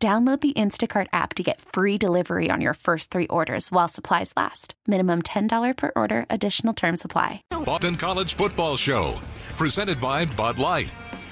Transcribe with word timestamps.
Download 0.00 0.40
the 0.40 0.52
Instacart 0.52 1.08
app 1.12 1.34
to 1.34 1.42
get 1.42 1.60
free 1.60 1.98
delivery 1.98 2.50
on 2.52 2.60
your 2.60 2.74
first 2.74 3.10
three 3.10 3.26
orders 3.26 3.72
while 3.72 3.88
supplies 3.88 4.32
last. 4.36 4.74
Minimum 4.86 5.22
$10 5.22 5.76
per 5.76 5.90
order, 5.96 6.24
additional 6.30 6.72
term 6.72 6.96
supply. 6.96 7.42
Boston 7.50 7.96
College 7.96 8.34
Football 8.34 8.76
Show, 8.76 9.18
presented 9.56 10.00
by 10.00 10.24
Bud 10.24 10.60
Light. 10.60 10.88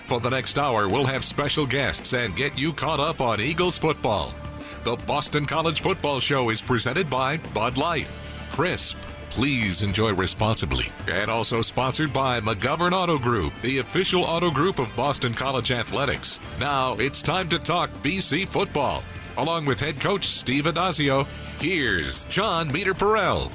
For 0.09 0.19
the 0.19 0.31
next 0.31 0.59
hour, 0.59 0.89
we'll 0.89 1.05
have 1.05 1.25
special 1.25 1.65
guests 1.65 2.13
and 2.13 2.35
get 2.35 2.59
you 2.59 2.73
caught 2.73 2.99
up 2.99 3.21
on 3.21 3.41
Eagles 3.41 3.79
football. 3.79 4.35
The 4.83 4.97
Boston 4.97 5.47
College 5.47 5.81
Football 5.81 6.19
Show 6.19 6.51
is 6.51 6.61
presented 6.61 7.09
by 7.09 7.37
Bud 7.55 7.79
Light. 7.79 8.09
Crisp 8.51 8.97
Please 9.37 9.83
enjoy 9.83 10.15
responsibly. 10.15 10.87
And 11.09 11.31
also 11.31 11.61
sponsored 11.61 12.11
by 12.11 12.41
McGovern 12.41 12.93
Auto 12.93 13.19
Group, 13.19 13.53
the 13.61 13.81
official 13.81 14.25
auto 14.25 14.51
group 14.51 14.79
of 14.79 14.97
Boston 14.97 15.35
College 15.35 15.73
Athletics. 15.73 16.41
Now 16.59 16.95
it's 16.95 17.21
time 17.21 17.47
to 17.51 17.59
talk 17.59 17.91
BC 18.03 18.49
football. 18.49 19.05
Along 19.37 19.67
with 19.67 19.79
head 19.79 20.01
coach 20.01 20.25
Steve 20.25 20.65
Addazio, 20.65 21.27
here's 21.61 22.25
Jon 22.25 22.71
Meterparel. 22.71 23.53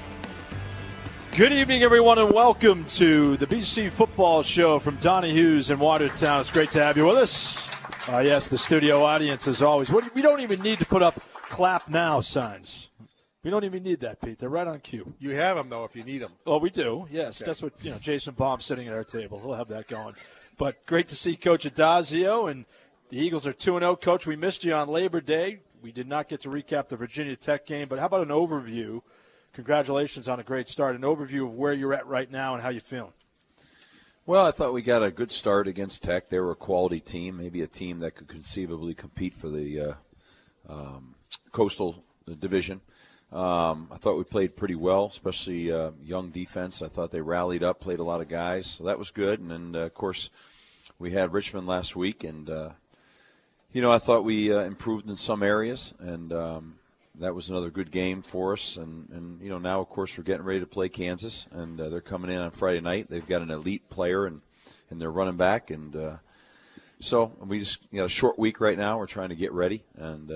Good 1.35 1.51
evening, 1.51 1.81
everyone, 1.81 2.19
and 2.19 2.31
welcome 2.31 2.85
to 2.85 3.35
the 3.37 3.47
BC 3.47 3.89
Football 3.89 4.43
Show 4.43 4.77
from 4.77 4.97
Donahue's 4.97 5.71
in 5.71 5.79
Watertown. 5.79 6.41
It's 6.41 6.51
great 6.51 6.69
to 6.71 6.83
have 6.83 6.95
you 6.95 7.07
with 7.07 7.17
us. 7.17 8.07
Uh, 8.07 8.19
yes, 8.19 8.49
the 8.49 8.57
studio 8.59 9.01
audience, 9.01 9.47
as 9.47 9.63
always. 9.63 9.91
We 9.91 10.21
don't 10.21 10.41
even 10.41 10.61
need 10.61 10.77
to 10.77 10.85
put 10.85 11.01
up 11.01 11.19
clap 11.33 11.89
now 11.89 12.19
signs. 12.19 12.90
We 13.43 13.49
don't 13.49 13.63
even 13.63 13.81
need 13.81 14.01
that, 14.01 14.21
Pete. 14.21 14.37
They're 14.37 14.49
right 14.49 14.67
on 14.67 14.79
cue. 14.81 15.13
You 15.19 15.31
have 15.31 15.57
them 15.57 15.69
though, 15.69 15.83
if 15.83 15.95
you 15.95 16.03
need 16.03 16.19
them. 16.19 16.33
Oh, 16.45 16.59
we 16.59 16.69
do. 16.69 17.07
Yes, 17.11 17.41
okay. 17.41 17.47
that's 17.47 17.63
what 17.63 17.73
you 17.81 17.91
know. 17.91 17.97
Jason 17.97 18.35
Baum 18.35 18.61
sitting 18.61 18.87
at 18.87 18.93
our 18.93 19.03
table. 19.03 19.39
He'll 19.39 19.55
have 19.55 19.69
that 19.69 19.87
going. 19.87 20.13
But 20.57 20.85
great 20.85 21.07
to 21.07 21.15
see 21.15 21.35
Coach 21.35 21.65
Addazio, 21.65 22.51
and 22.51 22.65
the 23.09 23.17
Eagles 23.17 23.47
are 23.47 23.53
two 23.53 23.75
and 23.75 23.81
zero. 23.81 23.93
Oh. 23.93 23.95
Coach, 23.95 24.27
we 24.27 24.35
missed 24.35 24.63
you 24.63 24.73
on 24.73 24.89
Labor 24.89 25.21
Day. 25.21 25.59
We 25.81 25.91
did 25.91 26.07
not 26.07 26.29
get 26.29 26.41
to 26.41 26.49
recap 26.49 26.89
the 26.89 26.97
Virginia 26.97 27.35
Tech 27.35 27.65
game, 27.65 27.87
but 27.87 27.97
how 27.97 28.05
about 28.05 28.21
an 28.21 28.29
overview? 28.29 29.01
Congratulations 29.53 30.29
on 30.29 30.39
a 30.39 30.43
great 30.43 30.69
start. 30.69 30.95
An 30.95 31.01
overview 31.01 31.45
of 31.45 31.55
where 31.55 31.73
you're 31.73 31.95
at 31.95 32.05
right 32.05 32.29
now 32.29 32.53
and 32.53 32.61
how 32.61 32.69
you're 32.69 32.79
feeling. 32.79 33.13
Well, 34.27 34.45
I 34.45 34.51
thought 34.51 34.71
we 34.71 34.83
got 34.83 35.01
a 35.01 35.09
good 35.09 35.31
start 35.31 35.67
against 35.67 36.03
Tech. 36.03 36.29
They 36.29 36.39
were 36.39 36.51
a 36.51 36.55
quality 36.55 36.99
team, 36.99 37.37
maybe 37.37 37.63
a 37.63 37.67
team 37.67 37.99
that 37.99 38.15
could 38.15 38.27
conceivably 38.27 38.93
compete 38.93 39.33
for 39.33 39.49
the 39.49 39.79
uh, 39.79 39.93
um, 40.69 41.15
Coastal 41.51 42.03
Division. 42.39 42.81
Um, 43.31 43.87
I 43.91 43.95
thought 43.95 44.17
we 44.17 44.25
played 44.25 44.57
pretty 44.57 44.75
well, 44.75 45.05
especially 45.05 45.71
uh, 45.71 45.91
young 46.03 46.31
defense. 46.31 46.81
I 46.81 46.89
thought 46.89 47.11
they 47.11 47.21
rallied 47.21 47.63
up, 47.63 47.79
played 47.79 47.99
a 47.99 48.03
lot 48.03 48.19
of 48.19 48.27
guys, 48.27 48.65
so 48.65 48.83
that 48.85 48.99
was 48.99 49.09
good. 49.09 49.39
And 49.39 49.51
then, 49.51 49.75
uh, 49.75 49.85
of 49.85 49.93
course, 49.93 50.29
we 50.99 51.11
had 51.11 51.31
Richmond 51.31 51.65
last 51.65 51.95
week, 51.95 52.25
and 52.25 52.49
uh, 52.49 52.69
you 53.71 53.81
know 53.81 53.91
I 53.91 53.99
thought 53.99 54.25
we 54.25 54.53
uh, 54.53 54.63
improved 54.63 55.09
in 55.09 55.15
some 55.15 55.43
areas, 55.43 55.93
and 55.99 56.33
um, 56.33 56.75
that 57.15 57.33
was 57.33 57.49
another 57.49 57.69
good 57.69 57.89
game 57.89 58.21
for 58.21 58.51
us. 58.51 58.75
And, 58.75 59.07
and 59.09 59.41
you 59.41 59.49
know 59.49 59.59
now, 59.59 59.79
of 59.79 59.87
course, 59.87 60.17
we're 60.17 60.25
getting 60.25 60.45
ready 60.45 60.59
to 60.59 60.67
play 60.67 60.89
Kansas, 60.89 61.47
and 61.51 61.79
uh, 61.79 61.87
they're 61.87 62.01
coming 62.01 62.31
in 62.31 62.37
on 62.37 62.51
Friday 62.51 62.81
night. 62.81 63.07
They've 63.09 63.25
got 63.25 63.41
an 63.41 63.51
elite 63.51 63.89
player 63.89 64.25
and 64.25 64.41
and 64.89 65.01
they're 65.01 65.11
running 65.11 65.37
back, 65.37 65.71
and 65.71 65.95
uh, 65.95 66.15
so 66.99 67.31
we 67.39 67.59
just 67.59 67.79
you 67.91 67.99
know 67.99 68.05
a 68.05 68.09
short 68.09 68.37
week 68.37 68.59
right 68.59 68.77
now. 68.77 68.97
We're 68.97 69.07
trying 69.07 69.29
to 69.29 69.35
get 69.35 69.53
ready 69.53 69.83
and 69.95 70.29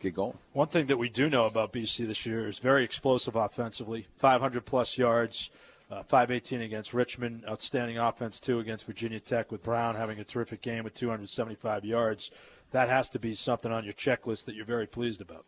get 0.00 0.14
going. 0.14 0.36
One 0.52 0.68
thing 0.68 0.86
that 0.86 0.96
we 0.96 1.08
do 1.08 1.28
know 1.28 1.46
about 1.46 1.72
BC 1.72 2.06
this 2.06 2.26
year 2.26 2.46
is 2.46 2.58
very 2.58 2.84
explosive 2.84 3.36
offensively, 3.36 4.06
500 4.18 4.64
plus 4.64 4.98
yards, 4.98 5.50
uh, 5.90 6.02
518 6.02 6.60
against 6.60 6.92
Richmond, 6.92 7.44
outstanding 7.48 7.98
offense 7.98 8.40
too 8.40 8.58
against 8.58 8.86
Virginia 8.86 9.20
Tech 9.20 9.52
with 9.52 9.62
Brown 9.62 9.94
having 9.94 10.18
a 10.18 10.24
terrific 10.24 10.62
game 10.62 10.84
with 10.84 10.94
275 10.94 11.84
yards. 11.84 12.30
That 12.72 12.88
has 12.88 13.08
to 13.10 13.18
be 13.18 13.34
something 13.34 13.70
on 13.70 13.84
your 13.84 13.92
checklist 13.92 14.44
that 14.46 14.54
you're 14.54 14.64
very 14.64 14.86
pleased 14.86 15.20
about. 15.20 15.46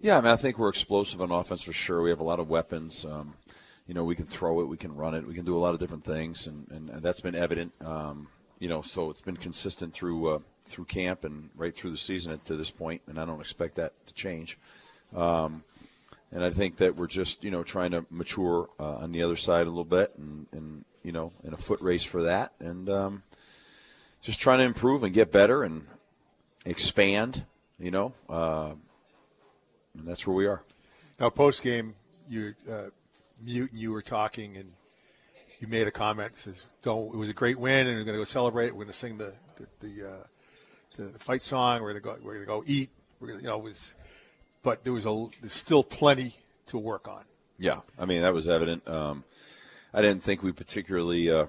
Yeah, 0.00 0.16
I 0.16 0.20
mean, 0.22 0.30
I 0.30 0.36
think 0.36 0.58
we're 0.58 0.70
explosive 0.70 1.20
on 1.20 1.30
offense 1.30 1.62
for 1.62 1.74
sure. 1.74 2.02
We 2.02 2.10
have 2.10 2.20
a 2.20 2.24
lot 2.24 2.40
of 2.40 2.48
weapons. 2.48 3.04
Um, 3.04 3.34
you 3.86 3.92
know, 3.92 4.04
we 4.04 4.14
can 4.14 4.26
throw 4.26 4.60
it, 4.60 4.64
we 4.64 4.78
can 4.78 4.96
run 4.96 5.14
it, 5.14 5.26
we 5.26 5.34
can 5.34 5.44
do 5.44 5.56
a 5.56 5.60
lot 5.60 5.74
of 5.74 5.80
different 5.80 6.04
things, 6.04 6.46
and, 6.46 6.66
and, 6.70 6.88
and 6.88 7.02
that's 7.02 7.20
been 7.20 7.34
evident. 7.34 7.72
Um, 7.84 8.28
you 8.58 8.68
know, 8.68 8.80
so 8.80 9.10
it's 9.10 9.20
been 9.20 9.36
consistent 9.36 9.92
through 9.92 10.34
uh, 10.34 10.38
through 10.66 10.86
camp 10.86 11.24
and 11.24 11.50
right 11.56 11.74
through 11.74 11.90
the 11.90 11.96
season 11.96 12.38
to 12.44 12.56
this 12.56 12.70
point, 12.70 13.02
and 13.06 13.18
I 13.18 13.24
don't 13.24 13.40
expect 13.40 13.76
that 13.76 13.92
to 14.06 14.14
change. 14.14 14.58
Um, 15.14 15.64
and 16.32 16.42
I 16.42 16.50
think 16.50 16.76
that 16.76 16.96
we're 16.96 17.06
just 17.06 17.44
you 17.44 17.50
know 17.50 17.62
trying 17.62 17.92
to 17.92 18.04
mature 18.10 18.68
uh, 18.78 18.96
on 18.96 19.12
the 19.12 19.22
other 19.22 19.36
side 19.36 19.66
a 19.66 19.70
little 19.70 19.84
bit, 19.84 20.12
and, 20.18 20.46
and 20.52 20.84
you 21.02 21.12
know 21.12 21.32
in 21.44 21.54
a 21.54 21.56
foot 21.56 21.80
race 21.80 22.02
for 22.02 22.22
that, 22.24 22.52
and 22.58 22.90
um, 22.90 23.22
just 24.20 24.40
trying 24.40 24.58
to 24.58 24.64
improve 24.64 25.02
and 25.02 25.14
get 25.14 25.30
better 25.30 25.62
and 25.62 25.86
expand. 26.64 27.44
You 27.78 27.90
know, 27.90 28.14
uh, 28.28 28.72
and 29.96 30.06
that's 30.06 30.26
where 30.26 30.36
we 30.36 30.46
are. 30.46 30.62
Now, 31.18 31.30
post 31.30 31.62
game, 31.62 31.94
you 32.28 32.54
uh, 32.70 32.90
mute 33.42 33.72
and 33.72 33.80
you 33.80 33.92
were 33.92 34.02
talking, 34.02 34.56
and 34.56 34.72
you 35.60 35.68
made 35.68 35.86
a 35.86 35.92
comment. 35.92 36.36
Says, 36.36 36.68
"Don't." 36.82 37.14
It 37.14 37.16
was 37.16 37.28
a 37.28 37.34
great 37.34 37.58
win, 37.58 37.86
and 37.86 37.96
we're 37.96 38.04
going 38.04 38.14
to 38.16 38.20
go 38.20 38.24
celebrate. 38.24 38.70
We're 38.70 38.84
going 38.84 38.86
to 38.88 38.92
sing 38.92 39.18
the 39.18 39.34
the, 39.56 39.86
the 39.86 40.08
uh, 40.08 40.24
the 40.96 41.18
fight 41.18 41.42
song. 41.42 41.82
We're 41.82 41.98
gonna 41.98 42.16
go. 42.16 42.24
We're 42.24 42.34
gonna 42.34 42.46
go 42.46 42.64
eat. 42.66 42.90
We're 43.20 43.28
gonna, 43.28 43.40
you 43.40 43.48
know, 43.48 43.58
was, 43.58 43.94
but 44.62 44.84
there 44.84 44.92
was 44.92 45.06
a 45.06 45.26
there's 45.40 45.52
still 45.52 45.84
plenty 45.84 46.34
to 46.66 46.78
work 46.78 47.08
on. 47.08 47.24
Yeah, 47.58 47.80
I 47.98 48.04
mean 48.04 48.22
that 48.22 48.34
was 48.34 48.48
evident. 48.48 48.88
Um, 48.88 49.24
I 49.92 50.02
didn't 50.02 50.22
think 50.22 50.42
we 50.42 50.52
particularly, 50.52 51.30
uh, 51.30 51.46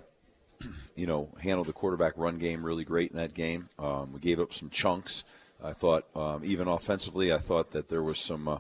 you 0.96 1.08
know, 1.08 1.30
handled 1.42 1.68
the 1.68 1.74
quarterback 1.74 2.14
run 2.16 2.38
game 2.38 2.66
really 2.66 2.84
great 2.84 3.12
in 3.12 3.18
that 3.18 3.34
game. 3.34 3.70
Um, 3.80 4.14
we 4.14 4.20
gave 4.20 4.40
up 4.40 4.54
some 4.54 4.70
chunks. 4.70 5.24
I 5.64 5.74
thought, 5.74 6.06
um, 6.16 6.42
even 6.44 6.68
offensively, 6.68 7.34
I 7.34 7.40
thought 7.40 7.72
that 7.72 7.90
there 7.90 8.04
was 8.04 8.20
some 8.20 8.48
uh, 8.48 8.60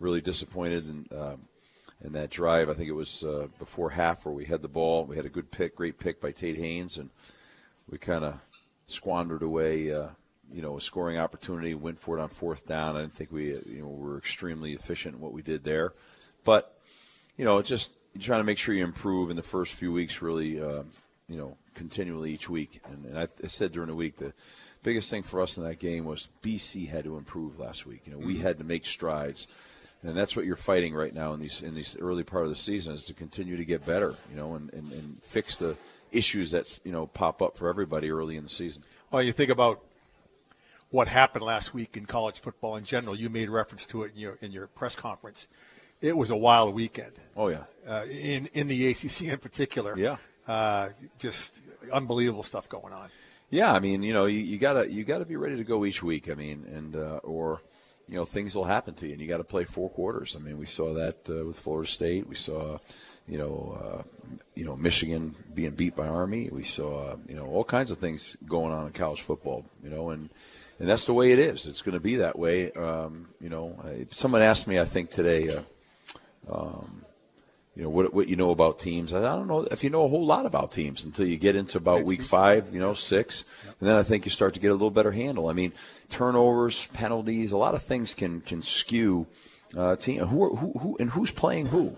really 0.00 0.20
disappointed 0.20 0.88
in, 0.88 1.18
um, 1.18 1.48
in 2.02 2.12
that 2.12 2.30
drive. 2.30 2.70
I 2.70 2.74
think 2.74 2.88
it 2.88 2.94
was 2.94 3.24
uh, 3.24 3.48
before 3.58 3.90
half 3.90 4.24
where 4.24 4.34
we 4.34 4.44
had 4.44 4.62
the 4.62 4.68
ball. 4.68 5.04
We 5.04 5.16
had 5.16 5.26
a 5.26 5.30
good 5.30 5.50
pick, 5.50 5.76
great 5.76 5.98
pick 5.98 6.20
by 6.20 6.32
Tate 6.32 6.56
Haynes, 6.56 6.96
and 6.96 7.10
we 7.90 7.98
kind 7.98 8.24
of 8.24 8.40
squandered 8.86 9.42
away 9.42 9.92
uh, 9.92 10.08
you 10.52 10.62
know, 10.62 10.76
a 10.76 10.80
scoring 10.80 11.18
opportunity, 11.18 11.74
went 11.74 11.98
for 11.98 12.18
it 12.18 12.22
on 12.22 12.28
fourth 12.28 12.66
down. 12.66 12.96
I 12.96 13.00
didn't 13.00 13.14
think 13.14 13.32
we, 13.32 13.48
you 13.48 13.82
know, 13.82 13.88
were 13.88 14.18
extremely 14.18 14.72
efficient 14.72 15.16
in 15.16 15.20
what 15.20 15.32
we 15.32 15.42
did 15.42 15.64
there. 15.64 15.92
But, 16.44 16.78
you 17.36 17.44
know, 17.44 17.60
just 17.62 17.92
trying 18.20 18.40
to 18.40 18.44
make 18.44 18.58
sure 18.58 18.74
you 18.74 18.84
improve 18.84 19.30
in 19.30 19.36
the 19.36 19.42
first 19.42 19.74
few 19.74 19.92
weeks, 19.92 20.22
really, 20.22 20.60
uh, 20.60 20.82
you 21.28 21.36
know, 21.36 21.56
continually 21.74 22.32
each 22.32 22.48
week. 22.48 22.80
And, 22.86 23.04
and 23.06 23.18
I, 23.18 23.22
I, 23.22 23.48
said 23.48 23.72
during 23.72 23.88
the 23.88 23.94
week 23.94 24.16
the 24.16 24.32
biggest 24.82 25.10
thing 25.10 25.22
for 25.22 25.42
us 25.42 25.56
in 25.56 25.64
that 25.64 25.78
game 25.78 26.04
was 26.04 26.28
BC 26.42 26.88
had 26.88 27.04
to 27.04 27.16
improve 27.16 27.58
last 27.58 27.86
week. 27.86 28.02
You 28.06 28.12
know, 28.12 28.18
we 28.18 28.34
mm-hmm. 28.34 28.42
had 28.42 28.58
to 28.58 28.64
make 28.64 28.86
strides. 28.86 29.46
And 30.02 30.16
that's 30.16 30.36
what 30.36 30.44
you're 30.44 30.56
fighting 30.56 30.94
right 30.94 31.12
now 31.12 31.32
in 31.32 31.40
these 31.40 31.62
in 31.62 31.74
these 31.74 31.96
early 31.98 32.22
part 32.22 32.44
of 32.44 32.50
the 32.50 32.56
season 32.56 32.94
is 32.94 33.06
to 33.06 33.14
continue 33.14 33.56
to 33.56 33.64
get 33.64 33.84
better, 33.84 34.14
you 34.30 34.36
know, 34.36 34.54
and, 34.54 34.72
and, 34.72 34.92
and 34.92 35.18
fix 35.22 35.56
the 35.56 35.76
issues 36.12 36.52
that 36.52 36.78
you 36.84 36.92
know 36.92 37.06
pop 37.06 37.42
up 37.42 37.56
for 37.56 37.68
everybody 37.68 38.10
early 38.10 38.36
in 38.36 38.44
the 38.44 38.50
season. 38.50 38.82
Well, 39.10 39.22
you 39.22 39.32
think 39.32 39.50
about 39.50 39.82
what 40.90 41.08
happened 41.08 41.44
last 41.44 41.74
week 41.74 41.96
in 41.96 42.06
college 42.06 42.40
football 42.40 42.76
in 42.76 42.84
general. 42.84 43.16
You 43.16 43.28
made 43.28 43.50
reference 43.50 43.86
to 43.86 44.04
it 44.04 44.12
in 44.14 44.20
your 44.20 44.38
in 44.40 44.52
your 44.52 44.66
press 44.68 44.96
conference. 44.96 45.48
It 46.00 46.16
was 46.16 46.30
a 46.30 46.36
wild 46.36 46.74
weekend. 46.74 47.12
Oh 47.36 47.48
yeah. 47.48 47.64
Uh, 47.86 48.04
in 48.04 48.46
in 48.52 48.68
the 48.68 48.88
ACC 48.88 49.22
in 49.22 49.38
particular. 49.38 49.96
Yeah. 49.96 50.16
Uh, 50.46 50.90
just 51.18 51.60
unbelievable 51.92 52.44
stuff 52.44 52.68
going 52.68 52.92
on. 52.92 53.08
Yeah, 53.50 53.72
I 53.72 53.80
mean, 53.80 54.02
you 54.02 54.12
know, 54.12 54.26
you, 54.26 54.40
you 54.40 54.58
gotta 54.58 54.90
you 54.90 55.04
gotta 55.04 55.24
be 55.24 55.36
ready 55.36 55.56
to 55.56 55.64
go 55.64 55.84
each 55.84 56.02
week. 56.02 56.30
I 56.30 56.34
mean, 56.34 56.66
and 56.72 56.96
uh, 56.96 57.20
or 57.22 57.62
you 58.08 58.16
know 58.16 58.24
things 58.24 58.54
will 58.54 58.64
happen 58.64 58.94
to 58.94 59.06
you, 59.06 59.12
and 59.12 59.20
you 59.20 59.28
got 59.28 59.38
to 59.38 59.44
play 59.44 59.64
four 59.64 59.90
quarters. 59.90 60.36
I 60.36 60.40
mean, 60.40 60.58
we 60.58 60.66
saw 60.66 60.94
that 60.94 61.28
uh, 61.28 61.44
with 61.44 61.58
Florida 61.58 61.88
State. 61.88 62.28
We 62.28 62.34
saw, 62.34 62.78
you 63.26 63.38
know, 63.38 63.78
uh, 63.80 64.02
you 64.54 64.64
know 64.64 64.76
Michigan 64.76 65.34
being 65.54 65.72
beat 65.72 65.96
by 65.96 66.06
Army. 66.06 66.48
We 66.50 66.62
saw, 66.62 67.16
you 67.28 67.36
know, 67.36 67.46
all 67.46 67.64
kinds 67.64 67.90
of 67.90 67.98
things 67.98 68.36
going 68.46 68.72
on 68.72 68.86
in 68.86 68.92
college 68.92 69.22
football. 69.22 69.64
You 69.82 69.90
know, 69.90 70.10
and 70.10 70.30
and 70.78 70.88
that's 70.88 71.06
the 71.06 71.14
way 71.14 71.32
it 71.32 71.38
is. 71.38 71.66
It's 71.66 71.82
going 71.82 71.94
to 71.94 72.00
be 72.00 72.16
that 72.16 72.38
way. 72.38 72.70
Um, 72.72 73.28
you 73.40 73.48
know, 73.48 73.80
if 73.84 74.12
someone 74.12 74.42
asked 74.42 74.68
me, 74.68 74.78
I 74.78 74.84
think 74.84 75.10
today, 75.10 75.48
uh, 75.48 75.62
um, 76.52 77.02
you 77.74 77.82
know 77.82 77.90
what 77.90 78.14
what 78.14 78.28
you 78.28 78.36
know 78.36 78.50
about 78.50 78.78
teams. 78.78 79.12
I 79.12 79.20
don't 79.20 79.48
know 79.48 79.66
if 79.70 79.84
you 79.84 79.90
know 79.90 80.04
a 80.04 80.08
whole 80.08 80.24
lot 80.24 80.46
about 80.46 80.72
teams 80.72 81.04
until 81.04 81.26
you 81.26 81.36
get 81.36 81.56
into 81.56 81.76
about 81.76 82.04
week 82.04 82.22
five, 82.22 82.72
you 82.72 82.80
know, 82.80 82.94
six, 82.94 83.44
and 83.80 83.88
then 83.88 83.96
I 83.96 84.02
think 84.02 84.24
you 84.24 84.30
start 84.30 84.54
to 84.54 84.60
get 84.60 84.70
a 84.70 84.74
little 84.74 84.90
better 84.90 85.12
handle. 85.12 85.48
I 85.48 85.52
mean, 85.52 85.72
turnovers, 86.08 86.86
penalties, 86.94 87.52
a 87.52 87.56
lot 87.58 87.74
of 87.74 87.82
things 87.82 88.14
can 88.14 88.40
can 88.40 88.62
skew 88.62 89.26
uh, 89.76 89.96
team. 89.96 90.24
Who, 90.24 90.44
are, 90.44 90.56
who 90.56 90.72
who 90.78 90.96
and 90.98 91.10
who's 91.10 91.30
playing 91.30 91.66
who? 91.66 91.96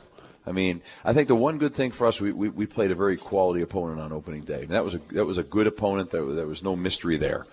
I 0.49 0.53
mean, 0.53 0.81
I 1.05 1.13
think 1.13 1.29
the 1.29 1.37
one 1.37 1.59
good 1.59 1.75
thing 1.75 1.91
for 1.91 2.07
us, 2.07 2.23
we, 2.23 2.33
we, 2.33 2.49
we 2.49 2.65
played 2.65 2.91
a 2.91 2.95
very 2.95 3.19
quality 3.19 3.61
opponent 3.61 4.01
on 4.01 4.13
opening 4.13 4.43
day. 4.43 4.63
And 4.63 4.71
that 4.71 4.83
was 4.83 4.95
a 4.95 4.99
that 5.13 5.27
was 5.27 5.37
a 5.37 5.43
good 5.43 5.67
opponent. 5.67 6.11
There, 6.11 6.25
there 6.25 6.47
was 6.47 6.63
no 6.63 6.75
mystery 6.75 7.19
there. 7.19 7.47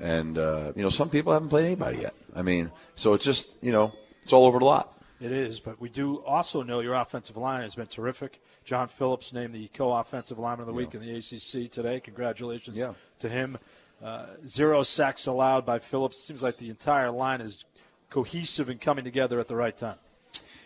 And 0.00 0.38
uh, 0.38 0.72
you 0.74 0.82
know, 0.82 0.88
some 0.90 1.10
people 1.10 1.32
haven't 1.32 1.48
played 1.48 1.66
anybody 1.66 1.98
yet. 1.98 2.14
I 2.34 2.42
mean, 2.42 2.70
so 2.94 3.14
it's 3.14 3.24
just 3.24 3.62
you 3.62 3.72
know, 3.72 3.92
it's 4.22 4.32
all 4.32 4.46
over 4.46 4.58
the 4.58 4.64
lot. 4.64 4.96
It 5.20 5.30
is, 5.30 5.60
but 5.60 5.80
we 5.80 5.88
do 5.88 6.16
also 6.24 6.62
know 6.64 6.80
your 6.80 6.94
offensive 6.94 7.36
line 7.36 7.62
has 7.62 7.76
been 7.76 7.86
terrific. 7.86 8.40
John 8.64 8.88
Phillips 8.88 9.32
named 9.32 9.54
the 9.54 9.68
co-offensive 9.68 10.38
lineman 10.38 10.62
of 10.62 10.66
the 10.66 10.72
week 10.72 10.94
in 10.94 11.00
the 11.00 11.16
ACC 11.16 11.70
today. 11.70 12.00
Congratulations 12.00 12.76
Yeah. 12.76 12.94
to 13.20 13.28
him. 13.28 13.58
Uh, 14.02 14.26
zero 14.48 14.82
sacks 14.82 15.26
allowed 15.28 15.64
by 15.64 15.78
Phillips. 15.78 16.18
Seems 16.18 16.42
like 16.42 16.56
the 16.56 16.70
entire 16.70 17.10
line 17.10 17.40
is 17.40 17.64
cohesive 18.10 18.68
and 18.68 18.80
coming 18.80 19.04
together 19.04 19.38
at 19.38 19.46
the 19.46 19.54
right 19.54 19.76
time. 19.76 19.96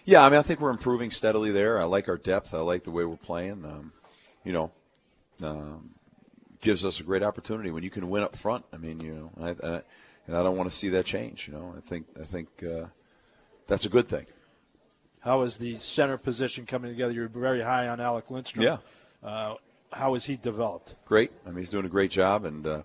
Yeah, 0.06 0.24
I 0.24 0.30
mean, 0.30 0.38
I 0.38 0.42
think 0.42 0.60
we're 0.60 0.70
improving 0.70 1.10
steadily 1.10 1.50
there. 1.50 1.78
I 1.78 1.84
like 1.84 2.08
our 2.08 2.16
depth. 2.16 2.54
I 2.54 2.60
like 2.60 2.84
the 2.84 2.90
way 2.90 3.04
we're 3.04 3.16
playing. 3.16 3.64
Um, 3.64 3.92
you 4.42 4.52
know, 4.52 4.70
um, 5.42 5.90
gives 6.60 6.84
us 6.84 7.00
a 7.00 7.02
great 7.02 7.22
opportunity 7.22 7.70
when 7.70 7.82
you 7.82 7.90
can 7.90 8.08
win 8.08 8.22
up 8.22 8.36
front. 8.36 8.64
I 8.72 8.76
mean, 8.76 9.00
you 9.00 9.14
know, 9.14 9.30
I, 9.40 9.50
I, 9.66 9.82
and 10.26 10.36
I 10.36 10.42
don't 10.42 10.56
want 10.56 10.70
to 10.70 10.76
see 10.76 10.88
that 10.90 11.04
change. 11.04 11.48
You 11.48 11.54
know, 11.54 11.74
I 11.76 11.80
think 11.80 12.06
I 12.20 12.24
think 12.24 12.48
uh, 12.62 12.86
that's 13.66 13.86
a 13.86 13.88
good 13.88 14.08
thing. 14.08 14.26
How 15.20 15.42
is 15.42 15.58
the 15.58 15.78
center 15.78 16.16
position 16.18 16.66
coming 16.66 16.90
together? 16.90 17.12
You're 17.12 17.28
very 17.28 17.60
high 17.60 17.88
on 17.88 18.00
Alec 18.00 18.30
Lindstrom. 18.30 18.64
Yeah. 18.64 18.78
Uh, 19.24 19.54
how 19.92 20.12
has 20.12 20.24
he 20.24 20.36
developed? 20.36 20.94
Great. 21.04 21.32
I 21.44 21.50
mean, 21.50 21.58
he's 21.58 21.70
doing 21.70 21.84
a 21.84 21.88
great 21.88 22.10
job, 22.10 22.44
and 22.44 22.66
uh, 22.66 22.82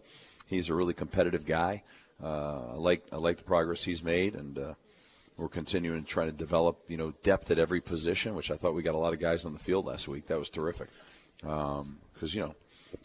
he's 0.48 0.70
a 0.70 0.74
really 0.74 0.94
competitive 0.94 1.46
guy. 1.46 1.84
Uh, 2.24 2.74
I 2.74 2.76
like 2.76 3.04
I 3.12 3.18
like 3.18 3.38
the 3.38 3.44
progress 3.44 3.84
he's 3.84 4.04
made, 4.04 4.36
and 4.36 4.58
uh, 4.58 4.74
we're 5.38 5.50
continuing 5.50 6.02
to 6.02 6.08
try 6.08 6.26
to 6.26 6.32
develop 6.32 6.80
you 6.88 6.98
know 6.98 7.14
depth 7.24 7.52
at 7.52 7.60
every 7.60 7.82
position, 7.82 8.36
which 8.36 8.52
I 8.52 8.56
thought 8.56 8.74
we 8.74 8.84
got 8.84 8.96
a 8.96 9.00
lot 9.00 9.14
of 9.14 9.20
guys 9.20 9.46
on 9.46 9.54
the 9.54 9.60
field 9.60 9.86
last 9.86 10.08
week. 10.08 10.28
That 10.28 10.38
was 10.38 10.50
terrific 10.50 10.90
because 11.38 12.36
you 12.36 12.42
know 12.42 12.56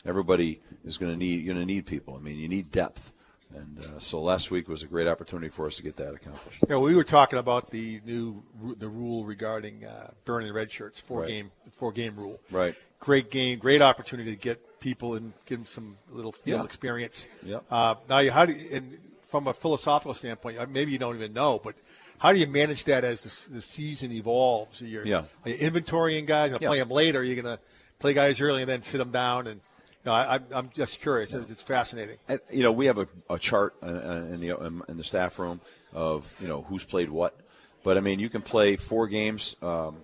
everybody 0.04 0.60
is 0.84 0.98
going 0.98 1.12
to 1.12 1.18
need 1.18 1.44
going 1.46 1.58
to 1.58 1.66
need 1.66 1.86
people. 1.86 2.16
I 2.16 2.20
mean, 2.20 2.38
you 2.38 2.48
need 2.48 2.70
depth, 2.72 3.12
and 3.54 3.78
uh, 3.78 3.98
so 3.98 4.20
last 4.20 4.50
week 4.50 4.68
was 4.68 4.82
a 4.82 4.86
great 4.86 5.06
opportunity 5.08 5.48
for 5.48 5.66
us 5.66 5.76
to 5.76 5.82
get 5.82 5.96
that 5.96 6.14
accomplished. 6.14 6.62
You 6.62 6.68
know, 6.74 6.80
we 6.80 6.94
were 6.94 7.04
talking 7.04 7.38
about 7.38 7.70
the 7.70 8.00
new 8.04 8.42
the 8.78 8.88
rule 8.88 9.24
regarding 9.24 9.84
uh, 9.84 10.10
burning 10.24 10.52
red 10.52 10.70
shirts, 10.70 10.98
four 11.00 11.20
Right. 11.20 11.28
game 11.28 11.50
four 11.72 11.92
game 11.92 12.16
rule. 12.16 12.40
Right. 12.50 12.74
Great 13.00 13.30
game, 13.30 13.58
great 13.58 13.82
opportunity 13.82 14.30
to 14.34 14.40
get 14.40 14.80
people 14.80 15.14
and 15.14 15.32
give 15.46 15.58
them 15.58 15.66
some 15.66 15.96
little 16.10 16.32
field 16.32 16.60
Yeah. 16.60 16.64
experience. 16.64 17.26
Yep. 17.44 17.64
Uh, 17.70 17.94
now, 18.08 18.18
you, 18.20 18.30
how 18.30 18.46
do 18.46 18.52
you, 18.52 18.68
and 18.76 18.98
from 19.26 19.48
a 19.48 19.54
philosophical 19.54 20.14
standpoint, 20.14 20.58
uh, 20.58 20.66
maybe 20.68 20.92
you 20.92 20.98
don't 20.98 21.16
even 21.16 21.32
know, 21.32 21.58
but 21.62 21.74
how 22.18 22.32
do 22.32 22.38
you 22.38 22.46
manage 22.46 22.84
that 22.84 23.04
as 23.04 23.22
the, 23.48 23.54
the 23.56 23.62
season 23.62 24.12
evolves? 24.12 24.80
Are 24.80 24.86
you, 24.86 25.02
Yeah. 25.04 25.24
are 25.44 25.50
you 25.50 25.58
inventorying 25.58 26.24
guys? 26.26 26.52
Are 26.52 26.54
you 26.54 26.58
Yeah. 26.62 26.68
play 26.68 26.78
them 26.78 26.90
late? 26.90 27.16
Or 27.16 27.20
are 27.20 27.24
you 27.24 27.34
going 27.40 27.56
to 27.56 27.62
play 27.98 28.14
guys 28.14 28.40
early 28.40 28.62
and 28.62 28.68
then 28.70 28.82
sit 28.82 28.98
them 28.98 29.10
down? 29.10 29.46
And 29.48 29.60
know, 30.06 30.12
I, 30.12 30.24
I'm- 30.34 30.46
I'm 30.52 30.70
just 30.70 31.00
curious. 31.00 31.34
It's- 31.34 31.50
It's 31.50 31.62
fascinating. 31.62 32.16
And, 32.28 32.40
you 32.52 32.62
know, 32.62 32.72
we 32.72 32.86
have 32.86 32.98
a, 32.98 33.08
a 33.28 33.38
chart 33.38 33.74
uh, 33.82 33.86
uh, 33.86 34.24
in 34.32 34.40
the 34.40 34.50
in 34.88 34.96
the 34.96 35.04
staff 35.04 35.38
room 35.38 35.60
of 35.92 36.34
you 36.40 36.48
know 36.48 36.62
who's 36.62 36.84
played 36.84 37.10
what, 37.10 37.38
but 37.84 37.96
I 37.96 38.00
mean 38.00 38.18
you 38.20 38.28
can 38.28 38.42
play 38.42 38.76
four 38.76 39.06
games, 39.08 39.56
um, 39.62 39.98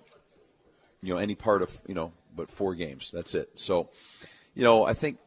you 1.03 1.13
know, 1.15 1.19
any 1.19 1.35
part 1.35 1.63
of 1.63 1.81
you 1.87 1.95
know, 1.95 2.13
but 2.37 2.51
four 2.51 2.75
games. 2.75 3.11
That's 3.13 3.35
it. 3.35 3.51
So, 3.57 3.91
you 4.55 4.63
know, 4.65 4.85
I 4.85 4.93
think 4.95 5.19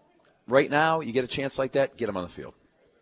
right 0.48 0.69
now 0.69 1.01
you 1.01 1.12
get 1.12 1.24
a 1.24 1.27
chance 1.27 1.57
like 1.60 1.74
that, 1.74 1.98
get 1.98 2.06
them 2.07 2.18
on 2.18 2.24
the 2.24 2.30
field. 2.30 2.54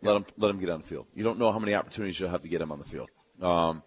Let 0.02 0.12
them 0.14 0.24
let 0.38 0.48
them 0.48 0.58
get 0.60 0.70
on 0.70 0.80
the 0.82 0.86
field. 0.86 1.06
You 1.14 1.24
don't 1.24 1.38
know 1.38 1.50
how 1.52 1.58
many 1.58 1.74
opportunities 1.74 2.18
you'll 2.20 2.30
have 2.30 2.42
to 2.42 2.48
get 2.48 2.58
them 2.58 2.70
on 2.72 2.78
the 2.78 2.84
field. 2.84 3.08
Um, 3.40 3.82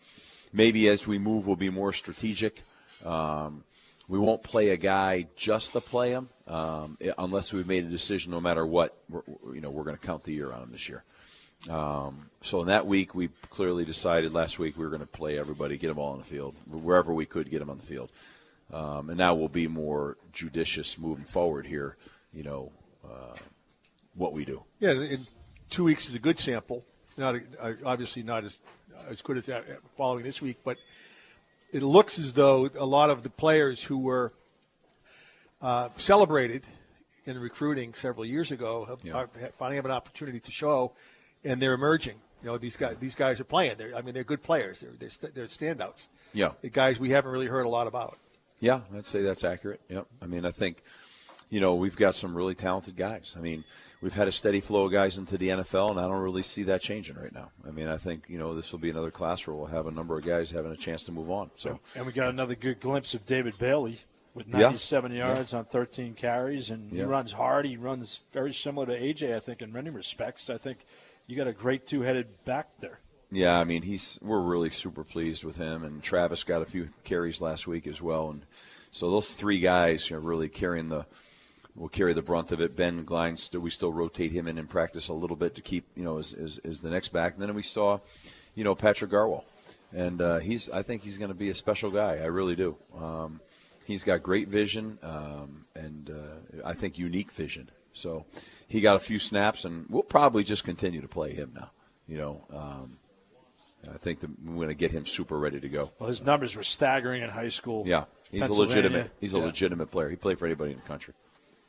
maybe 0.52 0.88
as 0.90 1.06
we 1.08 1.20
move, 1.20 1.46
we'll 1.48 1.56
be 1.56 1.70
more 1.70 1.94
strategic. 1.94 2.64
Um, 3.06 3.64
we 4.08 4.20
won't 4.20 4.44
play 4.44 4.70
a 4.70 4.78
guy 4.78 5.28
just 5.36 5.74
to 5.74 5.82
play 5.82 6.12
him 6.12 6.30
um, 6.48 6.98
unless 7.18 7.52
we've 7.52 7.68
made 7.68 7.84
a 7.84 7.90
decision. 7.90 8.32
No 8.32 8.40
matter 8.40 8.66
what, 8.66 8.98
you 9.54 9.62
know, 9.62 9.70
we're 9.70 9.84
going 9.84 9.98
to 9.98 10.06
count 10.06 10.24
the 10.24 10.34
year 10.34 10.52
on 10.52 10.64
him 10.64 10.72
this 10.72 10.88
year. 10.88 11.04
Um, 11.70 12.30
so 12.42 12.62
in 12.62 12.68
that 12.68 12.86
week, 12.86 13.16
we 13.16 13.30
clearly 13.50 13.84
decided 13.84 14.34
last 14.34 14.60
week 14.60 14.78
we 14.78 14.84
were 14.84 14.90
going 14.90 15.02
to 15.02 15.08
play 15.08 15.38
everybody, 15.38 15.78
get 15.78 15.88
them 15.88 16.00
all 16.00 16.14
on 16.14 16.20
the 16.20 16.24
field 16.24 16.56
wherever 16.68 17.14
we 17.14 17.26
could 17.26 17.50
get 17.50 17.60
them 17.60 17.70
on 17.70 17.78
the 17.78 17.84
field. 17.84 18.10
Um, 18.72 19.10
and 19.10 19.18
now 19.18 19.34
we'll 19.34 19.48
be 19.48 19.68
more 19.68 20.18
judicious 20.32 20.98
moving 20.98 21.26
forward 21.26 21.66
here. 21.66 21.98
You 22.32 22.44
know, 22.44 22.72
uh, 23.04 23.36
what 24.14 24.34
we 24.34 24.46
do. 24.46 24.64
Yeah, 24.80 24.92
in 24.92 25.26
two 25.70 25.84
weeks 25.84 26.10
is 26.10 26.16
a 26.16 26.20
good 26.20 26.38
sample. 26.38 26.86
Not 27.18 27.36
uh, 27.60 27.74
obviously 27.86 28.24
not 28.24 28.44
as 28.44 28.62
as 29.10 29.22
good 29.22 29.38
as 29.38 29.46
that 29.48 29.66
following 29.96 30.24
this 30.24 30.42
week, 30.42 30.58
but 30.64 30.78
it 31.72 31.84
looks 31.84 32.18
as 32.20 32.34
though 32.34 32.70
a 32.78 32.86
lot 32.86 33.10
of 33.10 33.24
the 33.24 33.30
players 33.30 33.84
who 33.84 33.98
were 33.98 34.34
uh, 35.62 35.90
celebrated 35.98 36.66
in 37.26 37.38
recruiting 37.40 37.94
several 37.94 38.26
years 38.26 38.52
ago 38.52 38.86
have, 38.86 39.00
Yeah. 39.04 39.14
are 39.14 39.28
finally 39.58 39.76
have 39.76 39.86
an 39.86 39.92
opportunity 39.92 40.40
to 40.40 40.52
show, 40.52 40.94
and 41.44 41.62
they're 41.62 41.74
emerging. 41.74 42.16
You 42.42 42.48
know, 42.50 42.58
these 42.58 42.78
guys 42.78 42.98
these 42.98 43.16
guys 43.16 43.40
are 43.40 43.44
playing. 43.46 43.78
They're, 43.78 43.96
I 43.96 44.02
mean, 44.02 44.14
they're 44.14 44.24
good 44.24 44.44
players. 44.44 44.80
They're 44.82 44.92
they're, 44.98 45.10
st- 45.10 45.34
they're 45.36 45.46
standouts. 45.46 46.08
Yeah. 46.34 46.52
the 46.62 46.70
guys 46.70 47.00
we 47.00 47.10
haven't 47.10 47.32
really 47.32 47.48
heard 47.48 47.66
a 47.66 47.70
lot 47.70 47.88
about. 47.88 48.18
Yeah, 48.60 48.82
I'd 48.96 49.06
say 49.08 49.22
that's 49.22 49.44
accurate. 49.44 49.82
Yep. 49.90 50.08
I 50.22 50.26
mean, 50.26 50.46
I 50.46 50.52
think, 50.52 50.84
you 51.50 51.60
know, 51.62 51.76
we've 51.76 51.96
got 51.96 52.16
some 52.16 52.36
really 52.36 52.54
talented 52.56 52.96
guys. 52.96 53.36
I 53.38 53.42
mean, 53.42 53.64
we've 54.02 54.14
had 54.14 54.28
a 54.28 54.32
steady 54.32 54.60
flow 54.60 54.86
of 54.86 54.92
guys 54.92 55.18
into 55.18 55.38
the 55.38 55.50
NFL, 55.50 55.92
and 55.92 56.00
I 56.00 56.04
don't 56.04 56.22
really 56.22 56.44
see 56.44 56.64
that 56.64 56.82
changing 56.82 57.16
right 57.16 57.34
now. 57.34 57.52
I 57.68 57.72
mean, 57.72 57.88
I 57.88 57.98
think, 57.98 58.26
you 58.28 58.38
know, 58.38 58.54
this 58.54 58.72
will 58.72 58.80
be 58.80 58.90
another 58.90 59.12
class 59.12 59.46
where 59.48 59.56
we'll 59.56 59.66
have 59.68 59.88
a 59.88 59.92
number 59.92 60.18
of 60.18 60.26
guys 60.26 60.52
having 60.52 60.72
a 60.72 60.78
chance 60.78 61.04
to 61.06 61.12
move 61.12 61.30
on. 61.32 61.52
So, 61.56 61.80
And 61.96 62.06
we 62.06 62.12
got 62.12 62.30
another 62.30 62.56
good 62.56 62.80
glimpse 62.80 63.14
of 63.14 63.26
David 63.26 63.58
Bailey 63.58 64.00
with 64.34 64.48
Yeah. 64.48 64.60
97 64.60 65.12
yards 65.14 65.54
on 65.54 65.66
13 65.66 66.14
carries, 66.14 66.70
and 66.70 66.92
he 66.92 67.02
runs 67.02 67.32
hard. 67.32 67.66
He 67.66 67.76
runs 67.78 68.22
very 68.32 68.54
similar 68.54 68.86
to 68.86 68.94
AJ, 69.00 69.36
I 69.36 69.40
think, 69.40 69.62
in 69.62 69.72
many 69.74 69.90
respects. 69.90 70.50
I 70.50 70.58
think 70.58 70.80
you 71.26 71.36
got 71.36 71.48
a 71.48 71.54
great 71.54 71.88
two-headed 71.88 72.46
back 72.46 72.80
there. 72.80 73.00
yeah, 73.32 73.60
I 73.60 73.64
mean, 73.66 73.82
he's 73.82 74.18
we're 74.22 74.40
really 74.40 74.70
super 74.70 75.04
pleased 75.04 75.44
with 75.44 75.58
him, 75.58 75.84
and 75.84 76.02
Travis 76.04 76.44
got 76.46 76.62
a 76.62 76.66
few 76.66 76.90
carries 77.04 77.42
last 77.42 77.68
week 77.68 77.86
as 77.88 78.02
well, 78.02 78.30
and 78.30 78.44
so 78.92 79.10
those 79.12 79.34
three 79.34 79.60
guys 79.60 80.12
are 80.12 80.20
really 80.20 80.48
carrying 80.48 80.88
the 80.90 81.06
will 81.78 81.90
carry 81.90 82.14
the 82.14 82.22
brunt 82.22 82.52
of 82.52 82.60
it. 82.60 82.76
Ben 82.76 83.06
Glines, 83.06 83.40
still, 83.40 83.62
we 83.62 83.70
still 83.70 83.94
rotate 83.94 84.32
him 84.32 84.48
in 84.48 84.58
in 84.58 84.68
practice 84.68 85.08
a 85.08 85.14
little 85.14 85.36
bit 85.36 85.56
to 85.56 85.62
keep 85.62 85.86
you 85.96 86.04
know 86.04 86.18
as, 86.18 86.34
as, 86.34 86.60
as 86.66 86.82
the 86.82 86.90
next 86.90 87.10
back. 87.10 87.34
And 87.34 87.42
then 87.42 87.54
we 87.54 87.62
saw, 87.62 88.00
you 88.56 88.64
know, 88.64 88.76
Patrick 88.76 89.12
Garwo, 89.12 89.44
and 89.94 90.22
uh, 90.22 90.40
he's 90.40 90.70
I 90.70 90.82
think 90.82 91.04
he's 91.04 91.18
going 91.18 91.30
to 91.30 91.36
be 91.36 91.50
a 91.50 91.56
special 91.56 91.92
guy. 91.92 92.18
I 92.18 92.26
really 92.26 92.56
do. 92.56 92.76
Um, 93.00 93.40
he's 93.86 94.04
got 94.04 94.24
great 94.24 94.48
vision 94.48 94.98
um, 95.04 95.66
and 95.76 96.10
uh, 96.10 96.66
I 96.66 96.74
think 96.74 96.98
unique 96.98 97.32
vision. 97.32 97.70
So 97.94 98.26
he 98.68 98.82
got 98.82 98.96
a 98.96 99.00
few 99.00 99.18
snaps, 99.20 99.66
and 99.66 99.86
we'll 99.90 100.04
probably 100.04 100.44
just 100.44 100.64
continue 100.64 101.02
to 101.02 101.08
play 101.08 101.34
him 101.34 101.52
now. 101.56 101.72
You 102.08 102.18
know. 102.18 102.46
Um, 102.54 102.98
I 103.94 103.98
think 103.98 104.20
that 104.20 104.30
we're 104.44 104.56
going 104.56 104.68
to 104.68 104.74
get 104.74 104.92
him 104.92 105.06
super 105.06 105.38
ready 105.38 105.62
to 105.62 105.70
go. 105.70 105.92
Well, 105.98 106.10
his 106.10 106.22
numbers 106.22 106.58
were 106.58 106.64
staggering 106.64 107.22
in 107.24 107.30
high 107.30 107.48
school. 107.48 107.84
Yeah, 107.88 108.06
he's 108.32 108.42
a 108.44 108.52
legitimate. 108.52 109.12
He's 109.22 109.34
a 109.34 109.38
Yeah. 109.38 109.46
legitimate 109.46 109.92
player. 109.92 110.10
He 110.10 110.18
played 110.18 110.38
for 110.38 110.46
anybody 110.46 110.72
in 110.72 110.78
the 110.78 110.84
country. 110.84 111.14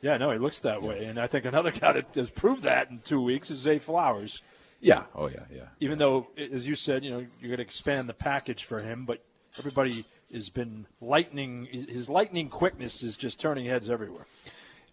Yeah, 0.01 0.17
no, 0.17 0.31
he 0.31 0.37
looks 0.37 0.59
that 0.59 0.81
way. 0.81 1.05
And 1.05 1.19
I 1.19 1.27
think 1.27 1.45
another 1.45 1.71
guy 1.79 1.93
that 1.93 2.15
has 2.15 2.29
proved 2.29 2.63
that 2.63 2.89
in 2.89 2.99
two 2.99 3.21
weeks 3.21 3.51
is 3.51 3.59
Zay 3.59 3.79
Flowers. 3.79 4.41
Yeah. 4.81 5.03
Oh 5.13 5.27
yeah. 5.27 5.43
Yeah. 5.53 5.67
Even 5.79 5.97
though, 5.97 6.27
as 6.37 6.67
you 6.67 6.75
said, 6.75 7.03
you 7.03 7.11
know, 7.11 7.19
you're 7.39 7.49
going 7.49 7.57
to 7.57 7.63
expand 7.63 8.07
the 8.07 8.13
package 8.13 8.63
for 8.63 8.79
him, 8.79 9.05
but 9.05 9.23
everybody 9.57 10.05
has 10.33 10.49
been 10.49 10.85
lightning. 11.01 11.65
His 11.65 12.07
lightning 12.07 12.49
quickness 12.49 13.03
is 13.03 13.17
just 13.17 13.41
turning 13.41 13.65
heads 13.65 13.89
everywhere. 13.89 14.25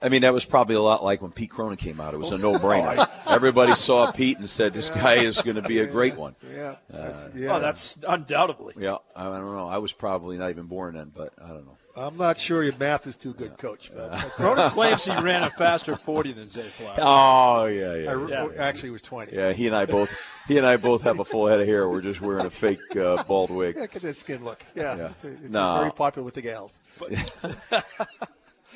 I 0.02 0.10
mean, 0.10 0.22
that 0.22 0.32
was 0.34 0.44
probably 0.44 0.74
a 0.74 0.80
lot 0.80 1.02
like 1.02 1.22
when 1.22 1.30
Pete 1.30 1.50
Cronin 1.50 1.76
came 1.76 2.00
out. 2.00 2.12
It 2.12 2.18
was 2.18 2.30
a 2.30 2.34
oh. 2.34 2.52
no-brainer. 2.52 3.08
Everybody 3.26 3.74
saw 3.74 4.12
Pete 4.12 4.38
and 4.38 4.48
said, 4.48 4.74
"This 4.74 4.90
guy 4.90 5.14
is 5.14 5.40
going 5.40 5.56
to 5.56 5.62
be 5.62 5.78
a 5.78 5.86
great 5.90 6.16
one." 6.16 6.36
Yeah, 6.54 6.74
that's, 6.90 7.22
uh, 7.22 7.30
Oh, 7.48 7.60
that's 7.60 7.98
undoubtedly. 8.06 8.74
Yeah, 8.76 8.98
I 9.14 9.26
I 9.26 9.38
don't 9.38 9.54
know. 9.54 9.68
I 9.68 9.78
was 9.78 9.92
probably 9.92 10.36
not 10.36 10.50
even 10.50 10.66
born 10.66 10.96
then, 10.96 11.12
but 11.14 11.32
I 11.42 11.48
don't 11.48 11.64
know. 11.64 11.78
I'm 11.96 12.16
not 12.16 12.38
sure 12.38 12.62
your 12.62 12.74
math 12.78 13.06
is 13.06 13.16
too 13.16 13.32
good, 13.32 13.56
Coach. 13.58 13.90
But 13.94 14.10
Cronin 14.36 14.68
claims 14.70 15.04
he 15.06 15.12
ran 15.18 15.42
a 15.44 15.50
faster 15.50 15.96
40 15.96 16.32
than 16.32 16.48
Zay 16.50 16.62
Flowers. 16.62 16.98
Oh 17.02 17.64
yeah, 17.66 17.94
yeah, 17.94 18.12
I, 18.12 18.28
Yeah. 18.28 18.48
actually 18.58 18.90
it 18.90 18.92
was 18.92 19.02
20. 19.02 19.34
yeah. 19.34 19.52
He 19.52 19.66
and 19.66 19.74
I 19.74 19.86
both. 19.86 20.10
He 20.46 20.58
and 20.58 20.66
I 20.66 20.76
both 20.76 21.02
have 21.02 21.18
a 21.18 21.24
full 21.24 21.46
head 21.46 21.58
of 21.60 21.66
hair. 21.66 21.88
We're 21.88 22.02
just 22.02 22.20
wearing 22.20 22.44
a 22.46 22.50
fake 22.50 22.78
uh, 22.96 23.22
bald 23.24 23.50
wig. 23.50 23.76
Look 23.76 23.96
at 23.96 24.02
that 24.02 24.16
skin 24.16 24.44
look. 24.44 24.62
Yeah, 24.74 24.96
Yeah. 24.96 25.08
it's, 25.10 25.24
it's 25.24 25.50
No. 25.50 25.78
very 25.78 25.90
popular 25.92 26.24
with 26.24 26.34
the 26.34 26.42
gals. 26.42 26.78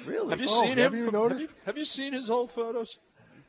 Really? 0.07 0.31
Have 0.31 0.41
you 0.41 0.47
Oh, 0.49 0.63
seen 0.63 0.79
have 0.79 0.95
him? 0.95 0.99
you 0.99 1.05
from- 1.07 1.15
noticed? 1.15 1.41
Have 1.41 1.51
you, 1.51 1.57
have 1.67 1.79
you 1.79 1.85
seen 1.85 2.13
his 2.15 2.31
old 2.31 2.51
photos? 2.51 2.97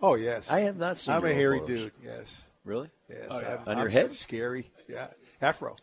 Oh 0.02 0.16
yes, 0.16 0.52
I 0.52 0.62
have 0.62 0.76
not 0.78 0.98
seen. 0.98 1.14
I'm 1.14 1.24
a 1.24 1.28
your 1.28 1.36
hairy 1.36 1.60
photos. 1.60 1.78
dude. 1.78 1.92
Yes, 2.04 2.44
Really? 2.66 2.90
yes. 3.10 3.28
Oh, 3.30 3.40
yeah. 3.40 3.48
I'm- 3.48 3.60
On 3.68 3.78
your 3.78 3.86
I'm 3.86 3.92
head? 3.92 4.14
Scary. 4.14 4.70
Yeah, 4.90 5.08
afro. 5.42 5.78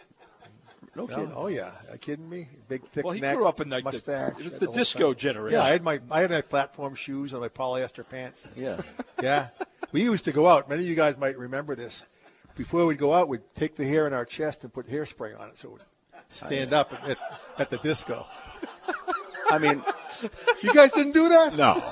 No 0.98 1.06
No? 1.06 1.14
kidding. 1.16 1.32
Oh 1.34 1.46
yeah, 1.46 1.70
Are 1.88 1.92
you 1.92 1.98
kidding 1.98 2.28
me? 2.28 2.48
Big 2.68 2.82
thick 2.82 3.04
Well, 3.04 3.14
he 3.14 3.20
neck, 3.20 3.36
grew 3.36 3.46
up 3.46 3.60
in 3.60 3.70
like 3.70 3.84
the, 3.84 3.90
mustache. 3.92 4.32
it 4.38 4.44
was 4.44 4.52
had 4.54 4.60
the 4.62 4.72
disco 4.72 5.14
generation. 5.14 5.58
Yeah, 5.60 5.64
I 5.64 5.70
had 5.70 5.82
my 5.84 6.00
I 6.10 6.22
had 6.22 6.30
my 6.30 6.40
platform 6.40 6.94
shoes 6.96 7.32
and 7.32 7.40
my 7.40 7.48
polyester 7.48 8.06
pants. 8.08 8.46
Yeah. 8.56 8.80
Yeah, 9.22 9.48
we 9.90 10.02
used 10.02 10.24
to 10.26 10.32
go 10.32 10.46
out. 10.48 10.68
Many 10.68 10.82
of 10.84 10.88
you 10.88 10.94
guys 10.94 11.18
might 11.18 11.36
remember 11.36 11.74
this. 11.74 12.16
Before 12.56 12.86
we'd 12.86 12.98
go 12.98 13.12
out, 13.14 13.28
we'd 13.28 13.40
take 13.54 13.74
the 13.74 13.84
hair 13.84 14.06
in 14.06 14.12
our 14.12 14.24
chest 14.24 14.62
and 14.64 14.72
put 14.72 14.86
hairspray 14.86 15.38
on 15.38 15.48
it, 15.48 15.58
so 15.58 15.68
it 15.68 15.72
would 15.72 15.82
stand 16.28 16.72
up 16.72 16.92
at, 17.08 17.18
at 17.58 17.70
the 17.70 17.78
disco. 17.78 18.26
I 19.50 19.58
mean, 19.58 19.82
You 20.62 20.72
guys 20.72 20.92
didn't 20.92 21.12
do 21.14 21.28
that? 21.28 21.56
no, 21.56 21.82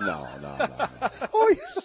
no, 0.00 0.26
no, 0.40 0.56
no. 0.56 0.66
no. 0.66 0.88
Oh 1.34 1.48
yeah. 1.54 1.82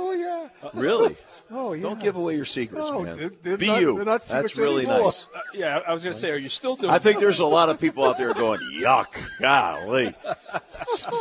Oh 0.00 0.12
yeah. 0.12 0.70
Really? 0.74 1.16
Oh 1.50 1.72
yeah. 1.72 1.80
Don't 1.82 1.98
give 1.98 2.16
away 2.16 2.36
your 2.36 2.44
secrets, 2.44 2.90
No, 2.90 3.00
man. 3.00 3.16
they're- 3.16 3.30
they're 3.42 3.56
Be 3.56 3.68
not- 3.68 3.80
you. 3.80 3.96
not 3.96 4.04
That's 4.04 4.26
secrets 4.26 4.58
really 4.58 4.84
anymore. 4.84 5.06
nice. 5.06 5.26
Uh, 5.34 5.40
yeah, 5.54 5.80
I 5.88 5.94
was 5.94 6.02
going 6.04 6.12
to 6.12 6.18
say, 6.20 6.30
are 6.30 6.36
you 6.36 6.50
still 6.50 6.76
doing? 6.76 6.92
I 6.92 6.98
think 6.98 7.20
there's 7.20 7.38
a 7.38 7.46
lot 7.46 7.70
of 7.70 7.80
people 7.80 8.04
out 8.04 8.18
there 8.18 8.34
going, 8.34 8.60
"Yuck, 8.82 9.06
golly." 9.40 10.14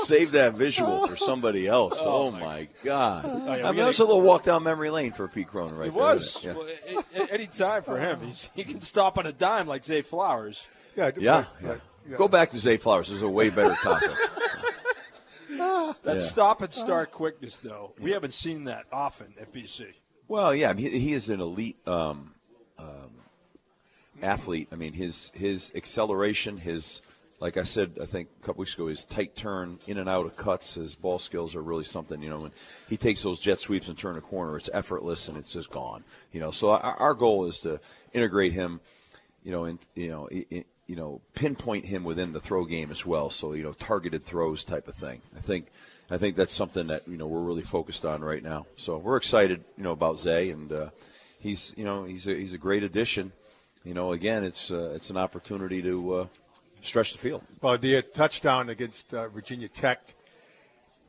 Save 0.04 0.32
that 0.34 0.52
visual 0.54 1.08
for 1.08 1.16
somebody 1.16 1.66
else. 1.66 1.96
Oh, 2.00 2.32
my 2.32 2.68
God! 2.84 3.24
yeah, 3.24 3.32
I 3.32 3.36
we 3.36 3.40
mean, 3.52 3.62
gotta- 3.62 3.78
that 3.78 3.86
was 3.88 4.00
a 4.00 4.04
little 4.06 4.22
walk 4.22 4.44
down 4.44 4.64
memory 4.64 4.90
lane 4.90 5.14
for 5.14 5.30
Pete 5.30 5.48
Cronin, 5.48 5.78
right 5.78 5.88
It 5.88 5.94
there. 5.94 6.04
was. 6.04 6.36
isn't 6.38 6.52
it? 6.52 6.58
Well, 6.58 7.04
a- 7.18 7.22
a- 7.24 7.34
any 7.34 7.48
time 7.48 7.84
for 7.84 7.98
him. 7.98 8.20
He's, 8.26 8.50
he 8.54 8.66
can 8.66 8.82
stop 8.82 9.18
on 9.18 9.26
a 9.28 9.32
dime 9.32 9.66
like 9.68 9.86
Zay 9.86 10.02
Flowers. 10.02 10.68
Yeah. 10.98 11.06
Yeah, 11.06 11.12
but- 11.14 11.22
yeah. 11.22 11.46
but, 11.62 11.82
you 12.10 12.16
Go 12.18 12.28
back 12.28 12.52
to 12.52 12.60
Zay 12.60 12.76
Flowers. 12.78 13.08
This 13.08 13.18
is 13.18 13.22
a 13.22 13.30
way 13.30 13.50
better 13.50 13.76
topic. 13.82 14.12
That 16.04 16.16
Yeah. 16.16 16.20
stop 16.20 16.62
and 16.62 16.72
start 16.74 17.12
quickness, 17.12 17.60
though, 17.60 17.94
we 18.00 18.12
haven't 18.12 18.34
seen 18.34 18.66
that 18.66 18.86
often 18.92 19.34
at 19.40 19.52
BC. 19.54 19.94
Well, 20.28 20.54
yeah, 20.54 20.70
I 20.70 20.74
mean, 20.74 20.92
he, 20.92 21.00
he 21.00 21.14
is 21.14 21.30
an 21.30 21.40
elite 21.40 21.78
um, 21.88 22.34
um, 22.78 23.12
athlete. 24.22 24.68
I 24.72 24.76
mean, 24.76 24.94
his 24.94 25.32
his 25.34 25.72
acceleration, 25.76 26.58
his 26.58 27.02
like 27.40 27.56
I 27.56 27.64
said, 27.64 27.98
I 28.02 28.06
think 28.06 28.30
a 28.42 28.46
couple 28.46 28.62
weeks 28.62 28.74
ago, 28.74 28.88
his 28.88 29.04
tight 29.06 29.36
turn 29.36 29.78
in 29.88 29.98
and 30.00 30.10
out 30.10 30.26
of 30.26 30.36
cuts, 30.36 30.74
his 30.76 30.96
ball 30.96 31.20
skills 31.20 31.56
are 31.56 31.62
really 31.62 31.84
something. 31.84 32.22
You 32.22 32.30
know, 32.30 32.40
when 32.40 32.52
he 32.90 32.98
takes 32.98 33.22
those 33.24 33.40
jet 33.40 33.60
sweeps 33.60 33.88
and 33.88 33.98
turn 33.98 34.18
a 34.18 34.22
corner, 34.22 34.58
it's 34.58 34.70
effortless 34.74 35.28
and 35.28 35.38
it's 35.38 35.54
just 35.54 35.70
gone. 35.70 36.04
You 36.32 36.40
know, 36.40 36.52
so 36.52 36.72
our, 36.72 36.82
our 36.82 37.14
goal 37.14 37.46
is 37.46 37.60
to 37.60 37.80
integrate 38.14 38.54
him. 38.54 38.80
You 39.44 39.52
know, 39.52 39.64
and 39.66 39.80
you 39.96 40.10
know, 40.10 40.28
i 40.32 40.46
i 40.52 40.66
you 40.88 40.96
know, 40.96 41.22
pinpoint 41.36 41.86
him 41.86 42.04
within 42.04 42.34
the 42.34 42.40
throw 42.40 42.66
game 42.66 42.92
as 42.92 43.06
well. 43.06 43.30
So 43.30 43.54
you 43.54 43.64
know, 43.64 43.74
targeted 43.74 44.24
throws 44.24 44.64
type 44.64 44.88
of 44.88 44.96
thing. 44.96 45.22
I 45.36 45.42
think. 45.42 45.68
I 46.10 46.18
think 46.18 46.38
that's 46.38 46.54
something 46.54 46.88
that 46.88 47.06
you 47.08 47.18
know 47.18 47.28
we're 47.28 47.42
really 47.42 47.64
focused 47.64 48.06
on 48.06 48.22
right 48.22 48.42
now. 48.42 48.66
So 48.78 48.98
we're 48.98 49.18
excited, 49.18 49.64
you 49.78 49.84
know, 49.84 49.92
about 49.92 50.18
Zay, 50.18 50.52
and 50.52 50.72
uh, 50.72 50.90
he's 51.40 51.74
you 51.76 51.84
know 51.84 52.06
he's 52.06 52.26
a, 52.28 52.34
he's 52.34 52.54
a 52.54 52.58
great 52.58 52.84
addition. 52.84 53.34
You 53.84 53.94
know, 53.94 54.14
again, 54.14 54.44
it's 54.44 54.72
uh, 54.72 54.94
it's 54.96 55.10
an 55.10 55.18
opportunity 55.18 55.82
to 55.82 56.14
uh, 56.14 56.28
stretch 56.82 57.12
the 57.12 57.18
field. 57.18 57.44
Well, 57.62 57.78
the 57.78 57.98
uh, 57.98 58.02
touchdown 58.14 58.70
against 58.70 59.14
uh, 59.14 59.28
Virginia 59.28 59.68
Tech, 59.68 60.00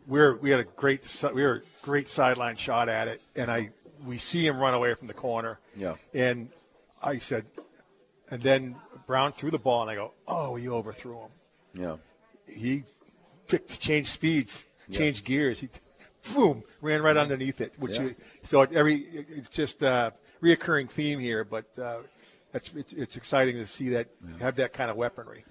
we're 0.09 0.35
we 0.37 0.51
had 0.51 0.61
a 0.61 0.65
great 0.65 1.25
we 1.33 1.43
were 1.43 1.63
a 1.65 1.85
great 1.85 2.09
sideline 2.09 2.57
shot 2.57 2.89
at 2.89 3.07
it, 3.07 3.23
and 3.37 3.51
I 3.51 3.71
we 4.07 4.19
see 4.19 4.47
him 4.47 4.59
run 4.59 4.75
away 4.75 4.95
from 4.95 5.07
the 5.07 5.15
corner. 5.15 5.59
Yeah. 5.77 5.95
And 6.15 6.49
I 7.03 7.19
said, 7.19 7.47
and 8.31 8.41
then 8.41 8.77
Brown 9.09 9.33
threw 9.33 9.51
the 9.51 9.59
ball, 9.59 9.81
and 9.83 9.91
I 9.91 9.95
go, 9.97 10.13
oh, 10.29 10.55
he 10.55 10.69
overthrew 10.69 11.19
him. 11.19 11.31
Yeah, 11.75 11.97
He 12.47 12.85
picked, 13.49 13.81
changed 13.81 14.11
speeds, 14.11 14.67
changed 14.93 15.25
gears. 15.25 15.61
He, 15.61 15.69
boom, 16.35 16.63
ran 16.83 17.03
right 17.03 17.17
underneath 17.17 17.61
it. 17.61 17.75
Which 17.79 17.97
Yeah. 17.97 18.03
you, 18.03 18.17
so 18.45 18.61
it's 18.61 18.73
every 18.73 18.97
it's 18.97 19.49
just 19.49 19.83
a 19.83 20.13
reoccurring 20.43 20.91
theme 20.91 21.19
here, 21.19 21.43
but 21.43 21.67
uh, 21.79 21.99
that's 22.53 22.75
it's, 22.75 22.93
it's 22.93 23.17
exciting 23.17 23.57
to 23.57 23.67
see 23.67 23.89
that 23.91 24.09
have 24.41 24.57
that 24.57 24.75
kind 24.75 24.91
of 24.91 24.97
weaponry. 24.97 25.45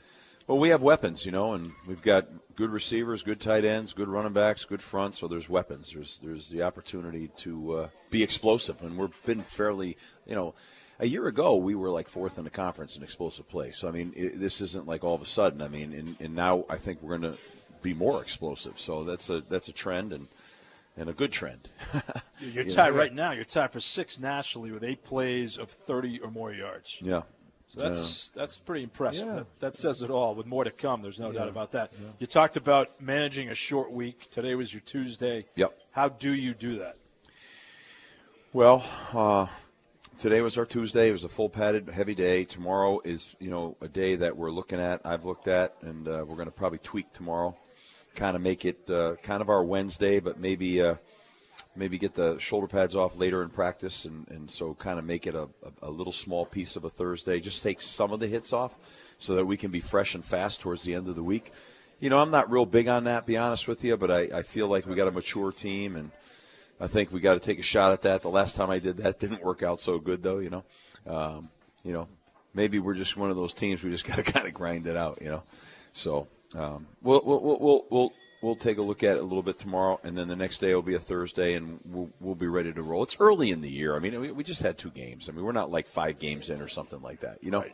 Well, 0.45 0.59
we 0.59 0.69
have 0.69 0.81
weapons, 0.83 1.25
you 1.25 1.31
know, 1.31 1.53
and 1.53 1.71
we've 1.89 2.01
got 2.01 2.27
good 2.55 2.69
receivers, 2.69 3.23
good 3.23 3.41
tight 3.41 3.65
ends, 3.65 3.91
good 3.91 4.07
running 4.07 4.33
backs, 4.33 4.65
good 4.65 4.81
front. 4.81 5.15
So 5.15 5.27
there's 5.27 5.49
weapons. 5.49 5.91
There's 5.93 6.19
there's 6.23 6.49
the 6.49 6.61
opportunity 6.61 7.29
to 7.37 7.71
uh, 7.73 7.89
be 8.11 8.21
explosive, 8.21 8.81
and 8.83 8.97
we've 8.97 9.25
been 9.25 9.41
fairly, 9.41 9.97
you 10.27 10.35
know. 10.35 10.53
A 10.99 11.05
year 11.07 11.27
ago, 11.27 11.55
we 11.55 11.75
were 11.75 11.89
like 11.89 12.07
fourth 12.07 12.37
in 12.37 12.43
the 12.43 12.49
conference 12.49 12.97
in 12.97 13.03
explosive 13.03 13.47
play. 13.47 13.71
So 13.71 13.87
I 13.87 13.91
mean, 13.91 14.13
it, 14.15 14.39
this 14.39 14.61
isn't 14.61 14.87
like 14.87 15.03
all 15.03 15.13
of 15.15 15.21
a 15.21 15.25
sudden. 15.27 15.61
I 15.61 15.67
mean, 15.67 15.93
and, 15.93 16.15
and 16.19 16.33
now 16.35 16.65
I 16.69 16.77
think 16.77 17.01
we're 17.01 17.17
going 17.17 17.33
to 17.33 17.39
be 17.83 17.93
more 17.93 18.21
explosive. 18.21 18.79
So 18.79 19.03
that's 19.03 19.29
a 19.29 19.41
that's 19.41 19.67
a 19.67 19.73
trend 19.73 20.11
and 20.11 20.27
and 20.97 21.07
a 21.09 21.13
good 21.13 21.31
trend. 21.31 21.69
You're 22.39 22.65
Yeah. 22.65 22.73
tied 22.73 22.95
right 22.95 23.13
now. 23.13 23.31
You're 23.31 23.43
tied 23.45 23.71
for 23.71 23.79
sixth 23.79 24.19
nationally 24.19 24.71
with 24.71 24.83
eight 24.83 25.03
plays 25.03 25.59
of 25.59 25.69
30 25.69 26.19
or 26.21 26.31
more 26.31 26.51
yards. 26.51 26.97
yeah. 27.01 27.21
So 27.67 27.81
that's 27.81 28.29
that's 28.29 28.57
pretty 28.57 28.81
impressive. 28.83 29.27
Yeah. 29.27 29.33
That, 29.35 29.59
that 29.59 29.75
says 29.75 30.01
it 30.01 30.09
all. 30.09 30.33
With 30.33 30.47
more 30.47 30.63
to 30.63 30.71
come, 30.71 31.01
there's 31.03 31.19
no 31.19 31.31
doubt 31.33 31.49
about 31.49 31.73
that. 31.73 31.91
You 32.17 32.25
talked 32.25 32.55
about 32.57 32.89
managing 33.01 33.49
a 33.49 33.53
short 33.53 33.91
week. 33.91 34.29
Today 34.31 34.55
was 34.55 34.73
your 34.73 34.79
Tuesday. 34.81 35.45
Yep. 35.55 35.77
How 35.91 36.07
do 36.09 36.33
you 36.33 36.53
do 36.53 36.79
that? 36.79 36.95
Well, 38.53 38.83
uh, 39.13 39.47
today 40.17 40.41
was 40.41 40.57
our 40.57 40.65
Tuesday. 40.65 41.09
It 41.09 41.11
was 41.11 41.23
a 41.23 41.29
full 41.29 41.49
padded, 41.49 41.89
heavy 41.89 42.15
day. 42.15 42.43
Tomorrow 42.43 43.01
is, 43.05 43.35
you 43.39 43.51
know, 43.51 43.77
a 43.81 43.87
day 43.87 44.15
that 44.15 44.35
we're 44.35 44.51
looking 44.51 44.79
at. 44.79 45.01
I've 45.05 45.25
looked 45.25 45.47
at, 45.47 45.75
and 45.81 46.07
uh, 46.07 46.25
we're 46.27 46.35
going 46.35 46.47
to 46.47 46.51
probably 46.51 46.79
tweak 46.79 47.13
tomorrow, 47.13 47.55
kind 48.15 48.35
of 48.35 48.41
make 48.41 48.65
it 48.65 48.89
uh, 48.89 49.15
kind 49.21 49.41
of 49.41 49.49
our 49.49 49.63
Wednesday, 49.63 50.19
but 50.19 50.39
maybe 50.39 50.81
uh, 50.81 50.95
maybe 51.75 51.97
get 51.99 52.15
the 52.15 52.37
shoulder 52.39 52.67
pads 52.67 52.95
off 52.95 53.17
later 53.17 53.43
in 53.43 53.49
practice, 53.49 54.05
and, 54.05 54.27
and 54.29 54.49
so 54.49 54.73
kind 54.73 54.97
of 54.97 55.05
make 55.05 55.27
it 55.27 55.35
a, 55.35 55.43
a, 55.43 55.71
a 55.83 55.91
little 55.91 56.13
small 56.13 56.45
piece 56.45 56.75
of 56.75 56.83
a 56.83 56.89
Thursday. 56.89 57.39
Just 57.39 57.61
take 57.61 57.79
some 57.79 58.11
of 58.11 58.19
the 58.19 58.27
hits 58.27 58.51
off, 58.51 58.75
so 59.19 59.35
that 59.35 59.45
we 59.45 59.55
can 59.55 59.69
be 59.69 59.79
fresh 59.79 60.15
and 60.15 60.25
fast 60.25 60.61
towards 60.61 60.83
the 60.83 60.95
end 60.95 61.07
of 61.07 61.15
the 61.15 61.23
week. 61.23 61.51
You 61.99 62.09
know, 62.09 62.19
I'm 62.19 62.31
not 62.31 62.51
real 62.51 62.65
big 62.65 62.87
on 62.87 63.03
that, 63.05 63.25
be 63.25 63.37
honest 63.37 63.67
with 63.67 63.83
you, 63.83 63.97
but 63.97 64.11
I, 64.11 64.21
I 64.33 64.41
feel 64.43 64.67
like 64.67 64.85
we 64.87 64.95
got 64.95 65.07
a 65.07 65.11
mature 65.11 65.51
team 65.51 65.95
and. 65.95 66.11
I 66.79 66.87
think 66.87 67.11
we 67.11 67.19
got 67.19 67.33
to 67.33 67.39
take 67.39 67.59
a 67.59 67.63
shot 67.63 67.91
at 67.93 68.03
that. 68.03 68.21
The 68.21 68.29
last 68.29 68.55
time 68.55 68.69
I 68.69 68.79
did 68.79 68.97
that 68.97 69.19
didn't 69.19 69.43
work 69.43 69.63
out 69.63 69.81
so 69.81 69.99
good, 69.99 70.21
though. 70.23 70.39
You 70.39 70.49
know, 70.49 70.63
um, 71.07 71.49
you 71.83 71.93
know, 71.93 72.07
maybe 72.53 72.79
we're 72.79 72.93
just 72.93 73.17
one 73.17 73.29
of 73.29 73.35
those 73.35 73.53
teams 73.53 73.83
we 73.83 73.89
just 73.91 74.05
got 74.07 74.17
to 74.17 74.23
kind 74.23 74.47
of 74.47 74.53
grind 74.53 74.87
it 74.87 74.95
out. 74.97 75.19
You 75.21 75.29
know, 75.29 75.43
so 75.93 76.27
um, 76.55 76.87
we'll, 77.01 77.21
we'll 77.25 77.59
we'll 77.59 77.85
we'll 77.89 78.13
we'll 78.41 78.55
take 78.55 78.77
a 78.77 78.81
look 78.81 79.03
at 79.03 79.17
it 79.17 79.19
a 79.19 79.23
little 79.23 79.41
bit 79.43 79.59
tomorrow, 79.59 79.99
and 80.03 80.17
then 80.17 80.27
the 80.27 80.35
next 80.35 80.59
day 80.59 80.73
will 80.75 80.81
be 80.81 80.93
a 80.93 80.99
Thursday, 80.99 81.55
and 81.55 81.79
we'll 81.85 82.09
we'll 82.19 82.35
be 82.35 82.47
ready 82.47 82.71
to 82.71 82.81
roll. 82.83 83.03
It's 83.03 83.17
early 83.19 83.51
in 83.51 83.61
the 83.61 83.69
year. 83.69 83.95
I 83.95 83.99
mean, 83.99 84.19
we, 84.19 84.31
we 84.31 84.43
just 84.43 84.61
had 84.61 84.77
two 84.77 84.91
games. 84.91 85.29
I 85.29 85.31
mean, 85.33 85.43
we're 85.43 85.51
not 85.53 85.71
like 85.71 85.87
five 85.87 86.19
games 86.19 86.49
in 86.49 86.61
or 86.61 86.67
something 86.67 87.01
like 87.01 87.21
that. 87.21 87.43
You 87.43 87.51
know, 87.51 87.61
Right. 87.61 87.73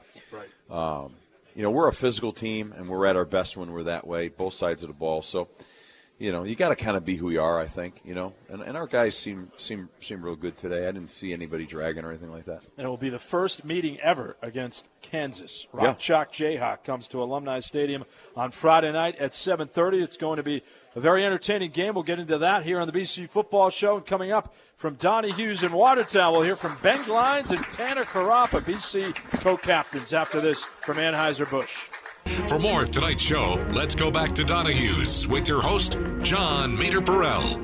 you 1.55 1.62
know, 1.62 1.72
we're 1.72 1.88
a 1.88 1.93
physical 1.93 2.31
team, 2.31 2.74
and 2.75 2.88
we're 2.88 3.05
at 3.05 3.15
our 3.15 3.25
best 3.25 3.57
when 3.57 3.72
we're 3.72 3.83
that 3.83 4.07
way, 4.07 4.29
both 4.29 4.53
sides 4.53 4.81
of 4.81 4.88
the 4.88 4.93
ball. 4.95 5.22
So, 5.22 5.50
you 6.23 6.31
know, 6.31 6.45
you 6.45 6.55
got 6.55 6.69
to 6.69 6.77
kind 6.77 6.95
of 6.95 7.03
be 7.03 7.17
who 7.17 7.31
you 7.31 7.41
are. 7.41 7.59
I 7.59 7.65
think, 7.65 7.99
you 8.05 8.15
know, 8.15 8.31
and, 8.47 8.61
and 8.61 8.77
our 8.77 8.87
guys 8.87 9.17
seem 9.17 9.51
seem 9.57 9.89
seem 9.99 10.23
real 10.23 10.37
good 10.37 10.55
today. 10.55 10.87
I 10.87 10.91
didn't 10.93 11.09
see 11.09 11.33
anybody 11.33 11.65
dragging 11.65 12.05
or 12.05 12.11
anything 12.11 12.31
like 12.31 12.45
that. 12.45 12.65
And 12.77 12.85
it 12.85 12.89
will 12.89 12.95
be 12.95 13.09
the 13.09 13.19
first 13.19 13.65
meeting 13.65 13.99
ever 13.99 14.37
against 14.41 14.89
Kansas. 15.01 15.67
Rock 15.73 15.83
Yeah. 15.83 15.93
Chalk 15.95 16.31
Jayhawk 16.31 16.85
comes 16.85 17.09
to 17.09 17.21
Alumni 17.21 17.59
Stadium 17.59 18.05
on 18.37 18.51
Friday 18.51 18.93
night 18.93 19.17
at 19.17 19.31
7:30. 19.31 20.01
It's 20.01 20.15
going 20.15 20.37
to 20.37 20.43
be 20.43 20.63
a 20.95 21.01
very 21.01 21.25
entertaining 21.25 21.71
game. 21.71 21.93
We'll 21.93 22.03
get 22.05 22.19
into 22.19 22.37
that 22.37 22.63
here 22.63 22.79
on 22.79 22.87
the 22.87 22.93
BC 22.93 23.27
Football 23.27 23.69
Show. 23.69 23.97
And 23.97 24.05
coming 24.05 24.31
up 24.31 24.55
from 24.77 24.95
Donahue's 24.95 25.61
in 25.61 25.73
Watertown, 25.73 26.31
we'll 26.31 26.43
hear 26.43 26.55
from 26.55 26.77
Ben 26.81 26.99
Glines 26.99 27.51
and 27.51 27.59
Tanner 27.65 28.05
Karafa, 28.05 28.61
BC 28.61 29.13
co-captains. 29.41 30.13
After 30.13 30.39
this, 30.39 30.63
from 30.63 30.95
Anheuser 30.97 31.49
Busch. 31.49 31.89
For 32.47 32.59
more 32.59 32.83
of 32.83 32.91
tonight's 32.91 33.21
show, 33.21 33.63
let's 33.71 33.95
go 33.95 34.11
back 34.11 34.33
to 34.35 34.43
Donahue's 34.43 35.27
with 35.27 35.47
your 35.47 35.61
host, 35.61 35.97
Jon 36.21 36.75
Meterparel. 36.77 37.59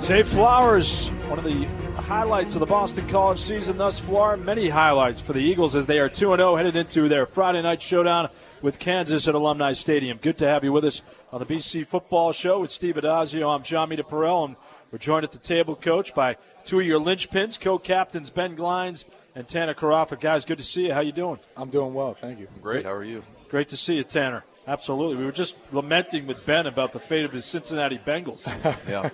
Zay 0.00 0.22
Flowers, 0.22 1.10
one 1.28 1.38
of 1.38 1.44
the 1.44 1.64
highlights 2.02 2.54
of 2.54 2.60
the 2.60 2.66
Boston 2.66 3.08
College 3.08 3.38
season 3.38 3.78
thus 3.78 4.00
far. 4.00 4.36
Many 4.36 4.68
highlights 4.68 5.20
for 5.20 5.32
the 5.32 5.40
Eagles 5.40 5.76
as 5.76 5.86
they 5.86 6.00
are 6.00 6.08
2 6.08 6.36
0 6.36 6.56
headed 6.56 6.74
into 6.74 7.08
their 7.08 7.24
Friday 7.26 7.62
night 7.62 7.80
showdown 7.80 8.28
with 8.62 8.78
Kansas 8.78 9.28
at 9.28 9.34
Alumni 9.34 9.72
Stadium. 9.72 10.18
Good 10.18 10.38
to 10.38 10.48
have 10.48 10.64
you 10.64 10.72
with 10.72 10.84
us 10.84 11.02
on 11.32 11.40
the 11.40 11.46
BC 11.46 11.86
Football 11.86 12.32
Show 12.32 12.60
with 12.60 12.70
Steve 12.70 12.96
Addazio. 12.96 13.54
I'm 13.54 13.62
Jon 13.62 13.90
Meterparel, 13.90 14.46
and 14.46 14.56
we're 14.90 14.98
joined 14.98 15.24
at 15.24 15.32
the 15.32 15.38
table, 15.38 15.76
coach, 15.76 16.14
by 16.14 16.36
two 16.64 16.80
of 16.80 16.86
your 16.86 17.00
linchpins, 17.00 17.60
co 17.60 17.78
captains 17.78 18.30
Ben 18.30 18.56
Glines 18.56 19.04
and 19.34 19.46
Tanner 19.48 19.74
Karafa. 19.74 20.18
Guys, 20.20 20.44
good 20.44 20.58
to 20.58 20.64
see 20.64 20.86
you. 20.86 20.92
How 20.92 21.00
you 21.00 21.12
doing? 21.12 21.38
I'm 21.56 21.70
doing 21.70 21.94
well, 21.94 22.14
thank 22.14 22.38
you. 22.40 22.48
Great. 22.60 22.84
How 22.84 22.92
are 22.92 23.04
you? 23.04 23.22
Great 23.48 23.68
to 23.68 23.76
see 23.76 23.96
you, 23.96 24.04
Tanner. 24.04 24.44
Absolutely. 24.66 25.16
We 25.16 25.24
were 25.24 25.32
just 25.32 25.56
lamenting 25.72 26.26
with 26.26 26.46
Ben 26.46 26.66
about 26.66 26.92
the 26.92 27.00
fate 27.00 27.24
of 27.24 27.32
his 27.32 27.44
Cincinnati 27.44 27.98
Bengals 27.98 28.46
Yeah. 28.88 29.10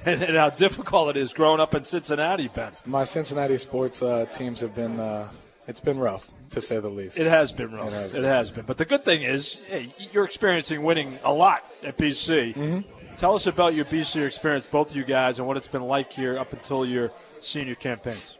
and, 0.06 0.22
and 0.22 0.36
how 0.36 0.50
difficult 0.50 1.10
it 1.10 1.18
is 1.18 1.32
growing 1.32 1.60
up 1.60 1.74
in 1.74 1.84
Cincinnati, 1.84 2.48
Ben. 2.48 2.72
My 2.86 3.04
Cincinnati 3.04 3.58
sports 3.58 4.02
uh, 4.02 4.24
teams 4.26 4.60
have 4.60 4.74
been 4.74 4.98
uh, 4.98 5.28
it's 5.68 5.80
been 5.80 5.98
rough 5.98 6.30
to 6.50 6.60
say 6.60 6.78
the 6.80 6.88
least. 6.88 7.18
It 7.18 7.26
has 7.26 7.52
been 7.52 7.72
rough. 7.72 7.88
It 7.88 7.92
It 7.92 8.14
has 8.14 8.24
has, 8.24 8.50
been. 8.50 8.56
been. 8.62 8.66
But 8.66 8.78
the 8.78 8.84
good 8.84 9.04
thing 9.04 9.22
is, 9.22 9.60
hey, 9.68 9.92
you're 10.12 10.24
experiencing 10.24 10.82
winning 10.82 11.18
a 11.24 11.32
lot 11.32 11.64
at 11.82 11.96
BC. 11.98 12.54
Mm-hmm. 12.54 13.14
Tell 13.16 13.34
us 13.34 13.46
about 13.46 13.74
your 13.74 13.84
BC 13.84 14.24
experience, 14.26 14.66
both 14.66 14.90
of 14.90 14.96
you 14.96 15.04
guys, 15.04 15.38
and 15.38 15.48
what 15.48 15.56
it's 15.56 15.68
been 15.68 15.82
like 15.82 16.12
here 16.12 16.38
up 16.38 16.52
until 16.52 16.86
your 16.86 17.10
senior 17.40 17.74
campaigns. 17.74 18.38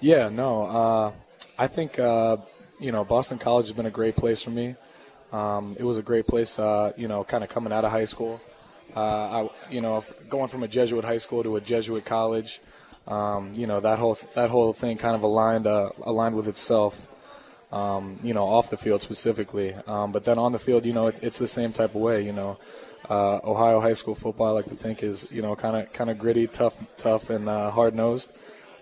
Yeah, 0.00 0.28
no, 0.28 0.64
uh, 0.64 1.12
I 1.58 1.66
think 1.66 1.98
uh, 1.98 2.36
you 2.78 2.92
know, 2.92 3.04
Boston 3.04 3.38
College 3.38 3.66
has 3.66 3.76
been 3.76 3.86
a 3.86 3.90
great 3.90 4.16
place 4.16 4.42
for 4.42 4.50
me. 4.50 4.74
Um, 5.32 5.76
it 5.78 5.84
was 5.84 5.98
a 5.98 6.02
great 6.02 6.26
place, 6.26 6.58
uh, 6.58 6.92
you 6.96 7.08
know, 7.08 7.24
kind 7.24 7.42
of 7.42 7.50
coming 7.50 7.72
out 7.72 7.84
of 7.84 7.90
high 7.90 8.04
school. 8.04 8.40
Uh, 8.94 9.00
I, 9.00 9.50
you 9.70 9.80
know, 9.80 10.04
going 10.28 10.48
from 10.48 10.62
a 10.62 10.68
Jesuit 10.68 11.04
high 11.04 11.18
school 11.18 11.42
to 11.42 11.56
a 11.56 11.60
Jesuit 11.60 12.04
college, 12.04 12.60
um, 13.08 13.52
you 13.54 13.66
know, 13.66 13.80
that 13.80 13.98
whole 13.98 14.18
that 14.34 14.50
whole 14.50 14.72
thing 14.72 14.96
kind 14.96 15.16
of 15.16 15.22
aligned 15.22 15.66
uh, 15.66 15.90
aligned 16.02 16.36
with 16.36 16.48
itself. 16.48 17.08
Um, 17.72 18.20
you 18.22 18.34
know, 18.34 18.44
off 18.44 18.70
the 18.70 18.76
field 18.76 19.02
specifically, 19.02 19.74
um, 19.88 20.12
but 20.12 20.22
then 20.24 20.38
on 20.38 20.52
the 20.52 20.60
field, 20.60 20.84
you 20.84 20.92
know, 20.92 21.08
it, 21.08 21.20
it's 21.24 21.38
the 21.38 21.48
same 21.48 21.72
type 21.72 21.96
of 21.96 22.00
way. 22.00 22.22
You 22.22 22.32
know, 22.32 22.56
uh, 23.10 23.40
Ohio 23.42 23.80
high 23.80 23.94
school 23.94 24.14
football, 24.14 24.46
I 24.46 24.50
like 24.50 24.66
to 24.66 24.76
think, 24.76 25.02
is 25.02 25.32
you 25.32 25.42
know 25.42 25.56
kind 25.56 25.76
of 25.76 25.92
kind 25.92 26.08
of 26.08 26.16
gritty, 26.16 26.46
tough, 26.46 26.76
tough, 26.96 27.30
and 27.30 27.48
hard 27.48 27.94
nosed. 27.96 28.32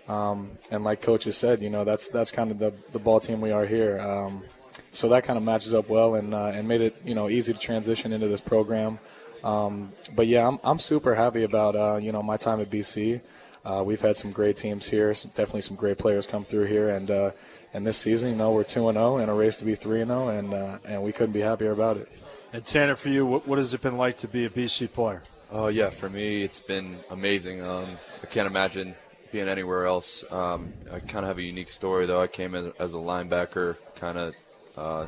Um, 0.07 0.51
and 0.71 0.83
like 0.83 1.01
coach 1.01 1.23
has 1.25 1.37
said, 1.37 1.61
you 1.61 1.69
know 1.69 1.83
that's 1.83 2.09
that's 2.09 2.31
kind 2.31 2.51
of 2.51 2.59
the 2.59 2.73
the 2.91 2.99
ball 2.99 3.19
team 3.19 3.41
we 3.41 3.51
are 3.51 3.65
here. 3.65 3.99
Um, 3.99 4.43
so 4.91 5.09
that 5.09 5.23
kind 5.23 5.37
of 5.37 5.43
matches 5.43 5.73
up 5.73 5.89
well 5.89 6.15
and 6.15 6.33
uh, 6.33 6.47
and 6.47 6.67
made 6.67 6.81
it 6.81 6.95
you 7.05 7.15
know 7.15 7.29
easy 7.29 7.53
to 7.53 7.59
transition 7.59 8.13
into 8.13 8.27
this 8.27 8.41
program. 8.41 8.99
Um, 9.43 9.91
but 10.15 10.27
yeah, 10.27 10.47
I'm 10.47 10.59
I'm 10.63 10.79
super 10.79 11.15
happy 11.15 11.43
about 11.43 11.75
uh, 11.75 11.97
you 12.01 12.11
know 12.11 12.21
my 12.21 12.37
time 12.37 12.59
at 12.59 12.69
BC. 12.69 13.21
Uh, 13.65 13.81
we've 13.85 14.01
had 14.01 14.17
some 14.17 14.31
great 14.31 14.57
teams 14.57 14.85
here, 14.85 15.13
some, 15.13 15.31
definitely 15.35 15.61
some 15.61 15.77
great 15.77 15.97
players 15.97 16.27
come 16.27 16.43
through 16.43 16.65
here, 16.65 16.89
and 16.89 17.09
uh, 17.09 17.31
and 17.73 17.87
this 17.87 17.97
season, 17.97 18.31
you 18.31 18.35
know, 18.35 18.51
we're 18.51 18.63
two 18.63 18.89
and 18.89 18.97
zero 18.97 19.15
oh 19.15 19.17
in 19.17 19.29
a 19.29 19.33
race 19.33 19.57
to 19.57 19.65
be 19.65 19.73
three 19.73 20.01
and 20.01 20.09
zero, 20.09 20.25
oh, 20.25 20.29
and 20.29 20.53
uh, 20.53 20.77
and 20.85 21.01
we 21.01 21.11
couldn't 21.11 21.31
be 21.31 21.39
happier 21.39 21.71
about 21.71 21.97
it. 21.97 22.09
And 22.51 22.63
Tanner, 22.63 22.95
for 22.95 23.09
you, 23.09 23.25
what, 23.25 23.47
what 23.47 23.57
has 23.57 23.73
it 23.73 23.81
been 23.81 23.97
like 23.97 24.17
to 24.19 24.27
be 24.27 24.45
a 24.45 24.49
BC 24.49 24.91
player? 24.93 25.23
Oh 25.51 25.67
yeah, 25.67 25.89
for 25.89 26.09
me, 26.09 26.43
it's 26.43 26.59
been 26.59 26.99
amazing. 27.09 27.63
Um, 27.63 27.97
I 28.21 28.27
can't 28.27 28.47
imagine 28.47 28.95
being 29.33 29.49
anywhere 29.49 29.87
else. 29.87 30.23
Um, 30.31 30.71
I 30.91 30.99
kind 30.99 31.25
of 31.25 31.29
have 31.29 31.39
a 31.39 31.43
unique 31.43 31.71
story 31.71 32.05
though. 32.05 32.21
I 32.21 32.27
came 32.27 32.53
as, 32.53 32.67
as 32.79 32.93
a 32.93 32.97
linebacker, 32.97 33.75
kind 33.95 34.17
of 34.17 34.35
uh, 34.77 35.07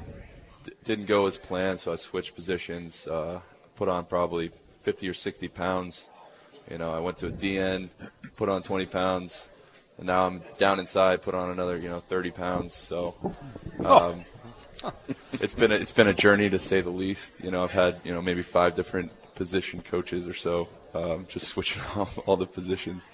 d- 0.65 0.71
didn't 0.83 1.05
go 1.05 1.27
as 1.27 1.37
planned, 1.37 1.77
so 1.77 1.93
I 1.93 1.95
switched 1.95 2.33
positions. 2.33 3.07
Uh, 3.07 3.39
put 3.75 3.87
on 3.87 4.03
probably 4.05 4.51
50 4.81 5.07
or 5.07 5.13
60 5.13 5.47
pounds. 5.49 6.09
You 6.69 6.79
know, 6.79 6.91
I 6.91 6.99
went 6.99 7.17
to 7.17 7.27
a 7.27 7.31
DN, 7.31 7.89
put 8.35 8.49
on 8.49 8.63
20 8.63 8.87
pounds, 8.87 9.51
and 9.99 10.07
now 10.07 10.25
I'm 10.25 10.41
down 10.57 10.79
inside, 10.79 11.21
put 11.21 11.35
on 11.35 11.51
another, 11.51 11.77
you 11.77 11.87
know, 11.87 11.99
30 11.99 12.31
pounds. 12.31 12.73
So. 12.73 13.15
Um, 13.85 14.25
it's 15.33 15.53
been 15.53 15.71
a, 15.71 15.75
it's 15.75 15.91
been 15.91 16.07
a 16.07 16.13
journey 16.13 16.49
to 16.49 16.57
say 16.57 16.81
the 16.81 16.89
least. 16.89 17.43
You 17.43 17.51
know, 17.51 17.63
I've 17.63 17.71
had 17.71 18.01
you 18.03 18.13
know 18.13 18.21
maybe 18.21 18.41
five 18.41 18.75
different 18.75 19.11
position 19.35 19.81
coaches 19.81 20.27
or 20.27 20.33
so, 20.33 20.67
um, 20.93 21.25
just 21.29 21.47
switching 21.47 21.81
off 21.95 22.17
all 22.27 22.37
the 22.37 22.47
positions. 22.47 23.09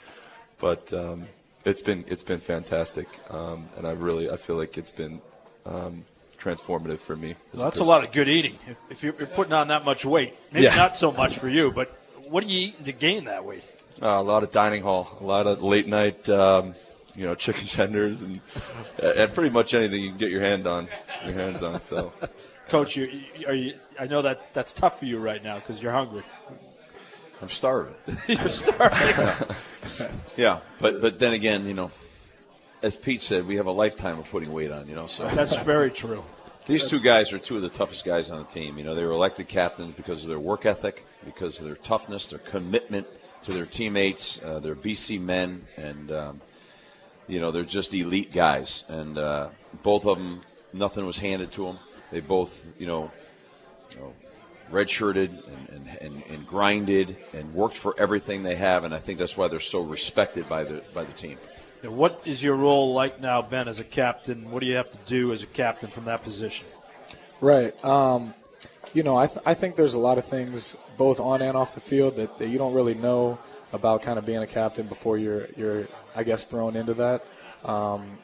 But 0.61 0.93
um, 0.93 1.27
it's 1.65 1.81
been 1.81 2.05
it's 2.07 2.23
been 2.23 2.39
fantastic, 2.39 3.07
um, 3.29 3.67
and 3.77 3.85
I 3.85 3.91
really 3.91 4.29
I 4.29 4.37
feel 4.37 4.55
like 4.55 4.77
it's 4.77 4.91
been 4.91 5.19
um, 5.65 6.05
transformative 6.37 6.99
for 6.99 7.15
me. 7.15 7.35
Well, 7.53 7.65
that's 7.65 7.79
a, 7.79 7.83
a, 7.83 7.85
lot 7.85 8.03
of 8.03 8.11
good 8.11 8.29
eating. 8.29 8.57
If, 8.67 8.77
if 8.89 9.03
you're, 9.03 9.13
putting 9.13 9.53
on 9.53 9.67
that 9.69 9.83
much 9.83 10.05
weight, 10.05 10.35
maybe 10.51 10.65
yeah. 10.65 10.75
not 10.75 10.97
so 10.97 11.11
much 11.11 11.37
for 11.37 11.49
you, 11.49 11.71
but 11.71 11.89
what 12.29 12.43
are 12.43 12.47
you 12.47 12.67
eating 12.67 12.85
to 12.85 12.91
gain 12.91 13.25
that 13.25 13.43
weight? 13.43 13.69
Uh, 14.01 14.07
a 14.07 14.23
lot 14.23 14.43
of 14.43 14.51
dining 14.51 14.81
hall, 14.81 15.17
a 15.19 15.23
lot 15.23 15.47
of 15.47 15.61
late 15.61 15.87
night 15.87 16.29
um, 16.29 16.73
you 17.15 17.25
know, 17.25 17.35
chicken 17.45 17.67
tenders 17.67 18.21
and 18.21 18.39
and 19.01 19.33
pretty 19.33 19.49
much 19.49 19.73
anything 19.73 20.01
you 20.01 20.09
can 20.09 20.17
get 20.17 20.31
your 20.31 20.41
hand 20.41 20.67
on, 20.67 20.87
your 21.25 21.33
hands 21.33 21.63
on. 21.63 21.81
So, 21.81 22.13
Coach, 22.69 22.95
you, 22.95 23.09
are 23.47 23.53
you? 23.53 23.73
I 23.99 24.07
know 24.07 24.21
that 24.21 24.53
that's 24.53 24.73
tough 24.73 24.99
for 24.99 25.05
you 25.05 25.17
right 25.17 25.43
now 25.43 25.55
because 25.55 25.81
you're 25.81 25.91
hungry. 25.91 26.23
I'm 27.41 27.49
starving. 27.49 27.95
you're 28.27 28.49
starving. 28.49 29.55
Yeah, 30.37 30.59
but 30.79 31.01
but 31.01 31.19
then 31.19 31.33
again, 31.33 31.65
you 31.65 31.73
know, 31.73 31.91
as 32.81 32.97
Pete 32.97 33.21
said, 33.21 33.47
we 33.47 33.55
have 33.55 33.67
a 33.67 33.71
lifetime 33.71 34.19
of 34.19 34.29
putting 34.29 34.51
weight 34.51 34.71
on. 34.71 34.87
You 34.87 34.95
know, 34.95 35.07
so 35.07 35.27
that's 35.29 35.61
very 35.63 35.91
true. 35.91 36.23
These 36.67 36.87
two 36.87 36.99
guys 36.99 37.33
are 37.33 37.39
two 37.39 37.55
of 37.55 37.63
the 37.63 37.69
toughest 37.69 38.05
guys 38.05 38.29
on 38.29 38.39
the 38.39 38.45
team. 38.45 38.77
You 38.77 38.83
know, 38.83 38.95
they 38.95 39.03
were 39.03 39.11
elected 39.11 39.47
captains 39.47 39.95
because 39.95 40.23
of 40.23 40.29
their 40.29 40.39
work 40.39 40.65
ethic, 40.65 41.05
because 41.25 41.59
of 41.59 41.65
their 41.65 41.75
toughness, 41.75 42.27
their 42.27 42.39
commitment 42.39 43.07
to 43.43 43.51
their 43.51 43.65
teammates. 43.65 44.43
Uh, 44.43 44.59
they're 44.59 44.75
BC 44.75 45.19
men, 45.19 45.65
and 45.75 46.11
um, 46.11 46.41
you 47.27 47.39
know, 47.39 47.51
they're 47.51 47.63
just 47.63 47.93
elite 47.93 48.31
guys, 48.31 48.85
and 48.89 49.17
uh, 49.17 49.49
both 49.83 50.05
of 50.05 50.17
them, 50.17 50.41
nothing 50.73 51.05
was 51.05 51.17
handed 51.17 51.51
to 51.53 51.65
them. 51.65 51.79
They 52.11 52.19
both, 52.19 52.73
you 52.79 52.87
know, 52.87 53.11
you 53.91 53.97
know 53.99 54.13
redshirted 54.71 55.29
and, 55.29 55.69
and, 55.69 55.97
and, 56.01 56.23
and, 56.29 56.47
grinded 56.47 57.17
and 57.33 57.53
worked 57.53 57.75
for 57.75 57.93
everything 57.99 58.43
they 58.43 58.55
have, 58.55 58.83
and 58.83 58.93
I 58.93 58.99
think 58.99 59.19
that's 59.19 59.37
why 59.37 59.47
they're 59.47 59.59
so 59.59 59.81
respected 59.81 60.47
by 60.49 60.63
the 60.63 60.83
by 60.93 61.03
the 61.03 61.13
team. 61.13 61.37
Now, 61.83 61.91
what 61.91 62.21
is 62.25 62.43
your 62.43 62.55
role 62.55 62.93
like 62.93 63.19
now, 63.19 63.41
Ben, 63.41 63.67
as 63.67 63.79
a 63.79 63.83
captain? 63.83 64.51
What 64.51 64.61
do 64.61 64.67
you 64.67 64.75
have 64.75 64.91
to 64.91 64.97
do 65.05 65.31
as 65.31 65.43
a 65.43 65.47
captain 65.47 65.89
from 65.89 66.05
that 66.05 66.23
position? 66.23 66.67
Right. 67.41 67.73
Um, 67.83 68.33
you 68.93 69.03
know, 69.03 69.17
I, 69.17 69.27
th- 69.27 69.39
I 69.45 69.53
think 69.53 69.75
there's 69.75 69.95
a 69.95 69.99
lot 69.99 70.17
of 70.17 70.25
things 70.25 70.77
both 70.97 71.19
on 71.19 71.41
and 71.41 71.57
off 71.57 71.73
the 71.73 71.81
field 71.81 72.17
that, 72.17 72.37
that 72.37 72.49
you 72.49 72.57
don't 72.57 72.73
really 72.73 72.93
know 72.93 73.39
about 73.73 74.01
kind 74.01 74.19
of 74.19 74.25
being 74.25 74.43
a 74.43 74.47
captain 74.47 74.85
before 74.85 75.17
you're 75.17 75.47
you're 75.55 75.87
I 76.15 76.23
guess 76.23 76.45
thrown 76.45 76.75
into 76.75 76.93
that. 76.95 77.25
Um, 77.65 78.17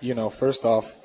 you 0.00 0.14
know, 0.14 0.30
first 0.30 0.64
off, 0.64 1.04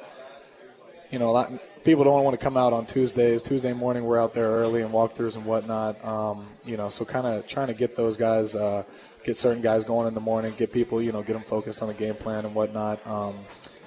you 1.10 1.20
know, 1.20 1.30
a 1.30 1.32
lot 1.32 1.52
people 1.88 2.04
don't 2.04 2.26
want 2.26 2.38
to 2.38 2.44
come 2.44 2.58
out 2.58 2.74
on 2.74 2.86
Tuesdays. 2.86 3.42
Tuesday 3.42 3.72
morning, 3.72 4.04
we're 4.04 4.22
out 4.22 4.34
there 4.34 4.48
early 4.48 4.82
and 4.82 4.92
walkthroughs 4.92 5.38
and 5.38 5.46
whatnot. 5.46 6.04
Um, 6.04 6.46
you 6.66 6.76
know, 6.76 6.90
so 6.90 7.06
kind 7.06 7.26
of 7.26 7.48
trying 7.48 7.68
to 7.68 7.74
get 7.74 7.96
those 7.96 8.18
guys, 8.18 8.56
uh, 8.56 8.84
get 9.24 9.38
certain 9.38 9.62
guys 9.62 9.86
going 9.86 10.06
in 10.06 10.14
the 10.14 10.20
morning, 10.20 10.54
get 10.58 10.74
people, 10.74 11.02
you 11.02 11.14
know, 11.14 11.22
get 11.22 11.32
them 11.32 11.44
focused 11.44 11.82
on 11.82 11.88
the 11.88 11.94
game 11.94 12.16
plan 12.16 12.44
and 12.44 12.54
whatnot. 12.54 13.00
Um, 13.08 13.36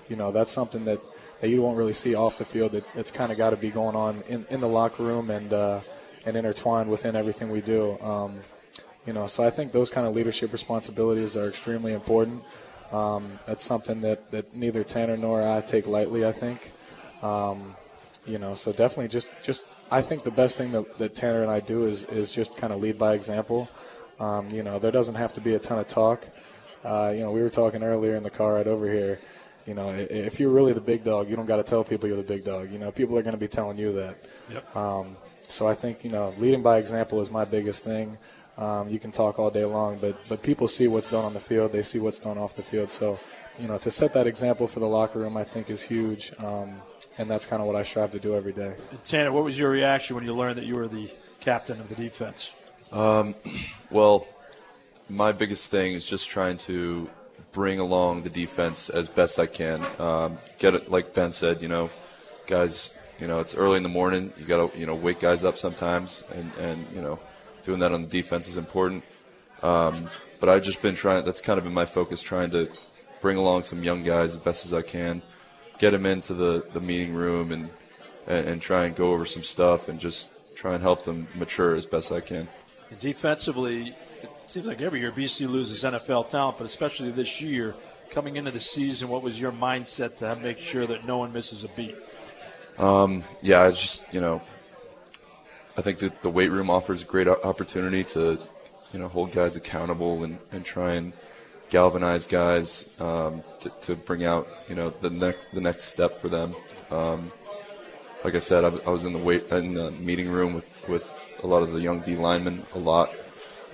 you 0.09 0.17
know, 0.17 0.33
that's 0.33 0.51
something 0.51 0.87
that, 0.87 0.99
that 1.43 1.51
you 1.51 1.61
won't 1.61 1.77
really 1.77 1.93
see 1.93 2.15
off 2.15 2.39
the 2.39 2.45
field. 2.47 2.73
That 2.73 2.85
it's 2.97 3.11
kind 3.11 3.31
of 3.31 3.37
got 3.37 3.51
to 3.51 3.59
be 3.59 3.69
going 3.69 3.95
on 3.95 4.23
in, 4.31 4.47
in 4.49 4.61
the 4.61 4.67
locker 4.67 5.03
room 5.03 5.29
and 5.29 5.53
uh, 5.53 5.81
and 6.25 6.39
intertwined 6.39 6.89
within 6.89 7.15
everything 7.15 7.51
we 7.51 7.61
do. 7.61 7.99
Um, 8.01 8.41
you 9.07 9.13
know, 9.13 9.27
so 9.27 9.47
I 9.47 9.51
think 9.51 9.73
those 9.73 9.91
kind 9.91 10.07
of 10.07 10.15
leadership 10.15 10.55
responsibilities 10.55 11.37
are 11.37 11.49
extremely 11.49 11.93
important. 11.93 12.43
Um, 12.93 13.39
that's 13.47 13.63
something 13.63 14.01
that, 14.01 14.31
that 14.31 14.57
neither 14.57 14.85
Tanner 14.85 15.19
nor 15.19 15.47
I 15.47 15.61
take 15.61 15.87
lightly. 15.87 16.25
I 16.25 16.33
think. 16.33 16.73
Um, 17.23 17.77
you 18.27 18.39
know, 18.39 18.55
so 18.55 18.73
definitely 18.73 19.09
just 19.09 19.31
just 19.43 19.89
I 19.91 20.03
think 20.03 20.23
the 20.23 20.31
best 20.31 20.59
thing 20.59 20.73
that, 20.73 20.99
that 20.99 21.15
Tanner 21.15 21.43
and 21.43 21.51
I 21.51 21.61
do 21.61 21.87
is 21.87 22.05
is 22.05 22.31
just 22.31 22.57
kind 22.57 22.73
of 22.73 22.81
lead 22.81 22.99
by 22.99 23.15
example. 23.15 23.69
Um, 24.19 24.51
you 24.51 24.63
know, 24.63 24.79
there 24.79 24.93
doesn't 24.93 25.15
have 25.15 25.33
to 25.35 25.41
be 25.41 25.55
a 25.55 25.59
ton 25.59 25.79
of 25.79 25.89
talk. 25.89 26.27
Uh, 26.85 27.13
you 27.15 27.21
know, 27.21 27.31
we 27.31 27.41
were 27.41 27.51
talking 27.51 27.83
earlier 27.83 28.17
in 28.17 28.23
the 28.23 28.31
car 28.31 28.55
right 28.55 28.67
over 28.67 28.91
here. 28.91 29.19
You 29.67 29.75
know, 29.75 29.91
if 29.95 30.41
you're 30.41 30.51
really 30.51 30.73
the 30.73 30.81
big 30.81 31.05
dog, 31.05 31.29
you 31.29 31.37
don't 31.37 31.47
got 31.47 31.57
to 31.57 31.63
tell 31.63 31.85
people 31.85 32.09
you're 32.09 32.17
the 32.17 32.23
big 32.23 32.45
dog. 32.45 32.71
You 32.71 32.79
know, 32.79 32.91
people 32.91 33.17
are 33.19 33.23
going 33.23 33.35
to 33.35 33.41
be 33.41 33.49
telling 33.49 33.79
you 33.79 33.93
that. 33.93 34.17
Yep. 34.51 34.77
Um, 34.77 35.17
so 35.49 35.67
I 35.67 35.75
think 35.75 36.05
you 36.05 36.11
know, 36.11 36.35
leading 36.39 36.63
by 36.63 36.79
example 36.79 37.21
is 37.21 37.31
my 37.31 37.45
biggest 37.45 37.85
thing. 37.85 38.17
Um, 38.59 38.89
you 38.89 38.99
can 38.99 39.11
talk 39.11 39.39
all 39.39 39.51
day 39.51 39.65
long, 39.65 39.99
but 39.99 40.17
but 40.29 40.43
people 40.43 40.69
see 40.69 40.87
what's 40.87 41.11
done 41.11 41.25
on 41.25 41.33
the 41.33 41.41
field. 41.41 41.73
They 41.73 41.83
see 41.83 41.99
what's 41.99 42.19
done 42.19 42.37
off 42.37 42.55
the 42.55 42.63
field. 42.63 42.91
So, 42.91 43.19
you 43.59 43.69
know, 43.69 43.79
to 43.79 43.91
set 43.91 44.13
that 44.15 44.27
example 44.27 44.67
for 44.67 44.81
the 44.81 44.87
locker 44.87 45.19
room, 45.19 45.37
I 45.37 45.45
think 45.45 45.71
is 45.71 45.83
huge, 45.83 46.33
um, 46.39 46.83
and 47.21 47.31
that's 47.31 47.45
kind 47.45 47.61
of 47.61 47.67
what 47.67 47.77
I 47.77 47.83
strive 47.83 48.13
to 48.13 48.19
do 48.19 48.35
every 48.35 48.55
day. 48.55 48.73
Tanner, 49.05 49.31
what 49.31 49.45
was 49.45 49.59
your 49.59 49.69
reaction 49.69 50.17
when 50.17 50.25
you 50.25 50.35
learned 50.35 50.57
that 50.57 50.65
you 50.65 50.75
were 50.75 50.89
the 50.89 51.11
captain 51.39 51.79
of 51.79 51.91
the 51.91 51.95
defense? 51.95 52.51
Um, 52.93 53.35
well, 53.91 54.27
my 55.11 55.31
biggest 55.33 55.71
thing 55.71 55.93
is 55.93 56.07
just 56.07 56.31
trying 56.31 56.57
to 56.59 57.11
bring 57.53 57.79
along 57.79 58.23
the 58.23 58.31
defense 58.31 58.89
as 58.89 59.11
best 59.11 59.39
I 59.39 59.45
can. 59.45 59.85
Um, 59.99 60.39
get 60.59 60.75
it, 60.75 60.91
like 60.91 61.13
Ben 61.13 61.31
said, 61.31 61.61
you 61.61 61.69
know, 61.69 61.91
guys. 62.47 62.97
You 63.21 63.27
know, 63.27 63.41
it's 63.41 63.55
early 63.55 63.77
in 63.77 63.83
the 63.83 63.91
morning. 63.91 64.33
You 64.39 64.47
got 64.47 64.73
to, 64.73 64.79
you 64.79 64.87
know, 64.87 64.95
wake 64.95 65.21
guys 65.21 65.45
up 65.45 65.59
sometimes, 65.59 66.25
and, 66.35 66.51
and 66.59 66.87
you 66.95 67.03
know, 67.03 67.19
doing 67.61 67.81
that 67.81 67.93
on 67.93 68.01
the 68.01 68.09
defense 68.09 68.49
is 68.49 68.57
important. 68.57 69.05
Um, 69.63 70.09
but 70.41 70.49
I've 70.49 70.63
just 70.63 70.81
been 70.81 70.95
trying. 70.95 71.27
That's 71.27 71.43
kind 71.43 71.59
of 71.59 71.65
been 71.65 71.75
my 71.75 71.85
focus, 71.85 72.23
trying 72.23 72.51
to 72.53 72.71
bring 73.21 73.37
along 73.37 73.65
some 73.65 73.85
young 73.85 74.05
guys 74.05 74.37
as 74.37 74.39
best 74.39 74.65
as 74.65 74.73
I 74.73 74.81
can, 74.81 75.21
get 75.81 75.91
them 75.91 76.07
into 76.07 76.35
the, 76.35 76.65
the 76.73 76.81
meeting 76.81 77.13
room, 77.13 77.51
and, 77.51 77.69
and, 78.29 78.49
and 78.49 78.63
try 78.63 78.85
and 78.85 78.95
go 78.95 79.13
over 79.13 79.27
some 79.27 79.43
stuff, 79.43 79.89
and 79.89 79.99
just 79.99 80.55
try 80.55 80.75
and 80.75 80.83
help 80.83 81.03
them 81.03 81.27
mature 81.35 81.75
as 81.75 81.85
best 81.85 82.13
I 82.13 82.21
can. 82.21 82.47
Defensively, 83.01 83.89
it 84.23 84.31
seems 84.45 84.67
like 84.67 84.81
every 84.81 85.01
year 85.01 85.11
BC 85.11 85.49
loses 85.49 85.83
NFL 85.83 86.29
talent, 86.29 86.59
but 86.59 86.65
especially 86.65 87.11
this 87.11 87.41
year, 87.41 87.75
coming 88.11 88.37
into 88.37 88.53
the 88.53 88.61
season, 88.61 89.09
what 89.09 89.23
was 89.23 89.41
your 89.41 89.51
mindset 89.51 90.19
to 90.19 90.37
make 90.37 90.59
sure 90.59 90.87
that 90.87 91.05
no 91.05 91.19
one 91.19 91.33
misses 91.33 91.65
a 91.65 91.69
beat? 91.69 91.97
Um, 92.79 93.25
yeah, 93.43 93.67
it's 93.67 93.81
just 93.81 94.15
you 94.15 94.21
know 94.21 94.41
I 95.81 95.83
think 95.83 96.01
that 96.01 96.21
the 96.23 96.29
weight 96.29 96.51
room 96.51 96.69
offers 96.69 97.03
a 97.03 97.07
great 97.07 97.27
opportunity 97.27 98.05
to, 98.05 98.39
you 98.93 98.99
know, 98.99 99.09
hold 99.09 99.33
guys 99.33 99.57
accountable 99.57 100.25
and, 100.25 100.39
and 100.53 100.63
try 100.63 100.93
and 100.93 101.13
galvanize 101.71 102.27
guys 102.27 103.01
um, 103.01 103.43
to, 103.61 103.71
to 103.81 103.95
bring 103.95 104.25
out, 104.25 104.49
you 104.69 104.75
know, 104.75 104.91
the 104.91 105.11
next 105.11 105.55
the 105.55 105.61
next 105.61 105.85
step 105.85 106.13
for 106.13 106.29
them. 106.29 106.55
Um, 106.91 107.33
like 108.25 108.35
I 108.35 108.39
said, 108.41 108.65
I, 108.65 108.69
I, 108.87 108.91
was 108.91 109.05
in 109.05 109.13
the 109.13 109.19
weight 109.19 109.49
in 109.51 109.75
the 109.75 109.91
meeting 109.93 110.29
room 110.29 110.53
with, 110.53 110.71
with 110.89 111.19
a 111.43 111.47
lot 111.47 111.63
of 111.63 111.73
the 111.73 111.81
young 111.81 112.01
D 112.01 112.17
linemen 112.17 112.63
a 112.75 112.79
lot, 112.79 113.11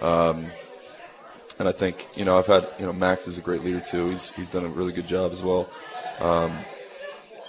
um, 0.00 0.46
and 1.58 1.66
I 1.66 1.72
think 1.72 2.06
you 2.16 2.24
know 2.24 2.38
I've 2.38 2.46
had 2.46 2.68
you 2.78 2.86
know 2.86 2.92
Max 2.92 3.26
is 3.26 3.38
a 3.38 3.40
great 3.40 3.64
leader 3.64 3.80
too. 3.80 4.08
He's 4.10 4.34
he's 4.34 4.50
done 4.50 4.64
a 4.64 4.68
really 4.68 4.92
good 4.92 5.08
job 5.08 5.32
as 5.32 5.42
well. 5.42 5.68
Um, 6.20 6.52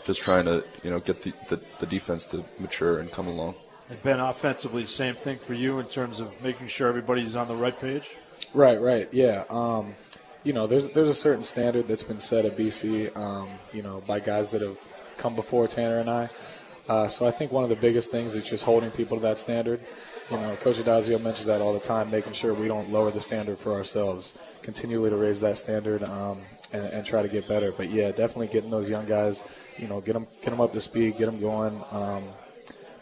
just 0.06 0.22
trying 0.22 0.46
to 0.46 0.64
you 0.84 0.90
know 0.90 1.00
get 1.00 1.22
the, 1.22 1.34
the, 1.50 1.62
the 1.80 1.86
defense 1.86 2.26
to 2.28 2.44
mature 2.60 3.00
and 3.00 3.12
come 3.12 3.28
along. 3.28 3.56
And 3.90 4.02
Ben, 4.04 4.20
offensively, 4.20 4.86
same 4.86 5.14
thing 5.14 5.38
for 5.38 5.54
you 5.54 5.80
in 5.80 5.86
terms 5.86 6.20
of 6.20 6.42
making 6.42 6.68
sure 6.68 6.90
everybody's 6.90 7.36
on 7.36 7.48
the 7.48 7.56
right 7.56 7.78
page. 7.80 8.10
Right, 8.54 8.80
right, 8.82 9.08
yeah. 9.14 9.44
Um, 9.50 9.96
you 10.48 10.54
know, 10.54 10.66
there's 10.66 10.94
there's 10.94 11.10
a 11.10 11.14
certain 11.14 11.44
standard 11.44 11.90
that's 11.90 12.04
been 12.04 12.22
set 12.22 12.46
at 12.46 12.56
BC, 12.56 13.14
um, 13.18 13.50
you 13.74 13.82
know, 13.82 14.02
by 14.08 14.22
guys 14.22 14.50
that 14.52 14.62
have 14.62 14.80
come 15.18 15.36
before 15.36 15.68
Tanner 15.68 16.00
and 16.00 16.10
I. 16.10 16.30
Uh, 16.88 17.06
so 17.06 17.28
I 17.28 17.32
think 17.32 17.52
one 17.52 17.66
of 17.66 17.70
the 17.70 17.76
biggest 17.76 18.12
things 18.12 18.34
is 18.34 18.46
just 18.46 18.64
holding 18.64 18.90
people 18.92 19.18
to 19.18 19.24
that 19.24 19.38
standard. 19.38 19.82
You 20.32 20.38
know, 20.38 20.56
Coach 20.56 20.78
Addazio 20.78 21.22
mentions 21.22 21.48
that 21.48 21.60
all 21.60 21.74
the 21.74 21.82
time, 21.82 22.10
making 22.10 22.32
sure 22.32 22.54
we 22.54 22.70
don't 22.70 22.90
lower 22.90 23.12
the 23.12 23.20
standard 23.20 23.58
for 23.58 23.74
ourselves, 23.74 24.42
continually 24.62 25.10
to 25.10 25.18
raise 25.18 25.42
that 25.42 25.58
standard 25.58 26.02
um, 26.04 26.40
and, 26.72 26.86
and, 26.86 27.06
try 27.06 27.22
to 27.22 27.28
get 27.28 27.46
better. 27.46 27.74
But 27.74 27.90
yeah, 27.90 28.12
definitely 28.12 28.48
getting 28.48 28.72
those 28.72 28.90
young 28.90 29.06
guys, 29.06 29.52
you 29.78 29.90
know, 29.90 30.00
get 30.00 30.14
them 30.14 30.28
get 30.42 30.52
them 30.52 30.62
up 30.62 30.72
to 30.72 30.80
speed, 30.80 31.18
get 31.18 31.26
them 31.26 31.42
going. 31.42 31.82
Um, 31.92 32.24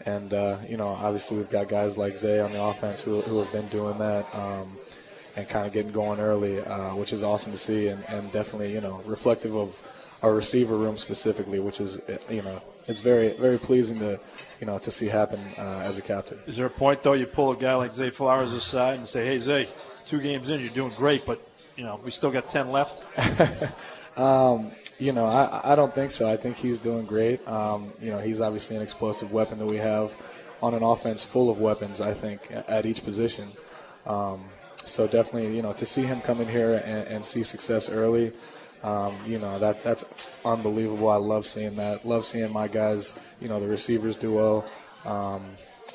and 0.04 0.34
uh, 0.34 0.56
you 0.68 0.78
know, 0.78 0.88
obviously 0.88 1.36
we've 1.36 1.50
got 1.50 1.68
guys 1.68 1.96
like 1.96 2.16
Zay 2.16 2.40
on 2.40 2.50
the 2.50 2.60
offense 2.60 3.00
who, 3.00 3.20
who 3.20 3.38
have 3.38 3.52
been 3.52 3.68
doing 3.68 3.98
that 3.98 4.26
um, 4.34 4.76
and 5.36 5.48
kind 5.48 5.66
of 5.66 5.72
getting 5.72 5.92
going 5.92 6.18
early, 6.18 6.60
uh, 6.60 6.94
which 6.94 7.12
is 7.12 7.22
awesome 7.22 7.52
to 7.52 7.58
see, 7.58 7.88
and, 7.88 8.02
and 8.08 8.32
definitely 8.32 8.72
you 8.72 8.80
know 8.80 9.02
reflective 9.04 9.54
of 9.54 9.80
our 10.22 10.34
receiver 10.34 10.76
room 10.76 10.96
specifically, 10.96 11.60
which 11.60 11.80
is 11.80 12.08
you 12.30 12.42
know 12.42 12.60
it's 12.86 13.00
very 13.00 13.30
very 13.30 13.58
pleasing 13.58 13.98
to 13.98 14.18
you 14.60 14.66
know 14.66 14.78
to 14.78 14.90
see 14.90 15.06
happen 15.06 15.40
uh, 15.58 15.82
as 15.84 15.98
a 15.98 16.02
captain. 16.02 16.38
Is 16.46 16.56
there 16.56 16.66
a 16.66 16.70
point 16.70 17.02
though 17.02 17.12
you 17.12 17.26
pull 17.26 17.52
a 17.52 17.56
guy 17.56 17.74
like 17.74 17.94
Zay 17.94 18.10
Flowers 18.10 18.52
aside 18.52 18.98
and 18.98 19.06
say, 19.06 19.26
"Hey 19.26 19.38
Zay, 19.38 19.68
two 20.06 20.20
games 20.20 20.50
in, 20.50 20.60
you're 20.60 20.70
doing 20.70 20.92
great, 20.96 21.26
but 21.26 21.40
you 21.76 21.84
know 21.84 22.00
we 22.02 22.10
still 22.10 22.30
got 22.30 22.48
ten 22.48 22.70
left." 22.70 23.04
um, 24.18 24.72
you 24.98 25.12
know, 25.12 25.26
I, 25.26 25.72
I 25.72 25.74
don't 25.74 25.94
think 25.94 26.10
so. 26.10 26.32
I 26.32 26.38
think 26.38 26.56
he's 26.56 26.78
doing 26.78 27.04
great. 27.04 27.46
Um, 27.46 27.92
you 28.00 28.10
know, 28.10 28.18
he's 28.18 28.40
obviously 28.40 28.76
an 28.76 28.82
explosive 28.82 29.30
weapon 29.30 29.58
that 29.58 29.66
we 29.66 29.76
have 29.76 30.16
on 30.62 30.72
an 30.72 30.82
offense 30.82 31.22
full 31.22 31.50
of 31.50 31.60
weapons. 31.60 32.00
I 32.00 32.14
think 32.14 32.40
at 32.50 32.86
each 32.86 33.04
position. 33.04 33.48
Um, 34.06 34.46
so 34.86 35.06
definitely, 35.06 35.54
you 35.54 35.62
know, 35.62 35.72
to 35.74 35.84
see 35.84 36.02
him 36.02 36.20
come 36.20 36.40
in 36.40 36.48
here 36.48 36.82
and, 36.84 37.08
and 37.08 37.24
see 37.24 37.42
success 37.42 37.90
early 37.90 38.32
um, 38.86 39.16
you 39.26 39.38
know 39.38 39.58
that 39.58 39.82
that's 39.82 40.36
unbelievable. 40.44 41.08
I 41.08 41.16
love 41.16 41.44
seeing 41.44 41.74
that. 41.76 42.04
Love 42.04 42.24
seeing 42.24 42.52
my 42.52 42.68
guys. 42.68 43.18
You 43.40 43.48
know 43.48 43.58
the 43.58 43.66
receivers 43.66 44.16
do 44.16 44.34
well. 44.34 44.64
Um, 45.04 45.50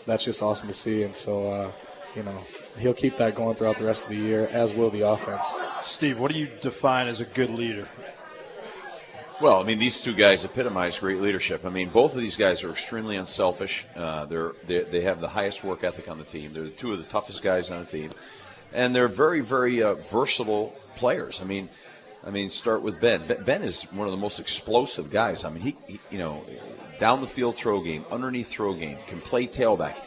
that's 0.06 0.26
just 0.26 0.42
awesome 0.42 0.68
to 0.68 0.74
see. 0.74 1.04
And 1.04 1.14
so, 1.14 1.52
uh, 1.52 1.72
you 2.16 2.24
know, 2.24 2.38
he'll 2.80 2.94
keep 2.94 3.18
that 3.18 3.36
going 3.36 3.56
throughout 3.56 3.78
the 3.78 3.86
rest 3.86 4.06
of 4.06 4.18
the 4.18 4.22
year, 4.22 4.50
as 4.52 4.74
will 4.74 4.90
the 4.90 5.02
offense. 5.02 5.60
Steve, 5.84 6.20
what 6.20 6.32
do 6.32 6.40
you 6.40 6.48
define 6.62 7.08
as 7.08 7.22
a 7.22 7.26
good 7.26 7.50
leader? 7.50 7.88
Well, 9.40 9.60
I 9.60 9.64
mean, 9.64 9.80
these 9.80 10.02
two 10.02 10.14
guys 10.14 10.46
epitomize 10.46 11.00
great 11.00 11.20
leadership. 11.20 11.66
I 11.66 11.70
mean, 11.70 11.90
both 11.90 12.14
of 12.16 12.22
these 12.22 12.36
guys 12.36 12.64
are 12.64 12.70
extremely 12.70 13.16
unselfish. 13.16 13.86
Uh, 13.96 14.26
they're, 14.26 14.54
they're, 14.66 14.84
they 14.84 15.02
have 15.02 15.20
the 15.20 15.30
highest 15.30 15.64
work 15.64 15.84
ethic 15.84 16.10
on 16.10 16.20
the 16.20 16.24
team. 16.24 16.54
They're 16.54 16.64
the 16.64 16.70
two 16.70 16.94
of 16.94 17.00
the 17.00 17.10
toughest 17.10 17.42
guys 17.42 17.72
on 17.72 17.86
the 17.86 17.90
team, 17.90 18.12
and 18.74 18.96
they're 18.96 19.08
very, 19.08 19.42
very 19.42 19.82
uh, 19.84 19.96
versatile 19.96 20.74
players. 20.96 21.42
I 21.42 21.46
mean, 21.46 21.70
I 22.26 22.30
mean, 22.30 22.50
start 22.50 22.82
with 22.82 23.02
Ben. 23.02 23.22
Ben 23.46 23.64
is 23.64 23.92
one 23.92 24.08
of 24.08 24.12
the 24.12 24.20
most 24.20 24.40
explosive 24.40 25.10
guys. 25.10 25.44
I 25.44 25.50
mean, 25.50 25.64
he, 25.64 25.76
he, 25.88 26.00
you 26.12 26.20
know, 26.20 26.44
down 27.00 27.22
the 27.22 27.28
field 27.28 27.56
throw 27.56 27.82
game, 27.82 28.06
underneath 28.12 28.48
throw 28.48 28.74
game, 28.74 28.98
can 29.08 29.20
play 29.20 29.48
tailback. 29.48 29.98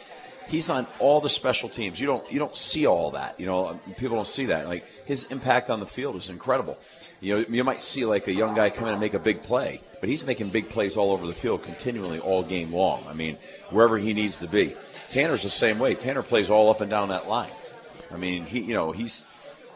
He's 0.47 0.69
on 0.69 0.87
all 0.99 1.21
the 1.21 1.29
special 1.29 1.69
teams. 1.69 1.99
You 1.99 2.05
don't 2.05 2.31
you 2.31 2.39
don't 2.39 2.55
see 2.55 2.85
all 2.85 3.11
that. 3.11 3.39
You 3.39 3.47
know, 3.47 3.79
people 3.97 4.15
don't 4.15 4.27
see 4.27 4.45
that. 4.45 4.67
Like 4.67 4.85
his 5.05 5.29
impact 5.31 5.69
on 5.69 5.79
the 5.79 5.85
field 5.85 6.15
is 6.15 6.29
incredible. 6.29 6.77
You 7.19 7.35
know, 7.35 7.45
you 7.49 7.63
might 7.63 7.81
see 7.81 8.05
like 8.05 8.27
a 8.27 8.33
young 8.33 8.53
guy 8.53 8.69
come 8.69 8.87
in 8.87 8.93
and 8.93 9.01
make 9.01 9.15
a 9.15 9.19
big 9.19 9.41
play, 9.41 9.81
but 9.99 10.07
he's 10.07 10.25
making 10.25 10.49
big 10.49 10.69
plays 10.69 10.95
all 10.95 11.11
over 11.11 11.25
the 11.25 11.33
field 11.33 11.63
continually 11.63 12.19
all 12.19 12.43
game 12.43 12.71
long. 12.71 13.03
I 13.09 13.13
mean, 13.13 13.35
wherever 13.71 13.97
he 13.97 14.13
needs 14.13 14.39
to 14.39 14.47
be. 14.47 14.75
Tanner's 15.09 15.43
the 15.43 15.49
same 15.49 15.79
way. 15.79 15.95
Tanner 15.95 16.23
plays 16.23 16.49
all 16.49 16.69
up 16.69 16.81
and 16.81 16.89
down 16.89 17.09
that 17.09 17.27
line. 17.27 17.51
I 18.11 18.17
mean, 18.17 18.45
he 18.45 18.61
you 18.61 18.73
know 18.73 18.91
he's 18.91 19.25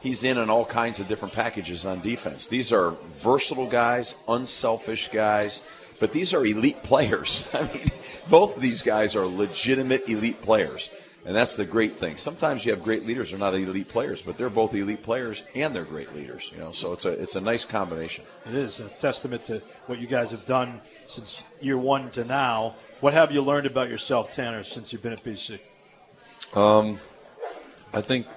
he's 0.02 0.24
in 0.24 0.38
on 0.38 0.50
all 0.50 0.66
kinds 0.66 1.00
of 1.00 1.08
different 1.08 1.34
packages 1.34 1.86
on 1.86 2.02
defense. 2.02 2.48
These 2.48 2.72
are 2.72 2.92
versatile 3.10 3.68
guys, 3.68 4.24
unselfish 4.28 5.10
guys, 5.10 5.68
but 6.00 6.14
these 6.14 6.34
are 6.34 6.46
elite 6.46 6.82
players. 6.84 7.50
I 7.54 7.64
mean, 7.74 7.90
both 8.30 8.56
of 8.56 8.62
these 8.62 8.82
guys 8.82 9.16
are 9.16 9.26
legitimate 9.26 10.08
elite 10.08 10.42
players. 10.42 10.90
And 11.26 11.36
that's 11.36 11.58
the 11.58 11.66
great 11.66 11.98
thing. 11.98 12.16
Sometimes 12.18 12.66
you 12.66 12.72
have 12.72 12.82
great 12.82 13.06
leaders 13.06 13.30
who 13.30 13.36
are 13.36 13.40
not 13.40 13.54
elite 13.54 13.90
players, 13.90 14.22
but 14.22 14.38
they're 14.38 14.50
both 14.50 14.74
elite 14.74 15.04
players 15.04 15.44
and 15.54 15.76
they're 15.76 15.84
great 15.84 16.16
leaders. 16.16 16.50
You 16.54 16.60
know, 16.60 16.72
so 16.72 16.94
it's 16.94 17.06
a 17.06 17.10
it's 17.10 17.36
a 17.36 17.42
nice 17.42 17.66
combination. 17.66 18.24
It 18.48 18.56
is 18.56 18.80
a 18.80 18.88
testament 18.88 19.44
to 19.46 19.62
what 19.88 20.00
you 20.00 20.08
guys 20.08 20.32
have 20.32 20.46
done 20.46 20.80
since 21.06 21.44
year 21.62 21.78
one 21.78 22.10
to 22.12 22.24
now. 22.24 22.76
What 23.02 23.14
have 23.14 23.32
you 23.32 23.42
learned 23.42 23.68
about 23.68 23.90
yourself, 23.90 24.32
Tanner, 24.32 24.64
since 24.64 24.94
you've 24.94 25.04
been 25.04 25.14
at 25.14 25.24
BC? 25.24 25.60
Um, 26.56 27.00
I 27.94 28.02
think 28.02 28.28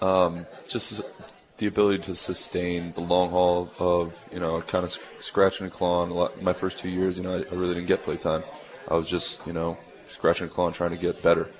um, 0.00 0.46
just 0.68 1.14
the 1.58 1.66
ability 1.66 2.02
to 2.04 2.14
sustain 2.14 2.92
the 2.92 3.00
long 3.00 3.30
haul 3.30 3.70
of 3.78 4.28
you 4.32 4.40
know 4.40 4.60
kind 4.62 4.84
of 4.84 4.90
scratching 5.20 5.64
and 5.64 5.72
clawing. 5.72 6.28
my 6.42 6.52
first 6.52 6.78
two 6.78 6.90
years, 6.90 7.16
you 7.16 7.24
know, 7.24 7.32
I, 7.32 7.38
I, 7.38 7.58
really 7.58 7.74
didn't 7.74 7.86
get 7.86 8.02
play 8.02 8.16
time. 8.16 8.42
I 8.90 8.94
was 8.94 9.08
just 9.08 9.46
you 9.46 9.52
know 9.52 9.78
scratching 10.08 10.44
and 10.44 10.52
clawing, 10.52 10.74
trying 10.74 10.90
to 10.90 10.96
get 10.96 11.22
better. 11.22 11.50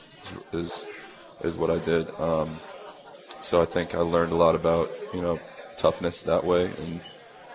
Is 0.53 0.87
is 1.43 1.57
what 1.57 1.71
I 1.71 1.79
did. 1.85 2.09
Um, 2.19 2.57
so 3.41 3.61
I 3.61 3.67
think 3.67 3.95
I 3.95 3.99
learned 3.99 4.33
a 4.33 4.37
lot 4.37 4.55
about 4.55 4.89
you 5.13 5.21
know 5.21 5.39
toughness 5.77 6.23
that 6.25 6.45
way 6.45 6.71
and 6.79 7.01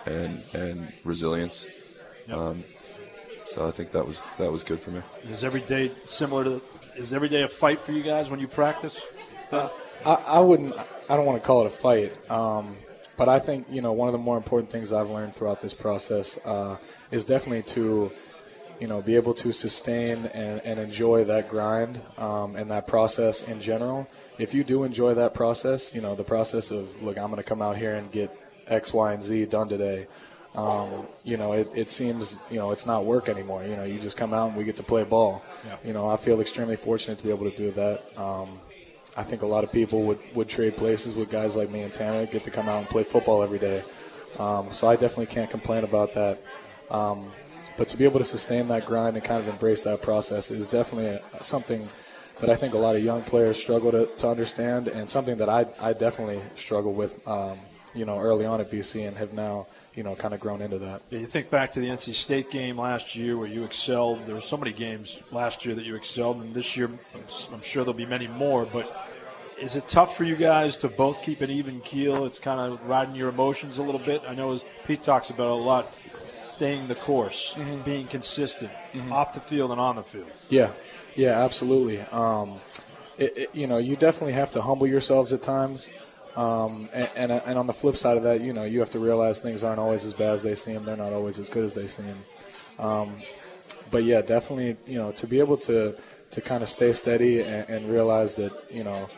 and 0.06 0.42
and 0.54 0.92
resilience. 1.04 1.66
Yep. 2.28 2.36
Um, 2.36 2.64
so 3.44 3.66
I 3.66 3.70
think 3.70 3.90
that 3.92 4.06
was 4.06 4.20
that 4.38 4.50
was 4.50 4.62
good 4.62 4.80
for 4.80 4.90
me. 4.90 5.02
Is 5.28 5.44
every 5.44 5.62
day 5.62 5.88
similar 5.88 6.44
to? 6.44 6.62
Is 6.96 7.12
every 7.12 7.28
day 7.28 7.42
a 7.42 7.48
fight 7.48 7.80
for 7.80 7.92
you 7.92 8.02
guys 8.02 8.30
when 8.30 8.40
you 8.40 8.48
practice? 8.48 9.00
Uh, 9.50 9.68
I, 10.04 10.14
I 10.14 10.40
wouldn't. 10.40 10.74
I 11.08 11.16
don't 11.16 11.26
want 11.26 11.40
to 11.40 11.46
call 11.46 11.62
it 11.62 11.66
a 11.66 11.70
fight, 11.70 12.30
um, 12.30 12.76
but 13.18 13.28
I 13.28 13.38
think 13.38 13.66
you 13.68 13.82
know 13.82 13.92
one 13.92 14.08
of 14.08 14.12
the 14.12 14.18
more 14.18 14.36
important 14.36 14.70
things 14.70 14.92
I've 14.92 15.10
learned 15.10 15.34
throughout 15.34 15.60
this 15.60 15.74
process 15.74 16.44
uh, 16.46 16.78
is 17.10 17.24
definitely 17.24 17.64
to 17.74 18.12
you 18.80 18.86
know 18.86 19.02
be 19.02 19.16
able 19.16 19.34
to 19.34 19.52
sustain 19.52 20.26
and, 20.34 20.60
and 20.64 20.78
enjoy 20.78 21.24
that 21.24 21.50
grind 21.50 22.00
um, 22.16 22.56
and 22.56 22.70
that 22.70 22.86
process 22.86 23.48
in 23.48 23.60
general. 23.60 24.08
If 24.38 24.54
you 24.54 24.64
do 24.64 24.84
enjoy 24.84 25.14
that 25.14 25.34
process, 25.34 25.94
you 25.94 26.00
know 26.00 26.14
the 26.14 26.24
process 26.24 26.70
of 26.70 27.02
look, 27.02 27.18
I'm 27.18 27.30
going 27.30 27.42
to 27.42 27.48
come 27.48 27.60
out 27.60 27.76
here 27.76 27.96
and 27.96 28.10
get 28.10 28.30
X, 28.68 28.94
Y, 28.94 29.12
and 29.12 29.22
Z 29.22 29.46
done 29.46 29.68
today. 29.68 30.06
Um, 30.54 31.06
you 31.22 31.36
know, 31.36 31.52
it, 31.52 31.70
it 31.76 31.90
seems, 31.90 32.42
you 32.50 32.58
know, 32.58 32.72
it's 32.72 32.84
not 32.84 33.04
work 33.04 33.28
anymore. 33.28 33.62
You 33.62 33.76
know, 33.76 33.84
you 33.84 34.00
just 34.00 34.16
come 34.16 34.34
out 34.34 34.48
and 34.48 34.56
we 34.56 34.64
get 34.64 34.76
to 34.78 34.82
play 34.82 35.04
ball. 35.04 35.44
Yeah. 35.64 35.76
You 35.84 35.92
know, 35.92 36.08
I 36.08 36.16
feel 36.16 36.40
extremely 36.40 36.74
fortunate 36.74 37.18
to 37.18 37.24
be 37.24 37.30
able 37.30 37.48
to 37.48 37.56
do 37.56 37.70
that. 37.70 38.18
Um, 38.18 38.58
I 39.20 39.22
think 39.22 39.42
a 39.42 39.46
lot 39.46 39.64
of 39.64 39.70
people 39.70 40.02
would, 40.04 40.18
would 40.34 40.48
trade 40.48 40.76
places 40.76 41.14
with 41.14 41.30
guys 41.30 41.56
like 41.56 41.70
me 41.70 41.80
and 41.82 41.92
Tanner, 41.92 42.26
get 42.26 42.42
to 42.44 42.50
come 42.50 42.68
out 42.68 42.78
and 42.78 42.88
play 42.88 43.02
football 43.02 43.42
every 43.42 43.58
day. 43.58 43.82
Um, 44.38 44.72
so 44.72 44.88
I 44.88 44.96
definitely 44.96 45.26
can't 45.26 45.50
complain 45.50 45.84
about 45.84 46.14
that. 46.14 46.38
Um, 46.90 47.30
but 47.76 47.86
to 47.88 47.96
be 47.96 48.04
able 48.04 48.18
to 48.18 48.24
sustain 48.24 48.66
that 48.68 48.86
grind 48.86 49.16
and 49.16 49.24
kind 49.24 49.40
of 49.40 49.48
embrace 49.48 49.84
that 49.84 50.00
process 50.00 50.50
is 50.50 50.68
definitely 50.68 51.08
a, 51.08 51.42
something 51.42 51.86
that 52.40 52.48
I 52.48 52.56
think 52.56 52.72
a 52.72 52.78
lot 52.78 52.96
of 52.96 53.04
young 53.04 53.22
players 53.22 53.60
struggle 53.60 53.90
to, 53.92 54.06
to 54.06 54.28
understand, 54.28 54.88
and 54.88 55.08
something 55.08 55.36
that 55.36 55.50
I, 55.50 55.66
I 55.78 55.92
definitely 55.92 56.40
struggle 56.56 56.94
with, 56.94 57.26
um, 57.28 57.58
you 57.94 58.06
know, 58.06 58.18
early 58.18 58.46
on 58.46 58.60
at 58.60 58.70
BC 58.70 59.06
and 59.06 59.16
have 59.16 59.32
now– 59.34 59.66
you 60.00 60.04
know, 60.04 60.14
kind 60.14 60.32
of 60.32 60.40
grown 60.40 60.62
into 60.62 60.78
that. 60.78 61.02
Yeah, 61.10 61.18
you 61.18 61.26
think 61.26 61.50
back 61.50 61.72
to 61.72 61.80
the 61.80 61.88
NC 61.88 62.14
State 62.14 62.50
game 62.50 62.80
last 62.80 63.14
year 63.14 63.36
where 63.36 63.46
you 63.46 63.64
excelled. 63.64 64.24
There 64.24 64.34
were 64.34 64.40
so 64.40 64.56
many 64.56 64.72
games 64.72 65.22
last 65.30 65.66
year 65.66 65.74
that 65.74 65.84
you 65.84 65.94
excelled, 65.94 66.40
and 66.40 66.54
this 66.54 66.74
year 66.74 66.88
I'm 66.88 67.60
sure 67.60 67.84
there'll 67.84 67.92
be 67.92 68.06
many 68.06 68.26
more. 68.26 68.64
But 68.64 68.90
is 69.60 69.76
it 69.76 69.86
tough 69.90 70.16
for 70.16 70.24
you 70.24 70.36
guys 70.36 70.78
to 70.78 70.88
both 70.88 71.22
keep 71.22 71.42
an 71.42 71.50
even 71.50 71.82
keel? 71.82 72.24
It's 72.24 72.38
kind 72.38 72.58
of 72.58 72.82
riding 72.88 73.14
your 73.14 73.28
emotions 73.28 73.76
a 73.76 73.82
little 73.82 74.00
bit. 74.00 74.22
I 74.26 74.34
know 74.34 74.52
as 74.52 74.64
Pete 74.86 75.02
talks 75.02 75.28
about 75.28 75.48
a 75.48 75.52
lot, 75.52 75.94
staying 76.44 76.88
the 76.88 76.94
course, 76.94 77.52
mm-hmm. 77.58 77.82
being 77.82 78.06
consistent 78.06 78.72
mm-hmm. 78.94 79.12
off 79.12 79.34
the 79.34 79.40
field 79.40 79.70
and 79.70 79.78
on 79.78 79.96
the 79.96 80.02
field. 80.02 80.30
Yeah, 80.48 80.70
yeah, 81.14 81.44
absolutely. 81.44 82.00
Um, 82.10 82.58
it, 83.18 83.36
it, 83.36 83.54
you 83.54 83.66
know, 83.66 83.76
you 83.76 83.96
definitely 83.96 84.32
have 84.32 84.50
to 84.52 84.62
humble 84.62 84.86
yourselves 84.86 85.30
at 85.34 85.42
times. 85.42 85.94
Um, 86.40 86.88
and, 86.94 87.10
and, 87.16 87.32
and, 87.32 87.58
on 87.58 87.66
the 87.66 87.74
flip 87.74 87.96
side 87.96 88.16
of 88.16 88.22
that, 88.22 88.40
you 88.40 88.54
know, 88.54 88.64
you 88.64 88.80
have 88.80 88.90
to 88.92 88.98
realize 88.98 89.40
things 89.40 89.62
aren't 89.62 89.78
always 89.78 90.06
as 90.06 90.14
bad 90.14 90.32
as 90.32 90.42
they 90.42 90.54
seem. 90.54 90.82
They're 90.84 90.96
not 90.96 91.12
always 91.12 91.38
as 91.38 91.50
good 91.50 91.64
as 91.64 91.74
they 91.74 91.86
seem. 91.86 92.16
Um, 92.78 93.14
but 93.90 94.04
yeah, 94.04 94.22
definitely, 94.22 94.78
you 94.86 94.98
know, 94.98 95.12
to 95.12 95.26
be 95.26 95.38
able 95.38 95.58
to 95.58 95.94
to 96.30 96.40
kind 96.40 96.62
of 96.62 96.70
stay 96.70 96.94
steady 96.94 97.40
and, 97.40 97.68
and, 97.68 97.90
realize 97.90 98.36
that, 98.36 98.52
you 98.70 98.84
know, 98.84 99.10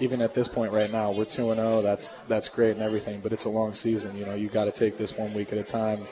even 0.00 0.20
at 0.20 0.34
this 0.34 0.46
point 0.46 0.70
right 0.70 0.92
now, 0.92 1.10
we're 1.10 1.24
two 1.24 1.50
and 1.50 1.58
zero. 1.58 1.78
Oh, 1.78 1.82
that's 1.82 2.12
that's 2.26 2.48
great 2.48 2.72
and 2.72 2.82
everything, 2.82 3.18
but 3.22 3.32
it's 3.32 3.46
a 3.46 3.48
long 3.48 3.74
season. 3.74 4.16
You 4.16 4.26
know, 4.26 4.34
you 4.34 4.48
got 4.48 4.66
to 4.66 4.72
take 4.72 4.96
this 4.96 5.18
one 5.18 5.34
week 5.34 5.52
at 5.52 5.58
a 5.58 5.64
time. 5.64 6.06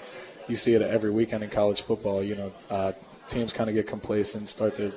You 0.49 0.57
see 0.57 0.75
it 0.75 0.83
every 0.83 1.11
weekend 1.11 1.45
in 1.45 1.51
college 1.51 1.83
football. 1.83 2.25
You 2.25 2.35
know, 2.35 2.53
uh, 2.71 2.93
teams 3.29 3.53
kind 3.53 3.71
of 3.71 3.77
get 3.77 3.87
complacent, 3.87 4.49
start 4.49 4.75
to 4.77 4.93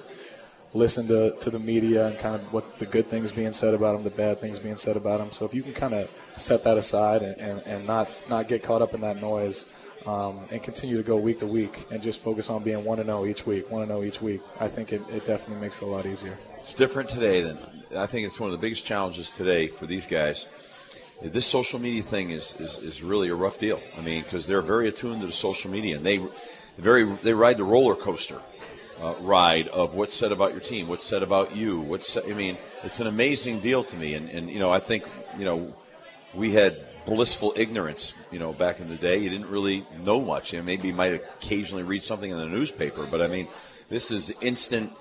listen 0.73 1.07
to, 1.07 1.31
to 1.39 1.49
the 1.49 1.59
media 1.59 2.07
and 2.07 2.19
kind 2.19 2.35
of 2.35 2.53
what 2.53 2.79
the 2.79 2.85
good 2.85 3.07
things 3.07 3.31
being 3.31 3.51
said 3.51 3.73
about 3.73 3.93
them, 3.93 4.03
the 4.03 4.09
bad 4.09 4.39
things 4.39 4.59
being 4.59 4.77
said 4.77 4.95
about 4.95 5.19
them. 5.19 5.31
So 5.31 5.45
if 5.45 5.53
you 5.53 5.63
can 5.63 5.73
kind 5.73 5.93
of 5.93 6.15
set 6.35 6.63
that 6.63 6.77
aside 6.77 7.23
and, 7.23 7.37
and, 7.39 7.61
and 7.65 7.87
not, 7.87 8.09
not 8.29 8.47
get 8.47 8.63
caught 8.63 8.81
up 8.81 8.93
in 8.93 9.01
that 9.01 9.21
noise, 9.21 9.73
um, 10.05 10.39
and 10.51 10.63
continue 10.63 10.95
to 10.97 11.03
go 11.03 11.17
week 11.17 11.39
to 11.39 11.45
week 11.45 11.85
and 11.91 12.01
just 12.01 12.21
focus 12.21 12.49
on 12.49 12.63
being 12.63 12.85
1 12.85 13.03
0 13.03 13.25
each 13.25 13.45
week, 13.45 13.69
1 13.69 13.87
0 13.87 14.03
each 14.03 14.21
week, 14.21 14.41
I 14.59 14.67
think 14.67 14.93
it, 14.93 15.01
it 15.11 15.25
definitely 15.25 15.61
makes 15.61 15.81
it 15.81 15.85
a 15.85 15.87
lot 15.87 16.05
easier. 16.05 16.37
It's 16.61 16.73
different 16.73 17.09
today 17.09 17.41
than 17.41 17.57
I 17.95 18.05
think 18.05 18.25
it's 18.25 18.39
one 18.39 18.49
of 18.49 18.59
the 18.59 18.65
biggest 18.65 18.85
challenges 18.85 19.31
today 19.31 19.67
for 19.67 19.85
these 19.85 20.05
guys. 20.05 20.47
This 21.21 21.45
social 21.45 21.79
media 21.79 22.01
thing 22.01 22.29
is, 22.29 22.59
is, 22.61 22.77
is 22.77 23.03
really 23.03 23.27
a 23.27 23.35
rough 23.35 23.59
deal. 23.59 23.81
I 23.97 24.01
mean, 24.01 24.23
because 24.23 24.47
they're 24.47 24.61
very 24.61 24.87
attuned 24.87 25.19
to 25.21 25.27
the 25.27 25.33
social 25.33 25.69
media 25.69 25.97
and 25.97 26.05
they 26.05 26.21
very 26.77 27.03
they 27.03 27.33
ride 27.33 27.57
the 27.57 27.65
roller 27.65 27.95
coaster 27.95 28.39
uh, 29.01 29.15
ride 29.21 29.67
of 29.69 29.95
what's 29.95 30.13
said 30.13 30.31
about 30.31 30.51
your 30.51 30.61
team, 30.61 30.87
what's 30.87 31.05
said 31.05 31.23
about 31.23 31.55
you. 31.55 31.79
What's 31.81 32.17
I 32.17 32.33
mean, 32.33 32.57
it's 32.83 32.99
an 32.99 33.07
amazing 33.07 33.59
deal 33.59 33.83
to 33.83 33.95
me, 33.95 34.13
and 34.13 34.29
and 34.29 34.49
you 34.49 34.59
know 34.59 34.71
I 34.71 34.79
think 34.79 35.03
you 35.37 35.45
know 35.45 35.73
we 36.33 36.53
had 36.53 36.77
blissful 37.05 37.53
ignorance, 37.55 38.23
you 38.31 38.39
know, 38.39 38.53
back 38.53 38.79
in 38.79 38.87
the 38.87 38.95
day. 38.95 39.17
You 39.17 39.29
didn't 39.29 39.49
really 39.49 39.85
know 40.03 40.21
much. 40.21 40.53
You 40.53 40.59
know, 40.59 40.65
maybe 40.65 40.89
you 40.89 40.93
might 40.93 41.13
occasionally 41.13 41.83
read 41.83 42.03
something 42.03 42.29
in 42.29 42.37
the 42.37 42.45
newspaper, 42.45 43.07
but 43.09 43.21
I 43.21 43.27
mean, 43.27 43.47
this 43.89 44.11
is 44.11 44.31
instant, 44.41 44.91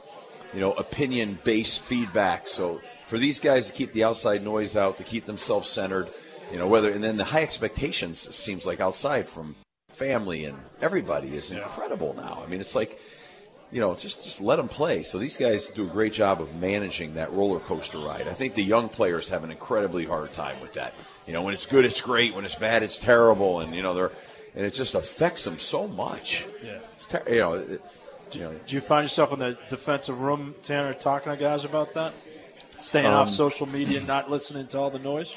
you 0.54 0.60
know, 0.60 0.72
opinion-based 0.72 1.82
feedback. 1.82 2.48
So 2.48 2.80
for 3.06 3.18
these 3.18 3.40
guys 3.40 3.66
to 3.66 3.72
keep 3.72 3.92
the 3.92 4.04
outside 4.04 4.42
noise 4.42 4.76
out, 4.76 4.96
to 4.96 5.04
keep 5.04 5.26
themselves 5.26 5.68
centered, 5.68 6.08
you 6.50 6.58
know, 6.58 6.66
whether 6.66 6.90
and 6.90 7.04
then 7.04 7.18
the 7.18 7.24
high 7.24 7.42
expectations 7.42 8.34
seems 8.34 8.66
like 8.66 8.80
outside 8.80 9.28
from 9.28 9.54
family 9.92 10.44
and 10.44 10.56
everybody 10.80 11.36
is 11.36 11.50
incredible 11.50 12.14
now. 12.14 12.42
I 12.44 12.48
mean, 12.48 12.60
it's 12.60 12.74
like 12.74 12.98
you 13.70 13.80
know, 13.80 13.94
just 13.94 14.24
just 14.24 14.40
let 14.40 14.56
them 14.56 14.68
play. 14.68 15.02
So 15.02 15.18
these 15.18 15.36
guys 15.36 15.68
do 15.68 15.84
a 15.84 15.90
great 15.90 16.12
job 16.12 16.40
of 16.40 16.54
managing 16.54 17.14
that 17.14 17.32
roller 17.32 17.60
coaster 17.60 17.98
ride. 17.98 18.26
I 18.28 18.32
think 18.32 18.54
the 18.54 18.64
young 18.64 18.88
players 18.88 19.28
have 19.28 19.44
an 19.44 19.50
incredibly 19.50 20.06
hard 20.06 20.32
time 20.32 20.60
with 20.60 20.74
that. 20.74 20.94
You 21.26 21.32
know, 21.32 21.42
when 21.42 21.54
it's 21.54 21.66
good, 21.66 21.84
it's 21.84 22.00
great. 22.00 22.34
When 22.34 22.44
it's 22.44 22.54
bad, 22.54 22.82
it's 22.82 22.98
terrible. 22.98 23.60
And 23.60 23.74
you 23.74 23.82
know, 23.82 23.94
they're 23.94 24.12
and 24.54 24.64
it 24.64 24.72
just 24.72 24.94
affects 24.94 25.44
them 25.44 25.58
so 25.58 25.86
much. 25.86 26.46
Yeah. 26.64 26.78
Ter- 27.08 27.28
you 27.28 27.38
know. 27.38 27.54
It, 27.54 27.82
you 28.32 28.40
know, 28.40 28.54
Do 28.66 28.74
you 28.74 28.82
find 28.82 29.04
yourself 29.04 29.32
in 29.32 29.38
the 29.38 29.56
defensive 29.70 30.20
room, 30.20 30.54
Tanner, 30.62 30.92
talking 30.92 31.32
to 31.32 31.38
guys 31.38 31.64
about 31.64 31.94
that? 31.94 32.12
Staying 32.80 33.06
Um, 33.06 33.14
off 33.14 33.30
social 33.30 33.66
media, 33.66 34.02
not 34.02 34.30
listening 34.30 34.66
to 34.68 34.78
all 34.78 34.90
the 34.90 34.98
noise? 34.98 35.34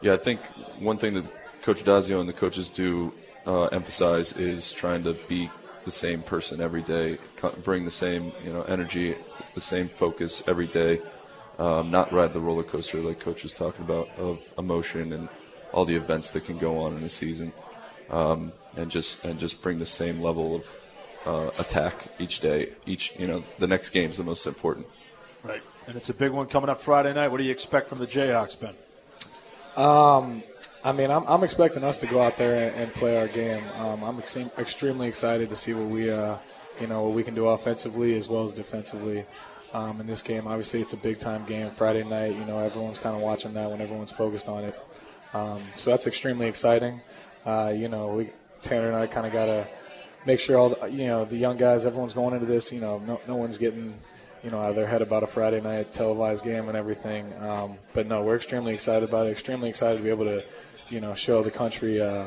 Yeah, 0.00 0.14
I 0.14 0.16
think 0.16 0.40
one 0.78 0.96
thing 0.96 1.12
that 1.14 1.24
Coach 1.62 1.84
Dazio 1.84 2.18
and 2.18 2.28
the 2.28 2.32
coaches 2.32 2.70
do 2.70 3.12
uh, 3.46 3.66
emphasize 3.66 4.38
is 4.38 4.72
trying 4.72 5.04
to 5.04 5.12
be 5.28 5.50
the 5.84 5.90
same 5.90 6.22
person 6.22 6.60
every 6.60 6.82
day, 6.82 7.18
bring 7.64 7.84
the 7.84 7.90
same 7.90 8.32
you 8.44 8.52
know 8.52 8.62
energy, 8.62 9.14
the 9.54 9.60
same 9.60 9.88
focus 9.88 10.46
every 10.48 10.66
day, 10.66 11.00
um, 11.58 11.90
not 11.90 12.12
ride 12.12 12.32
the 12.32 12.40
roller 12.40 12.62
coaster 12.62 12.98
like 12.98 13.20
Coach 13.20 13.42
was 13.42 13.52
talking 13.52 13.84
about 13.84 14.08
of 14.16 14.54
emotion 14.58 15.12
and 15.12 15.28
all 15.72 15.84
the 15.84 15.94
events 15.94 16.32
that 16.32 16.44
can 16.44 16.58
go 16.58 16.78
on 16.78 16.96
in 16.96 17.02
a 17.04 17.08
season, 17.08 17.52
um, 18.10 18.52
and 18.76 18.90
just 18.90 19.24
and 19.24 19.38
just 19.38 19.62
bring 19.62 19.78
the 19.78 19.86
same 19.86 20.20
level 20.20 20.54
of 20.54 20.80
uh, 21.26 21.50
attack 21.58 22.08
each 22.18 22.40
day. 22.40 22.70
Each 22.86 23.18
you 23.18 23.26
know 23.26 23.44
the 23.58 23.66
next 23.66 23.90
game 23.90 24.10
is 24.10 24.16
the 24.16 24.24
most 24.24 24.46
important. 24.46 24.86
Right. 25.42 25.62
And 25.86 25.96
it's 25.96 26.10
a 26.10 26.14
big 26.14 26.30
one 26.30 26.46
coming 26.46 26.70
up 26.70 26.80
Friday 26.80 27.12
night. 27.12 27.28
What 27.28 27.38
do 27.38 27.44
you 27.44 27.50
expect 27.50 27.88
from 27.88 27.98
the 27.98 28.06
Jayhawks, 28.06 28.60
Ben? 28.60 28.74
Um, 29.76 30.42
I 30.82 30.92
mean, 30.92 31.10
I'm, 31.10 31.24
I'm 31.28 31.44
expecting 31.44 31.84
us 31.84 31.98
to 31.98 32.06
go 32.06 32.22
out 32.22 32.36
there 32.36 32.68
and, 32.68 32.76
and 32.76 32.94
play 32.94 33.18
our 33.18 33.28
game. 33.28 33.62
Um, 33.78 34.02
I'm 34.02 34.18
ex- 34.18 34.36
extremely 34.58 35.08
excited 35.08 35.50
to 35.50 35.56
see 35.56 35.74
what 35.74 35.86
we, 35.88 36.10
uh, 36.10 36.36
you 36.80 36.86
know, 36.86 37.02
what 37.02 37.14
we 37.14 37.22
can 37.22 37.34
do 37.34 37.48
offensively 37.48 38.16
as 38.16 38.28
well 38.28 38.44
as 38.44 38.54
defensively 38.54 39.26
um, 39.74 40.00
in 40.00 40.06
this 40.06 40.22
game. 40.22 40.46
Obviously, 40.46 40.80
it's 40.80 40.94
a 40.94 40.96
big 40.96 41.18
time 41.18 41.44
game, 41.44 41.70
Friday 41.70 42.02
night. 42.04 42.34
You 42.34 42.44
know, 42.46 42.58
everyone's 42.58 42.98
kind 42.98 43.14
of 43.14 43.20
watching 43.20 43.52
that 43.54 43.70
when 43.70 43.80
everyone's 43.80 44.10
focused 44.10 44.48
on 44.48 44.64
it. 44.64 44.74
Um, 45.34 45.60
so 45.76 45.90
that's 45.90 46.06
extremely 46.06 46.48
exciting. 46.48 47.00
Uh, 47.44 47.72
you 47.76 47.88
know, 47.88 48.14
we 48.14 48.30
Tanner 48.62 48.88
and 48.88 48.96
I 48.96 49.06
kind 49.06 49.26
of 49.26 49.32
got 49.32 49.46
to 49.46 49.66
make 50.26 50.40
sure 50.40 50.58
all 50.58 50.70
the, 50.70 50.86
you 50.86 51.06
know 51.06 51.24
the 51.24 51.36
young 51.36 51.56
guys, 51.56 51.86
everyone's 51.86 52.12
going 52.12 52.34
into 52.34 52.46
this. 52.46 52.72
You 52.72 52.80
know, 52.80 52.98
no, 53.00 53.20
no 53.28 53.36
one's 53.36 53.58
getting 53.58 53.94
you 54.44 54.50
know 54.50 54.58
out 54.60 54.70
of 54.70 54.76
their 54.76 54.86
head 54.86 55.02
about 55.02 55.22
a 55.22 55.26
Friday 55.26 55.60
night 55.60 55.92
televised 55.92 56.44
game 56.44 56.68
and 56.68 56.76
everything. 56.76 57.32
Um, 57.40 57.78
but 57.94 58.06
no, 58.06 58.22
we're 58.22 58.36
extremely 58.36 58.72
excited 58.72 59.08
about 59.08 59.26
it. 59.26 59.30
Extremely 59.30 59.68
excited 59.68 59.98
to 59.98 60.02
be 60.02 60.10
able 60.10 60.24
to 60.24 60.42
you 60.88 61.00
know 61.00 61.14
show 61.14 61.42
the 61.42 61.50
country. 61.50 62.00
Uh, 62.00 62.26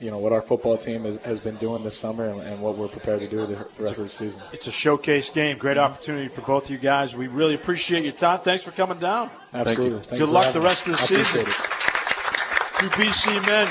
you 0.00 0.10
know 0.10 0.18
what 0.18 0.32
our 0.32 0.42
football 0.42 0.76
team 0.76 1.04
has, 1.04 1.16
has 1.22 1.40
been 1.40 1.54
doing 1.56 1.84
this 1.84 1.96
summer 1.96 2.28
and, 2.28 2.40
and 2.40 2.60
what 2.60 2.76
we're 2.76 2.88
prepared 2.88 3.20
to 3.20 3.28
do 3.28 3.46
the, 3.46 3.54
the 3.76 3.82
rest 3.84 3.92
of 3.92 4.02
the 4.04 4.08
season. 4.08 4.42
It's 4.52 4.66
a 4.66 4.72
showcase 4.72 5.30
game. 5.30 5.56
Great 5.56 5.78
opportunity 5.78 6.28
for 6.28 6.40
both 6.42 6.64
of 6.64 6.70
you 6.70 6.78
guys. 6.78 7.14
We 7.16 7.28
really 7.28 7.54
appreciate 7.54 8.02
your 8.02 8.12
time. 8.12 8.40
Thanks 8.40 8.64
for 8.64 8.72
coming 8.72 8.98
down. 8.98 9.30
Absolutely. 9.52 10.00
Thank 10.00 10.18
you 10.20 10.26
Good 10.26 10.32
luck 10.32 10.52
the 10.52 10.60
rest 10.60 10.88
of 10.88 10.96
the 10.96 10.98
I 10.98 11.04
season. 11.06 11.42
appreciate 11.42 11.48
it. 11.48 12.80
Two 12.80 12.88
BC 13.00 13.46
men 13.46 13.66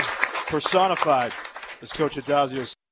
personified, 0.48 1.34
as 1.82 1.92
Coach 1.92 2.16
Addazio 2.16 2.66
said. 2.66 2.83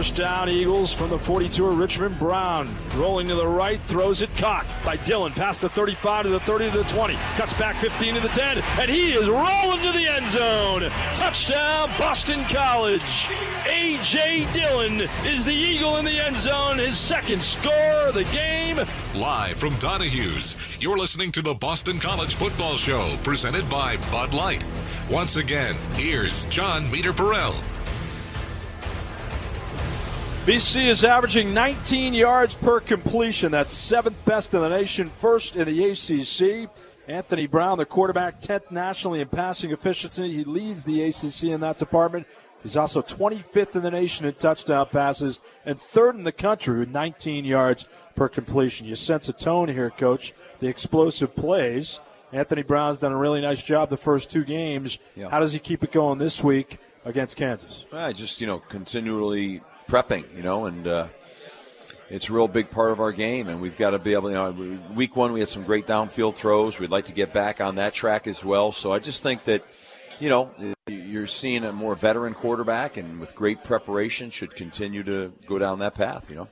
First 0.00 0.16
down, 0.16 0.48
Eagles 0.48 0.94
from 0.94 1.10
the 1.10 1.18
42 1.18 1.66
of 1.66 1.78
Richmond 1.78 2.18
Brown. 2.18 2.74
Rolling 2.94 3.28
to 3.28 3.34
the 3.34 3.46
right, 3.46 3.78
throws 3.82 4.22
it 4.22 4.34
cocked 4.34 4.70
by 4.82 4.96
Dillon. 4.96 5.30
Past 5.30 5.60
the 5.60 5.68
35 5.68 6.24
to 6.24 6.30
the 6.30 6.40
30 6.40 6.70
to 6.70 6.78
the 6.78 6.84
20. 6.84 7.16
Cuts 7.36 7.52
back 7.52 7.76
15 7.82 8.14
to 8.14 8.20
the 8.20 8.28
10, 8.28 8.62
and 8.80 8.90
he 8.90 9.12
is 9.12 9.28
rolling 9.28 9.82
to 9.82 9.92
the 9.92 10.06
end 10.08 10.26
zone. 10.28 10.90
Touchdown, 11.16 11.90
Boston 11.98 12.42
College. 12.44 13.04
A.J. 13.68 14.50
Dillon 14.54 15.06
is 15.26 15.44
the 15.44 15.52
Eagle 15.52 15.98
in 15.98 16.06
the 16.06 16.18
end 16.18 16.36
zone. 16.36 16.78
His 16.78 16.96
second 16.96 17.42
score 17.42 18.06
of 18.08 18.14
the 18.14 18.24
game. 18.24 18.80
Live 19.14 19.58
from 19.58 19.74
Donahue's, 19.80 20.56
you're 20.80 20.96
listening 20.96 21.30
to 21.32 21.42
the 21.42 21.52
Boston 21.52 21.98
College 21.98 22.36
Football 22.36 22.78
Show, 22.78 23.18
presented 23.22 23.68
by 23.68 23.98
Bud 24.10 24.32
Light. 24.32 24.64
Once 25.10 25.36
again, 25.36 25.74
here's 25.92 26.46
Jon 26.46 26.86
Meterparel. 26.86 27.54
BC 30.46 30.86
is 30.86 31.04
averaging 31.04 31.52
19 31.52 32.14
yards 32.14 32.54
per 32.54 32.80
completion. 32.80 33.52
That's 33.52 33.74
seventh 33.74 34.24
best 34.24 34.54
in 34.54 34.62
the 34.62 34.70
nation, 34.70 35.10
first 35.10 35.54
in 35.54 35.66
the 35.66 35.90
ACC. 35.90 36.70
Anthony 37.06 37.46
Brown, 37.46 37.76
the 37.76 37.84
quarterback, 37.84 38.40
10th 38.40 38.70
nationally 38.70 39.20
in 39.20 39.28
passing 39.28 39.70
efficiency. 39.70 40.32
He 40.32 40.44
leads 40.44 40.84
the 40.84 41.02
ACC 41.02 41.50
in 41.50 41.60
that 41.60 41.76
department. 41.76 42.26
He's 42.62 42.76
also 42.78 43.02
25th 43.02 43.76
in 43.76 43.82
the 43.82 43.90
nation 43.90 44.24
in 44.24 44.32
touchdown 44.32 44.86
passes 44.86 45.40
and 45.66 45.78
third 45.78 46.16
in 46.16 46.24
the 46.24 46.32
country 46.32 46.78
with 46.78 46.88
19 46.88 47.44
yards 47.44 47.88
per 48.14 48.28
completion. 48.28 48.86
You 48.86 48.94
sense 48.94 49.28
a 49.28 49.34
tone 49.34 49.68
here, 49.68 49.90
Coach. 49.90 50.32
The 50.60 50.68
explosive 50.68 51.36
plays. 51.36 52.00
Anthony 52.32 52.62
Brown's 52.62 52.96
done 52.96 53.12
a 53.12 53.18
really 53.18 53.42
nice 53.42 53.62
job 53.62 53.90
the 53.90 53.98
first 53.98 54.30
two 54.30 54.44
games. 54.44 54.98
Yeah. 55.16 55.28
How 55.28 55.40
does 55.40 55.52
he 55.52 55.58
keep 55.58 55.84
it 55.84 55.92
going 55.92 56.18
this 56.18 56.42
week 56.42 56.78
against 57.04 57.36
Kansas? 57.36 57.84
I 57.92 58.14
just 58.14 58.40
you 58.40 58.46
know 58.46 58.58
continually 58.58 59.60
prepping, 59.90 60.24
you 60.36 60.42
know, 60.42 60.66
and 60.66 60.86
uh, 60.86 61.08
it's 62.08 62.30
a 62.30 62.32
real 62.32 62.48
big 62.48 62.70
part 62.70 62.92
of 62.92 63.00
our 63.00 63.12
game, 63.12 63.48
and 63.48 63.60
we've 63.60 63.76
got 63.76 63.90
to 63.90 63.98
be 63.98 64.14
able. 64.14 64.30
You 64.30 64.36
know, 64.36 64.78
week 64.94 65.16
one 65.16 65.32
we 65.32 65.40
had 65.40 65.48
some 65.48 65.64
great 65.64 65.86
downfield 65.86 66.34
throws. 66.34 66.78
We'd 66.78 66.90
like 66.90 67.06
to 67.06 67.12
get 67.12 67.32
back 67.32 67.60
on 67.60 67.74
that 67.76 67.92
track 67.92 68.26
as 68.26 68.44
well. 68.44 68.72
So 68.72 68.92
I 68.92 68.98
just 68.98 69.22
think 69.22 69.44
that. 69.44 69.64
You 70.18 70.28
know, 70.28 70.50
you're 70.86 71.26
seeing 71.26 71.64
a 71.64 71.72
more 71.72 71.94
veteran 71.94 72.34
quarterback, 72.34 72.98
and 72.98 73.18
with 73.20 73.34
great 73.34 73.64
preparation, 73.64 74.28
should 74.28 74.54
continue 74.54 75.02
to 75.04 75.32
go 75.46 75.58
down 75.58 75.78
that 75.78 75.94
path. 75.94 76.28
You 76.28 76.46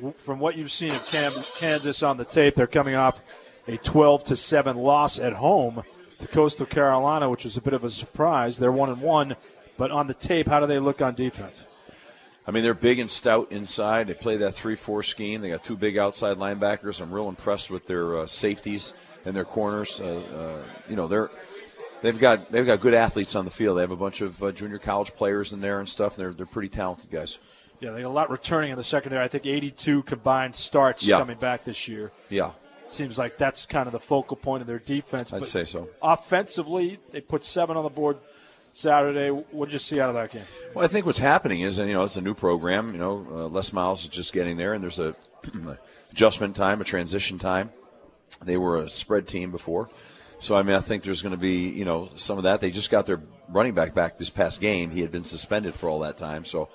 know, 0.00 0.12
from 0.18 0.40
what 0.40 0.58
you've 0.58 0.70
seen 0.70 0.90
of 0.90 1.10
Kansas 1.56 2.02
on 2.02 2.18
the 2.18 2.26
tape, 2.26 2.54
they're 2.54 2.66
coming 2.66 2.96
off 2.96 3.22
a 3.66 3.78
12 3.78 4.24
to 4.24 4.36
7 4.36 4.76
loss 4.76 5.18
at 5.18 5.32
home 5.32 5.84
to 6.18 6.28
Coastal 6.28 6.66
Carolina, 6.66 7.30
which 7.30 7.44
was 7.44 7.56
a 7.56 7.62
bit 7.62 7.72
of 7.72 7.82
a 7.82 7.88
surprise. 7.88 8.58
They're 8.58 8.70
one 8.70 8.90
and 8.90 9.00
one, 9.00 9.36
but 9.78 9.90
on 9.90 10.06
the 10.06 10.12
tape, 10.12 10.46
how 10.46 10.60
do 10.60 10.66
they 10.66 10.78
look 10.78 11.00
on 11.00 11.14
defense? 11.14 11.62
I 12.46 12.50
mean, 12.50 12.62
they're 12.62 12.74
big 12.74 12.98
and 12.98 13.10
stout 13.10 13.50
inside. 13.52 14.06
They 14.08 14.14
play 14.14 14.36
that 14.38 14.52
3 14.52 14.74
4 14.74 15.02
scheme. 15.02 15.40
They 15.40 15.48
got 15.48 15.64
two 15.64 15.76
big 15.76 15.96
outside 15.96 16.36
linebackers. 16.36 17.00
I'm 17.00 17.12
real 17.12 17.28
impressed 17.28 17.70
with 17.70 17.86
their 17.86 18.18
uh, 18.18 18.26
safeties 18.26 18.92
and 19.24 19.34
their 19.34 19.44
corners. 19.46 20.00
Uh, 20.00 20.16
uh, 20.16 20.62
you 20.88 20.96
know, 20.96 21.06
they're. 21.06 21.30
They've 22.02 22.18
got 22.18 22.52
they've 22.52 22.66
got 22.66 22.80
good 22.80 22.92
athletes 22.92 23.34
on 23.34 23.46
the 23.46 23.50
field. 23.50 23.78
They 23.78 23.80
have 23.80 23.90
a 23.90 23.96
bunch 23.96 24.20
of 24.20 24.42
uh, 24.42 24.52
junior 24.52 24.78
college 24.78 25.12
players 25.14 25.54
in 25.54 25.62
there 25.62 25.78
and 25.80 25.88
stuff. 25.88 26.16
They're 26.16 26.34
they're 26.34 26.44
pretty 26.44 26.68
talented 26.68 27.10
guys. 27.10 27.38
Yeah, 27.80 27.92
they 27.92 28.02
got 28.02 28.08
a 28.08 28.10
lot 28.10 28.28
returning 28.30 28.70
in 28.72 28.76
the 28.76 28.84
secondary. 28.84 29.24
I 29.24 29.28
think 29.28 29.46
82 29.46 30.02
combined 30.02 30.54
starts 30.54 31.02
Yeah. 31.06 31.18
coming 31.18 31.38
back 31.38 31.64
this 31.64 31.88
year. 31.88 32.12
Yeah, 32.28 32.50
Seems 32.86 33.16
like 33.16 33.38
that's 33.38 33.64
kind 33.64 33.86
of 33.86 33.92
the 33.92 34.00
focal 34.00 34.36
point 34.36 34.60
of 34.60 34.66
their 34.66 34.78
defense. 34.78 35.32
I'd 35.32 35.40
but 35.40 35.48
say 35.48 35.64
so. 35.64 35.88
Offensively, 36.02 36.98
they 37.10 37.22
put 37.22 37.42
seven 37.42 37.76
on 37.78 37.84
the 37.84 37.88
board 37.90 38.18
Saturday. 38.74 39.30
What 39.30 39.66
did 39.66 39.74
you 39.74 39.78
see 39.78 40.00
out 40.00 40.08
of 40.08 40.14
that 40.16 40.32
game? 40.32 40.42
Well, 40.74 40.84
I 40.84 40.88
think 40.88 41.06
what's 41.06 41.20
happening 41.20 41.60
is, 41.60 41.78
and 41.78 41.88
you 41.88 41.94
know, 41.94 42.04
it's 42.04 42.16
a 42.16 42.20
new 42.20 42.34
program. 42.34 42.92
You 42.92 42.98
know, 42.98 43.26
uh, 43.30 43.46
Les 43.48 43.72
Miles 43.72 44.02
is 44.02 44.08
just 44.08 44.32
getting 44.32 44.56
there, 44.56 44.74
and 44.74 44.82
there's 44.82 44.98
a 44.98 45.14
adjustment 46.12 46.56
time, 46.56 46.80
a 46.80 46.84
transition 46.84 47.38
time. 47.38 47.70
They 48.42 48.56
were 48.56 48.78
a 48.78 48.90
spread 48.90 49.28
team 49.28 49.52
before, 49.52 49.88
so 50.38 50.56
I 50.56 50.62
mean, 50.62 50.74
I 50.74 50.80
think 50.80 51.04
there's 51.04 51.22
going 51.22 51.34
to 51.34 51.40
be, 51.40 51.68
you 51.68 51.84
know, 51.84 52.10
some 52.16 52.36
of 52.36 52.44
that. 52.44 52.60
They 52.60 52.72
just 52.72 52.90
got 52.90 53.06
their 53.06 53.20
running 53.48 53.74
back 53.74 53.94
back 53.94 54.18
this 54.18 54.30
past 54.30 54.60
game. 54.60 54.90
He 54.90 55.02
had 55.02 55.12
been 55.12 55.24
suspended 55.24 55.74
for 55.74 55.88
all 55.88 56.00
that 56.00 56.16
time, 56.16 56.44
so. 56.44 56.68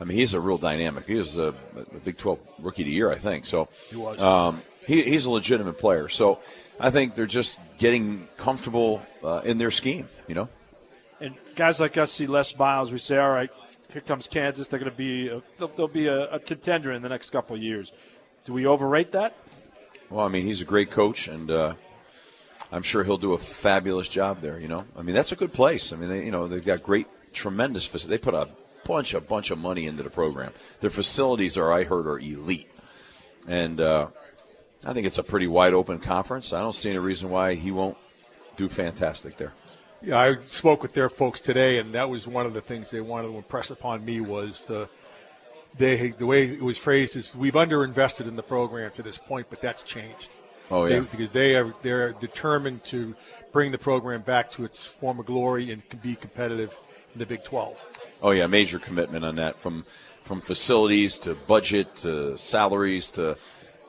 I 0.00 0.04
mean, 0.04 0.18
he's 0.18 0.34
a 0.34 0.40
real 0.40 0.58
dynamic. 0.58 1.06
He 1.06 1.14
was 1.14 1.38
a, 1.38 1.54
a 1.76 1.98
Big 2.04 2.18
12 2.18 2.40
Rookie 2.58 2.82
of 2.82 2.86
the 2.86 2.92
Year, 2.92 3.12
I 3.12 3.18
think. 3.18 3.44
So 3.44 3.68
He 3.88 3.96
was. 3.96 4.20
Um, 4.20 4.60
he, 4.84 5.02
he's 5.02 5.26
a 5.26 5.30
legitimate 5.30 5.78
player. 5.78 6.08
So 6.08 6.40
I 6.80 6.90
think 6.90 7.14
they're 7.14 7.26
just 7.26 7.60
getting 7.78 8.26
comfortable 8.36 9.00
uh, 9.22 9.42
in 9.44 9.58
their 9.58 9.70
scheme. 9.70 10.08
You 10.26 10.34
know. 10.34 10.48
Guys 11.54 11.80
like 11.80 11.96
us 11.98 12.12
see 12.12 12.26
Les 12.26 12.56
Miles. 12.58 12.92
We 12.92 12.98
say, 12.98 13.18
all 13.18 13.30
right, 13.30 13.50
here 13.92 14.02
comes 14.02 14.26
Kansas. 14.26 14.68
They're 14.68 14.80
going 14.80 14.90
to 14.90 14.96
be 14.96 15.28
a, 15.28 15.42
they'll, 15.58 15.68
they'll 15.68 15.88
be 15.88 16.06
a, 16.06 16.30
a 16.30 16.38
contender 16.38 16.92
in 16.92 17.02
the 17.02 17.08
next 17.08 17.30
couple 17.30 17.56
of 17.56 17.62
years. 17.62 17.92
Do 18.44 18.52
we 18.52 18.66
overrate 18.66 19.12
that? 19.12 19.36
Well, 20.10 20.24
I 20.24 20.28
mean, 20.28 20.44
he's 20.44 20.60
a 20.60 20.64
great 20.64 20.90
coach, 20.90 21.28
and 21.28 21.50
uh, 21.50 21.74
I'm 22.70 22.82
sure 22.82 23.04
he'll 23.04 23.18
do 23.18 23.32
a 23.32 23.38
fabulous 23.38 24.08
job 24.08 24.40
there. 24.40 24.60
You 24.60 24.68
know, 24.68 24.84
I 24.96 25.02
mean, 25.02 25.14
that's 25.14 25.32
a 25.32 25.36
good 25.36 25.52
place. 25.52 25.92
I 25.92 25.96
mean, 25.96 26.08
they, 26.08 26.24
you 26.24 26.30
know, 26.30 26.48
they've 26.48 26.64
got 26.64 26.82
great, 26.82 27.06
tremendous. 27.32 27.86
Facilities 27.86 28.20
they 28.20 28.22
put 28.22 28.34
a 28.34 28.48
bunch, 28.84 29.14
a 29.14 29.20
bunch 29.20 29.50
of 29.50 29.58
money 29.58 29.86
into 29.86 30.02
the 30.02 30.10
program. 30.10 30.52
Their 30.80 30.90
facilities 30.90 31.56
are, 31.56 31.72
I 31.72 31.84
heard, 31.84 32.06
are 32.06 32.18
elite, 32.18 32.70
and 33.46 33.80
uh, 33.80 34.08
I 34.84 34.92
think 34.92 35.06
it's 35.06 35.18
a 35.18 35.22
pretty 35.22 35.46
wide 35.46 35.74
open 35.74 35.98
conference. 35.98 36.52
I 36.52 36.60
don't 36.60 36.74
see 36.74 36.90
any 36.90 36.98
reason 36.98 37.30
why 37.30 37.54
he 37.54 37.70
won't 37.70 37.96
do 38.56 38.68
fantastic 38.68 39.36
there. 39.36 39.52
Yeah, 40.04 40.18
I 40.18 40.36
spoke 40.38 40.82
with 40.82 40.94
their 40.94 41.08
folks 41.08 41.40
today, 41.40 41.78
and 41.78 41.94
that 41.94 42.08
was 42.10 42.26
one 42.26 42.44
of 42.44 42.54
the 42.54 42.60
things 42.60 42.90
they 42.90 43.00
wanted 43.00 43.28
to 43.28 43.36
impress 43.36 43.70
upon 43.70 44.04
me 44.04 44.20
was 44.20 44.62
the 44.62 44.88
they 45.78 46.08
the 46.08 46.26
way 46.26 46.48
it 46.48 46.62
was 46.62 46.76
phrased 46.76 47.16
is 47.16 47.36
we've 47.36 47.54
underinvested 47.54 48.26
in 48.26 48.36
the 48.36 48.42
program 48.42 48.90
to 48.92 49.02
this 49.02 49.16
point, 49.16 49.46
but 49.48 49.60
that's 49.60 49.82
changed. 49.84 50.30
Oh 50.70 50.86
yeah, 50.86 51.00
they, 51.00 51.00
because 51.00 51.30
they 51.30 51.54
are 51.54 51.72
they're 51.82 52.12
determined 52.12 52.84
to 52.86 53.14
bring 53.52 53.70
the 53.70 53.78
program 53.78 54.22
back 54.22 54.50
to 54.52 54.64
its 54.64 54.84
former 54.86 55.22
glory 55.22 55.70
and 55.70 55.82
be 56.02 56.16
competitive 56.16 56.76
in 57.12 57.18
the 57.20 57.26
Big 57.26 57.44
12. 57.44 58.18
Oh 58.22 58.32
yeah, 58.32 58.46
major 58.46 58.80
commitment 58.80 59.24
on 59.24 59.36
that 59.36 59.58
from 59.60 59.84
from 60.22 60.40
facilities 60.40 61.16
to 61.18 61.34
budget 61.34 61.94
to 61.96 62.36
salaries 62.38 63.08
to 63.10 63.36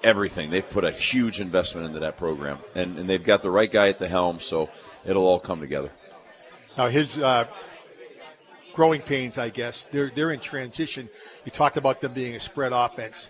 everything. 0.03 0.49
They've 0.49 0.69
put 0.69 0.83
a 0.83 0.91
huge 0.91 1.39
investment 1.39 1.87
into 1.87 1.99
that 1.99 2.17
program, 2.17 2.59
and, 2.75 2.99
and 2.99 3.09
they've 3.09 3.23
got 3.23 3.41
the 3.41 3.51
right 3.51 3.71
guy 3.71 3.89
at 3.89 3.99
the 3.99 4.07
helm, 4.07 4.39
so 4.39 4.69
it'll 5.05 5.25
all 5.25 5.39
come 5.39 5.59
together. 5.59 5.89
Now 6.77 6.87
his 6.87 7.19
uh, 7.19 7.45
growing 8.73 9.01
pains, 9.01 9.37
I 9.37 9.49
guess, 9.49 9.83
they're 9.85 10.09
they're 10.13 10.31
in 10.31 10.39
transition. 10.39 11.09
You 11.45 11.51
talked 11.51 11.77
about 11.77 12.01
them 12.01 12.13
being 12.13 12.35
a 12.35 12.39
spread 12.39 12.71
offense. 12.73 13.29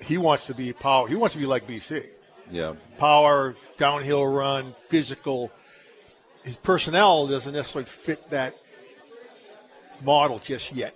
He 0.00 0.18
wants 0.18 0.46
to 0.48 0.54
be 0.54 0.72
power. 0.72 1.08
He 1.08 1.14
wants 1.14 1.34
to 1.34 1.40
be 1.40 1.46
like 1.46 1.66
BC. 1.66 2.04
Yeah, 2.50 2.74
power, 2.98 3.56
downhill 3.78 4.26
run, 4.26 4.72
physical. 4.72 5.50
His 6.42 6.56
personnel 6.56 7.26
doesn't 7.28 7.54
necessarily 7.54 7.86
fit 7.86 8.30
that 8.30 8.56
model 10.04 10.38
just 10.40 10.72
yet. 10.72 10.94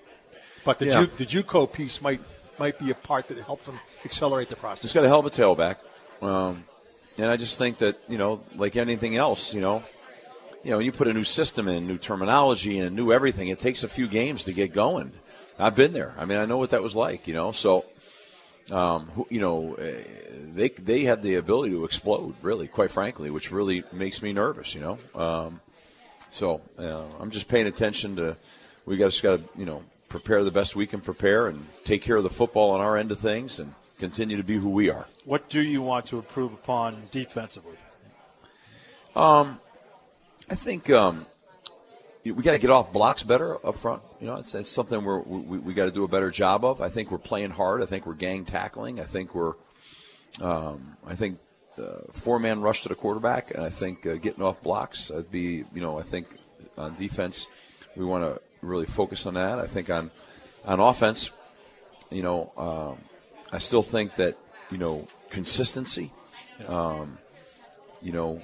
But 0.65 0.79
the, 0.81 0.87
Yeah. 0.87 1.05
Ju- 1.05 1.13
the 1.19 1.25
JUCO 1.25 1.73
piece 1.73 2.03
might 2.03 2.21
might 2.59 2.79
be 2.79 2.91
a 2.91 2.95
part 2.95 3.29
that 3.29 3.39
helps 3.39 3.67
them 3.67 3.79
accelerate 4.05 4.49
the 4.49 4.57
process. 4.57 4.83
He's 4.83 4.93
got 4.93 5.05
a 5.05 5.09
hell 5.09 5.21
of 5.21 5.27
a 5.27 5.31
tailback, 5.31 5.77
um, 6.23 6.65
and 7.19 7.27
I 7.31 7.37
just 7.37 7.59
think 7.59 7.79
that 7.79 7.97
you 8.09 8.19
know, 8.19 8.43
like 8.57 8.77
anything 8.77 9.17
else, 9.17 9.55
you 9.55 9.61
know, 9.61 9.85
you 10.67 10.73
know, 10.73 10.81
you 10.81 10.91
put 10.91 11.07
a 11.07 11.15
new 11.15 11.23
system 11.23 11.69
in, 11.69 11.87
new 11.87 11.97
terminology, 11.97 12.81
and 12.81 12.97
new 12.97 13.13
everything. 13.13 13.47
It 13.47 13.61
takes 13.61 13.85
a 13.85 13.89
few 13.89 14.09
games 14.09 14.43
to 14.45 14.53
get 14.53 14.75
going. 14.75 15.13
I've 15.61 15.77
been 15.77 15.93
there. 15.93 16.13
I 16.19 16.25
mean, 16.25 16.39
I 16.39 16.45
know 16.45 16.59
what 16.59 16.71
that 16.71 16.83
was 16.83 16.97
like. 16.97 17.29
You 17.29 17.35
know, 17.35 17.53
so 17.53 17.85
um, 18.73 19.07
who, 19.11 19.29
you 19.31 19.41
know, 19.41 19.75
eh, 19.75 20.03
they 20.55 20.71
they 20.71 21.05
have 21.05 21.23
the 21.23 21.37
ability 21.37 21.71
to 21.71 21.85
explode, 21.85 22.35
really, 22.43 22.67
quite 22.67 22.91
frankly, 22.91 23.31
which 23.31 23.53
really 23.53 23.85
makes 23.93 24.23
me 24.23 24.33
nervous. 24.33 24.75
You 24.75 24.81
know, 24.81 24.99
um, 25.15 25.61
so 26.31 26.63
uh, 26.81 27.05
I'm 27.21 27.31
just 27.31 27.49
paying 27.49 27.69
attention 27.69 28.17
to. 28.17 28.37
We 28.87 28.97
got 28.97 29.11
just 29.11 29.23
got 29.23 29.39
to 29.39 29.45
you 29.57 29.67
know 29.67 29.85
prepare 30.09 30.43
the 30.43 30.51
best 30.51 30.75
we 30.75 30.89
can 30.89 31.01
prepare 31.01 31.47
and 31.47 31.65
take 31.85 32.03
care 32.03 32.17
of 32.17 32.25
the 32.25 32.31
football 32.31 32.73
on 32.73 32.81
our 32.81 32.97
end 32.97 33.13
of 33.13 33.21
things 33.21 33.61
and 33.61 33.73
continue 34.01 34.37
to 34.37 34.43
be 34.43 34.57
who 34.57 34.71
we 34.71 34.91
are. 34.91 35.07
What 35.25 35.49
do 35.49 35.63
you 35.63 35.81
want 35.81 36.07
to 36.07 36.17
improve 36.17 36.53
upon 36.53 37.05
defensively? 37.13 37.77
I 40.49 40.55
think 40.55 40.91
um, 40.91 41.27
we 42.25 42.43
got 42.43 42.53
to 42.53 42.59
get 42.59 42.71
off 42.71 42.93
blocks 42.93 43.23
better 43.23 43.65
up 43.67 43.77
front. 43.77 44.03
You 44.21 44.29
know, 44.29 44.37
it's, 44.37 44.55
it's 44.55 44.69
something 44.69 45.05
we're, 45.05 45.21
we 45.21 45.59
we 45.59 45.75
got 45.75 45.87
to 45.87 45.91
do 45.91 46.05
a 46.05 46.09
better 46.09 46.31
job 46.31 46.65
of. 46.65 46.81
I 46.81 46.89
think 46.89 47.11
we're 47.11 47.19
playing 47.19 47.51
hard. 47.51 47.83
I 47.83 47.87
think 47.87 48.07
we're 48.07 48.15
gang 48.15 48.45
tackling. 48.45 49.01
I 49.01 49.05
think 49.05 49.35
we're, 49.35 49.55
um, 50.41 50.97
I 51.07 51.15
think 51.15 51.39
uh, 51.79 52.11
four 52.13 52.39
man 52.39 52.61
rush 52.61 52.83
to 52.83 52.89
the 52.89 52.95
quarterback, 52.95 53.53
and 53.55 53.65
I 53.65 53.71
think 53.71 54.07
uh, 54.07 54.15
getting 54.15 54.43
off 54.43 54.63
blocks. 54.63 55.11
I'd 55.11 55.31
be, 55.31 55.65
you 55.75 55.81
know, 55.81 55.99
I 55.99 56.03
think 56.03 56.27
on 56.79 56.95
defense 56.95 57.49
we 57.97 58.05
want 58.05 58.25
to 58.25 58.41
really 58.63 58.87
focus 58.87 59.27
on 59.27 59.35
that. 59.35 59.59
I 59.59 59.67
think 59.67 59.91
on 59.91 60.11
on 60.65 60.81
offense, 60.81 61.31
you 62.11 62.23
know, 62.23 62.53
um, 62.57 62.99
I 63.53 63.59
still 63.59 63.83
think 63.83 64.17
that 64.17 64.37
you 64.71 64.79
know 64.79 65.09
consistency. 65.31 66.13
Um, 66.69 67.19
you 68.03 68.13
know, 68.13 68.41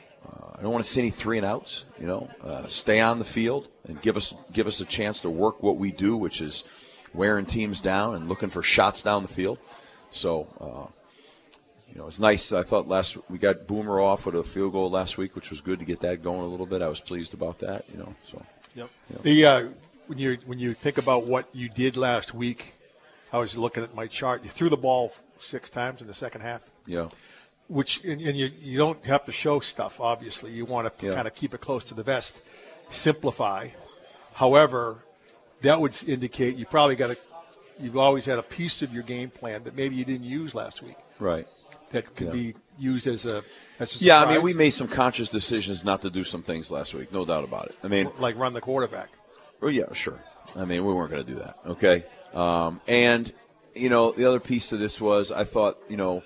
I 0.54 0.62
don't 0.62 0.72
want 0.72 0.84
to 0.84 0.90
see 0.90 1.00
any 1.00 1.10
three 1.10 1.38
and 1.38 1.46
outs. 1.46 1.84
You 2.00 2.06
know, 2.06 2.30
uh, 2.42 2.68
stay 2.68 3.00
on 3.00 3.18
the 3.18 3.24
field 3.24 3.68
and 3.86 4.00
give 4.00 4.16
us 4.16 4.34
give 4.52 4.66
us 4.66 4.80
a 4.80 4.84
chance 4.84 5.20
to 5.22 5.30
work 5.30 5.62
what 5.62 5.76
we 5.76 5.90
do, 5.90 6.16
which 6.16 6.40
is 6.40 6.64
wearing 7.14 7.46
teams 7.46 7.80
down 7.80 8.14
and 8.14 8.28
looking 8.28 8.48
for 8.48 8.62
shots 8.62 9.02
down 9.02 9.22
the 9.22 9.28
field. 9.28 9.58
So, 10.10 10.46
uh, 10.60 10.90
you 11.92 11.98
know, 11.98 12.06
it's 12.06 12.18
nice. 12.18 12.52
I 12.52 12.62
thought 12.62 12.88
last 12.88 13.18
we 13.30 13.38
got 13.38 13.66
Boomer 13.66 14.00
off 14.00 14.24
with 14.24 14.34
a 14.34 14.42
field 14.42 14.72
goal 14.72 14.90
last 14.90 15.18
week, 15.18 15.34
which 15.34 15.50
was 15.50 15.60
good 15.60 15.78
to 15.78 15.84
get 15.84 16.00
that 16.00 16.22
going 16.22 16.40
a 16.40 16.46
little 16.46 16.66
bit. 16.66 16.80
I 16.80 16.88
was 16.88 17.00
pleased 17.00 17.34
about 17.34 17.58
that. 17.58 17.88
You 17.90 17.98
know, 17.98 18.14
so 18.24 18.42
Yep. 18.74 18.88
The 19.22 19.46
uh, 19.46 19.68
when 20.06 20.18
you 20.18 20.38
when 20.46 20.58
you 20.58 20.74
think 20.74 20.98
about 20.98 21.26
what 21.26 21.48
you 21.52 21.68
did 21.68 21.96
last 21.96 22.34
week, 22.34 22.74
I 23.32 23.38
was 23.38 23.56
looking 23.56 23.82
at 23.82 23.94
my 23.94 24.06
chart. 24.06 24.44
You 24.44 24.50
threw 24.50 24.68
the 24.68 24.76
ball 24.76 25.12
six 25.38 25.68
times 25.68 26.00
in 26.00 26.06
the 26.06 26.14
second 26.14 26.40
half, 26.40 26.68
yeah, 26.86 27.08
which 27.78 28.04
and, 28.04 28.20
and 28.20 28.36
you 28.36 28.50
you 28.60 28.76
don't 28.78 29.04
have 29.06 29.24
to 29.24 29.32
show 29.32 29.60
stuff. 29.60 30.00
Obviously, 30.00 30.50
you 30.52 30.64
want 30.64 30.84
to 30.98 31.06
Yeah. 31.06 31.14
kind 31.14 31.26
of 31.28 31.34
keep 31.34 31.52
it 31.54 31.60
close 31.60 31.84
to 31.86 31.94
the 31.94 32.02
vest, 32.02 32.42
simplify. 32.88 33.68
However, 34.34 34.98
that 35.62 35.80
would 35.80 35.96
indicate 36.06 36.56
you 36.56 36.66
probably 36.66 36.96
got 36.96 37.10
a 37.10 37.16
you've 37.80 37.96
always 37.96 38.24
had 38.26 38.38
a 38.38 38.42
piece 38.42 38.82
of 38.82 38.92
your 38.92 39.02
game 39.02 39.30
plan 39.30 39.64
that 39.64 39.74
maybe 39.74 39.96
you 39.96 40.04
didn't 40.04 40.24
use 40.26 40.54
last 40.54 40.82
week 40.82 40.96
right. 41.18 41.46
that 41.90 42.14
could 42.14 42.28
Yeah. 42.28 42.32
be 42.32 42.54
used 42.78 43.06
as 43.06 43.26
a 43.26 43.42
as 43.80 44.00
a 44.00 44.04
Yeah, 44.04 44.22
I 44.22 44.34
mean, 44.34 44.42
we 44.42 44.54
made 44.54 44.70
some 44.70 44.88
conscious 44.88 45.28
decisions 45.30 45.82
not 45.84 46.02
to 46.02 46.10
do 46.10 46.24
some 46.24 46.42
things 46.42 46.70
last 46.70 46.94
week, 46.94 47.12
no 47.12 47.24
doubt 47.24 47.44
about 47.44 47.66
it. 47.70 47.76
I 47.82 47.88
mean, 47.88 48.10
like 48.18 48.36
run 48.38 48.52
the 48.52 48.60
quarterback. 48.60 49.08
Oh 49.62 49.68
yeah, 49.68 49.92
sure. 49.92 50.20
I 50.56 50.64
mean, 50.64 50.84
we 50.84 50.92
weren't 50.92 51.10
going 51.10 51.24
to 51.24 51.32
do 51.34 51.38
that. 51.38 51.54
Okay. 51.66 52.04
Um, 52.34 52.80
and 52.86 53.32
you 53.74 53.88
know, 53.88 54.12
the 54.12 54.26
other 54.26 54.40
piece 54.40 54.68
to 54.68 54.76
this 54.76 55.00
was 55.00 55.32
I 55.32 55.44
thought, 55.44 55.78
you 55.88 55.96
know, 55.96 56.22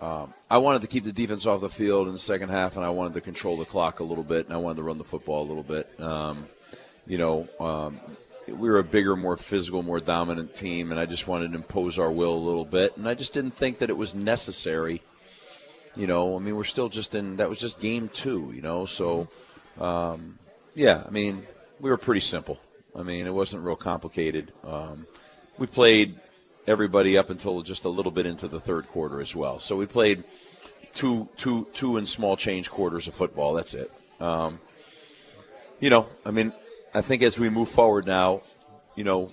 um, 0.00 0.32
I 0.48 0.58
wanted 0.58 0.82
to 0.82 0.88
keep 0.88 1.04
the 1.04 1.12
defense 1.12 1.44
off 1.46 1.60
the 1.60 1.68
field 1.68 2.06
in 2.06 2.12
the 2.12 2.18
second 2.18 2.50
half, 2.50 2.76
and 2.76 2.84
I 2.84 2.90
wanted 2.90 3.14
to 3.14 3.20
control 3.20 3.56
the 3.56 3.64
clock 3.64 4.00
a 4.00 4.04
little 4.04 4.24
bit, 4.24 4.46
and 4.46 4.54
I 4.54 4.58
wanted 4.58 4.76
to 4.76 4.82
run 4.82 4.98
the 4.98 5.04
football 5.04 5.42
a 5.42 5.48
little 5.48 5.62
bit. 5.62 6.00
Um, 6.00 6.46
you 7.06 7.18
know, 7.18 7.48
um, 7.58 8.00
we 8.46 8.68
were 8.68 8.78
a 8.78 8.84
bigger, 8.84 9.16
more 9.16 9.36
physical, 9.36 9.82
more 9.82 10.00
dominant 10.00 10.54
team, 10.54 10.90
and 10.90 11.00
I 11.00 11.06
just 11.06 11.26
wanted 11.26 11.50
to 11.50 11.56
impose 11.56 11.98
our 11.98 12.10
will 12.10 12.34
a 12.34 12.38
little 12.38 12.64
bit, 12.64 12.96
and 12.96 13.08
I 13.08 13.14
just 13.14 13.32
didn't 13.32 13.50
think 13.50 13.78
that 13.78 13.90
it 13.90 13.96
was 13.96 14.14
necessary. 14.14 15.02
You 15.96 16.06
know, 16.06 16.36
I 16.36 16.38
mean, 16.38 16.54
we're 16.54 16.64
still 16.64 16.88
just 16.88 17.14
in 17.14 17.36
that 17.36 17.48
was 17.48 17.58
just 17.58 17.80
game 17.80 18.08
two. 18.08 18.52
You 18.54 18.62
know, 18.62 18.86
so 18.86 19.28
um, 19.80 20.38
yeah, 20.74 21.02
I 21.06 21.10
mean, 21.10 21.46
we 21.80 21.90
were 21.90 21.96
pretty 21.96 22.20
simple. 22.20 22.60
I 22.96 23.02
mean, 23.02 23.26
it 23.26 23.34
wasn't 23.34 23.64
real 23.64 23.76
complicated. 23.76 24.52
Um, 24.64 25.06
we 25.58 25.66
played 25.66 26.18
everybody 26.68 27.16
up 27.16 27.30
until 27.30 27.62
just 27.62 27.84
a 27.84 27.88
little 27.88 28.12
bit 28.12 28.26
into 28.26 28.46
the 28.46 28.60
third 28.60 28.86
quarter 28.88 29.20
as 29.20 29.34
well. 29.34 29.58
So 29.58 29.76
we 29.76 29.86
played 29.86 30.22
two, 30.94 31.28
two, 31.36 31.66
two 31.72 31.96
and 31.96 32.08
small 32.08 32.36
change 32.36 32.70
quarters 32.70 33.08
of 33.08 33.14
football. 33.14 33.54
That's 33.54 33.74
it. 33.74 33.90
Um, 34.20 34.60
you 35.80 35.90
know, 35.90 36.06
I 36.24 36.30
mean, 36.30 36.52
I 36.94 37.00
think 37.00 37.22
as 37.22 37.38
we 37.38 37.48
move 37.48 37.68
forward 37.68 38.06
now, 38.06 38.42
you 38.94 39.04
know, 39.04 39.32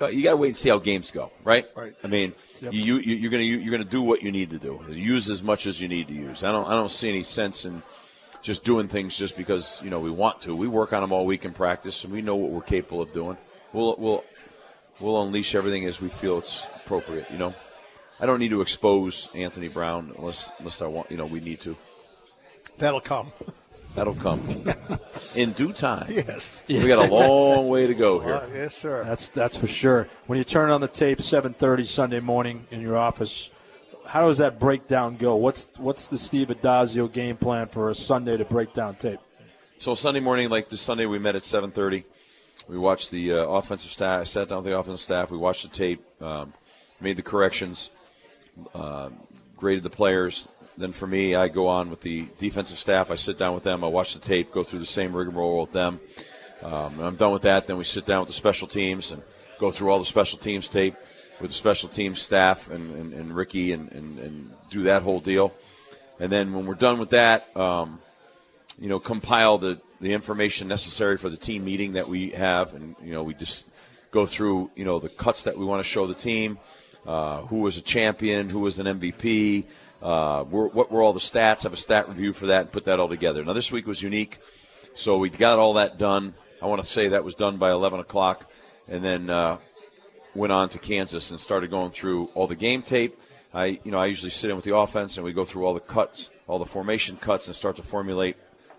uh, 0.00 0.08
you 0.08 0.22
got 0.22 0.32
to 0.32 0.36
wait 0.36 0.48
and 0.48 0.56
see 0.56 0.68
how 0.68 0.78
games 0.78 1.10
go, 1.10 1.30
right? 1.44 1.66
Right. 1.74 1.94
I 2.02 2.08
mean, 2.08 2.34
you, 2.60 2.96
you 2.96 3.14
you're 3.14 3.30
gonna 3.30 3.44
you're 3.44 3.70
gonna 3.70 3.84
do 3.84 4.02
what 4.02 4.22
you 4.22 4.32
need 4.32 4.50
to 4.50 4.58
do. 4.58 4.84
Use 4.90 5.30
as 5.30 5.42
much 5.42 5.66
as 5.66 5.80
you 5.80 5.88
need 5.88 6.08
to 6.08 6.14
use. 6.14 6.42
I 6.42 6.52
don't 6.52 6.66
I 6.66 6.72
don't 6.72 6.90
see 6.90 7.08
any 7.08 7.22
sense 7.22 7.64
in 7.64 7.82
just 8.42 8.64
doing 8.64 8.88
things 8.88 9.16
just 9.16 9.36
because 9.36 9.80
you 9.82 9.90
know 9.90 10.00
we 10.00 10.10
want 10.10 10.42
to. 10.42 10.54
We 10.54 10.68
work 10.68 10.92
on 10.92 11.00
them 11.00 11.12
all 11.12 11.24
week 11.24 11.44
in 11.44 11.52
practice, 11.52 12.04
and 12.04 12.12
we 12.12 12.20
know 12.20 12.36
what 12.36 12.50
we're 12.50 12.60
capable 12.60 13.00
of 13.00 13.12
doing. 13.12 13.38
We'll 13.72 13.96
we'll 13.96 14.24
we'll 15.00 15.22
unleash 15.22 15.54
everything 15.54 15.84
as 15.86 16.00
we 16.00 16.08
feel 16.08 16.38
it's 16.38 16.66
appropriate. 16.76 17.30
You 17.30 17.38
know, 17.38 17.54
I 18.20 18.26
don't 18.26 18.38
need 18.38 18.50
to 18.50 18.60
expose 18.60 19.30
Anthony 19.34 19.68
Brown 19.68 20.12
unless 20.18 20.50
unless 20.58 20.82
I 20.82 20.86
want. 20.86 21.10
You 21.10 21.16
know, 21.16 21.26
we 21.26 21.40
need 21.40 21.60
to. 21.60 21.76
That'll 22.78 23.00
come. 23.00 23.28
That'll 23.94 24.14
come 24.14 24.42
in 25.36 25.52
due 25.52 25.72
time. 25.72 26.06
yes. 26.10 26.64
We 26.68 26.88
got 26.88 27.08
a 27.08 27.12
long 27.12 27.68
way 27.68 27.86
to 27.86 27.94
go 27.94 28.18
here. 28.24 28.34
Uh, 28.34 28.48
yes, 28.52 28.74
sir. 28.74 29.04
That's 29.04 29.28
that's 29.28 29.56
for 29.56 29.68
sure. 29.68 30.08
When 30.26 30.36
you 30.36 30.44
turn 30.44 30.70
on 30.70 30.80
the 30.80 30.88
tape, 30.88 31.18
7:30 31.18 31.86
Sunday 31.86 32.20
morning 32.20 32.66
in 32.70 32.80
your 32.80 32.96
office, 32.96 33.50
how 34.06 34.26
does 34.26 34.38
that 34.38 34.58
breakdown 34.58 35.16
go? 35.16 35.36
What's 35.36 35.78
what's 35.78 36.08
the 36.08 36.18
Steve 36.18 36.48
Addazio 36.48 37.12
game 37.12 37.36
plan 37.36 37.68
for 37.68 37.88
a 37.88 37.94
Sunday 37.94 38.36
to 38.36 38.44
break 38.44 38.72
down 38.72 38.96
tape? 38.96 39.20
So 39.78 39.94
Sunday 39.94 40.20
morning, 40.20 40.48
like 40.48 40.68
this 40.68 40.80
Sunday, 40.80 41.06
we 41.06 41.18
met 41.20 41.36
at 41.36 41.42
7:30. 41.42 42.04
We 42.68 42.78
watched 42.78 43.10
the 43.10 43.32
uh, 43.32 43.46
offensive 43.46 43.90
staff. 43.90 44.20
I 44.20 44.24
sat 44.24 44.48
down 44.48 44.58
with 44.58 44.66
the 44.66 44.78
offensive 44.78 45.00
staff. 45.02 45.30
We 45.30 45.38
watched 45.38 45.70
the 45.70 45.76
tape, 45.76 46.00
um, 46.20 46.52
made 47.00 47.16
the 47.16 47.22
corrections, 47.22 47.90
uh, 48.74 49.10
graded 49.56 49.82
the 49.82 49.90
players, 49.90 50.48
then 50.76 50.92
for 50.92 51.06
me, 51.06 51.34
I 51.34 51.48
go 51.48 51.68
on 51.68 51.90
with 51.90 52.00
the 52.00 52.26
defensive 52.38 52.78
staff. 52.78 53.10
I 53.10 53.14
sit 53.14 53.38
down 53.38 53.54
with 53.54 53.62
them. 53.62 53.84
I 53.84 53.88
watch 53.88 54.14
the 54.14 54.20
tape, 54.20 54.52
go 54.52 54.64
through 54.64 54.80
the 54.80 54.86
same 54.86 55.14
rigmarole 55.14 55.62
with 55.62 55.72
them. 55.72 56.00
Um, 56.62 56.98
I'm 57.00 57.16
done 57.16 57.32
with 57.32 57.42
that. 57.42 57.66
Then 57.66 57.76
we 57.76 57.84
sit 57.84 58.06
down 58.06 58.20
with 58.20 58.28
the 58.28 58.34
special 58.34 58.66
teams 58.66 59.12
and 59.12 59.22
go 59.60 59.70
through 59.70 59.90
all 59.90 59.98
the 59.98 60.04
special 60.04 60.38
teams 60.38 60.68
tape 60.68 60.94
with 61.40 61.50
the 61.50 61.56
special 61.56 61.88
teams 61.88 62.20
staff 62.20 62.70
and, 62.70 62.94
and, 62.94 63.12
and 63.12 63.36
Ricky 63.36 63.72
and, 63.72 63.90
and, 63.92 64.18
and, 64.18 64.50
do 64.70 64.84
that 64.84 65.02
whole 65.02 65.20
deal. 65.20 65.52
And 66.18 66.32
then 66.32 66.52
when 66.52 66.66
we're 66.66 66.74
done 66.74 66.98
with 66.98 67.10
that, 67.10 67.56
um, 67.56 68.00
you 68.80 68.88
know, 68.88 68.98
compile 68.98 69.56
the, 69.56 69.78
the 70.04 70.12
information 70.12 70.68
necessary 70.68 71.16
for 71.16 71.28
the 71.28 71.36
team 71.36 71.64
meeting 71.64 71.92
that 71.94 72.08
we 72.08 72.30
have. 72.30 72.74
And, 72.74 72.94
you 73.02 73.12
know, 73.12 73.22
we 73.22 73.34
just 73.34 73.70
go 74.10 74.26
through, 74.26 74.70
you 74.76 74.84
know, 74.84 74.98
the 74.98 75.08
cuts 75.08 75.44
that 75.44 75.56
we 75.56 75.64
want 75.64 75.80
to 75.80 75.84
show 75.84 76.06
the 76.06 76.14
team, 76.14 76.58
uh, 77.06 77.40
who 77.42 77.60
was 77.60 77.78
a 77.78 77.82
champion, 77.82 78.50
who 78.50 78.60
was 78.60 78.78
an 78.78 78.86
MVP, 78.86 79.64
uh, 80.02 80.44
what 80.44 80.92
were 80.92 81.02
all 81.02 81.14
the 81.14 81.20
stats, 81.20 81.62
have 81.62 81.72
a 81.72 81.78
stat 81.78 82.08
review 82.08 82.34
for 82.34 82.46
that, 82.46 82.60
and 82.60 82.72
put 82.72 82.84
that 82.84 83.00
all 83.00 83.08
together. 83.08 83.42
Now, 83.44 83.54
this 83.54 83.72
week 83.72 83.86
was 83.86 84.02
unique. 84.02 84.38
So 84.94 85.18
we 85.18 85.30
got 85.30 85.58
all 85.58 85.74
that 85.74 85.98
done. 85.98 86.34
I 86.62 86.66
want 86.66 86.84
to 86.84 86.88
say 86.88 87.08
that 87.08 87.24
was 87.24 87.34
done 87.34 87.56
by 87.56 87.70
11 87.70 88.00
o'clock. 88.00 88.50
And 88.88 89.02
then 89.02 89.30
uh, 89.30 89.56
went 90.34 90.52
on 90.52 90.68
to 90.68 90.78
Kansas 90.78 91.30
and 91.30 91.40
started 91.40 91.70
going 91.70 91.90
through 91.92 92.26
all 92.34 92.46
the 92.46 92.54
game 92.54 92.82
tape. 92.82 93.18
I, 93.54 93.80
you 93.84 93.90
know, 93.90 93.98
I 93.98 94.06
usually 94.06 94.30
sit 94.30 94.50
in 94.50 94.56
with 94.56 94.66
the 94.66 94.76
offense 94.76 95.16
and 95.16 95.24
we 95.24 95.32
go 95.32 95.46
through 95.46 95.64
all 95.64 95.72
the 95.72 95.80
cuts, 95.80 96.30
all 96.46 96.58
the 96.58 96.66
formation 96.66 97.16
cuts, 97.16 97.46
and 97.46 97.56
start 97.56 97.76
to 97.76 97.82
formulate 97.82 98.36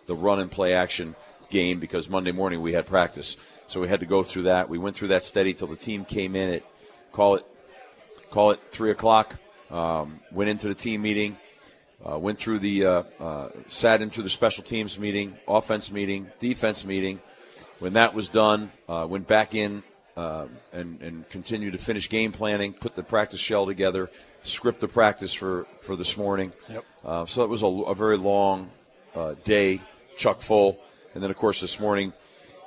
the 0.08 0.16
run 0.16 0.40
and 0.40 0.52
play 0.52 0.74
action 0.74 1.16
game 1.50 1.80
because 1.80 2.10
Monday 2.10 2.32
morning 2.32 2.62
we 2.62 2.74
had 2.74 2.86
practice, 2.86 3.38
so 3.68 3.80
we 3.80 3.88
had 3.88 4.00
to 4.00 4.06
go 4.06 4.24
through 4.24 4.44
that. 4.44 4.70
We 4.70 4.78
went 4.78 4.96
through 4.96 5.10
that 5.10 5.26
steady 5.26 5.54
till 5.54 5.68
the 5.68 5.76
team 5.76 6.06
came 6.06 6.36
in 6.36 6.50
at 6.50 6.64
call 7.12 7.36
it 7.36 7.46
call 8.30 8.52
it 8.52 8.60
three 8.72 8.92
o'clock. 8.92 9.38
Um, 9.72 10.20
went 10.32 10.50
into 10.50 10.68
the 10.68 10.76
team 10.76 11.02
meeting, 11.02 11.38
uh, 12.08 12.18
went 12.20 12.38
through 12.38 12.60
the 12.60 12.86
uh, 12.86 13.04
uh, 13.20 13.50
sat 13.68 14.02
into 14.02 14.22
the 14.22 14.30
special 14.30 14.64
teams 14.64 15.00
meeting, 15.00 15.38
offense 15.48 15.92
meeting, 15.92 16.32
defense 16.40 16.86
meeting. 16.86 17.22
When 17.80 17.94
that 17.94 18.14
was 18.14 18.30
done, 18.30 18.72
uh, 18.88 19.06
went 19.10 19.28
back 19.28 19.54
in 19.54 19.84
uh, 20.16 20.46
and, 20.72 21.02
and 21.02 21.30
continue 21.30 21.72
to 21.72 21.78
finish 21.78 22.10
game 22.10 22.32
planning, 22.32 22.74
put 22.74 22.96
the 22.96 23.04
practice 23.04 23.40
shell 23.40 23.66
together, 23.66 24.10
script 24.44 24.80
the 24.80 24.88
practice 24.88 25.34
for, 25.34 25.66
for 25.80 25.96
this 25.96 26.18
morning. 26.18 26.54
Yep. 26.70 26.86
Uh, 27.04 27.26
so 27.26 27.44
it 27.44 27.50
was 27.50 27.62
a, 27.62 27.66
a 27.66 27.96
very 27.96 28.18
long 28.18 28.70
uh, 29.16 29.36
day, 29.44 29.82
chuck 30.18 30.42
full. 30.42 30.80
And 31.14 31.24
then, 31.24 31.32
of 31.32 31.38
course, 31.38 31.62
this 31.62 31.80
morning, 31.80 32.14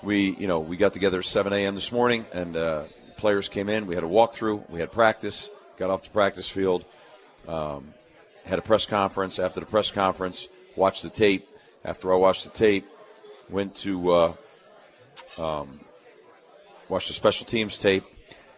we, 0.03 0.37
you 0.37 0.47
know, 0.47 0.61
we 0.61 0.77
got 0.77 0.93
together 0.93 1.19
at 1.19 1.25
7 1.25 1.53
a.m. 1.53 1.75
this 1.75 1.93
morning, 1.93 2.25
and 2.33 2.57
uh, 2.57 2.85
players 3.17 3.49
came 3.49 3.69
in. 3.69 3.87
We 3.87 3.95
had 3.95 4.05
a 4.05 4.09
walkthrough. 4.09 4.69
We 4.71 4.81
had 4.81 4.93
practice. 4.93 5.51
Got 5.77 5.91
off 5.91 6.03
the 6.03 6.11
practice 6.11 6.49
field. 6.49 6.85
Um, 7.47 7.93
had 8.45 8.59
a 8.59 8.63
press 8.63 8.87
conference. 8.87 9.39
After 9.39 9.61
the 9.61 9.67
press 9.67 9.91
conference, 9.91 10.49
watched 10.77 11.03
the 11.03 11.11
tape. 11.11 11.49
After 11.85 12.13
I 12.13 12.17
watched 12.17 12.45
the 12.45 12.57
tape, 12.57 12.87
went 13.49 13.75
to 13.77 14.11
uh, 14.11 14.33
um, 15.39 15.81
watched 16.89 17.09
the 17.09 17.15
special 17.15 17.47
teams 17.47 17.77
tape. 17.77 18.05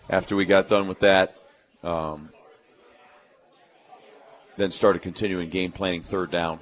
After 0.08 0.34
we 0.36 0.44
got 0.44 0.68
done 0.68 0.88
with 0.88 1.00
that, 1.00 1.36
um, 1.84 2.30
then 4.56 4.70
started 4.70 5.02
continuing 5.02 5.48
game 5.48 5.72
planning 5.72 6.02
third 6.02 6.30
down 6.30 6.60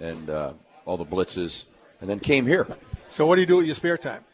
and 0.00 0.30
uh, 0.30 0.52
all 0.88 0.96
the 0.96 1.04
blitzes, 1.04 1.66
and 2.00 2.08
then 2.08 2.18
came 2.18 2.46
here. 2.46 2.66
So 3.10 3.26
what 3.26 3.34
do 3.36 3.42
you 3.42 3.46
do 3.46 3.58
with 3.58 3.66
your 3.66 3.74
spare 3.74 3.98
time? 3.98 4.24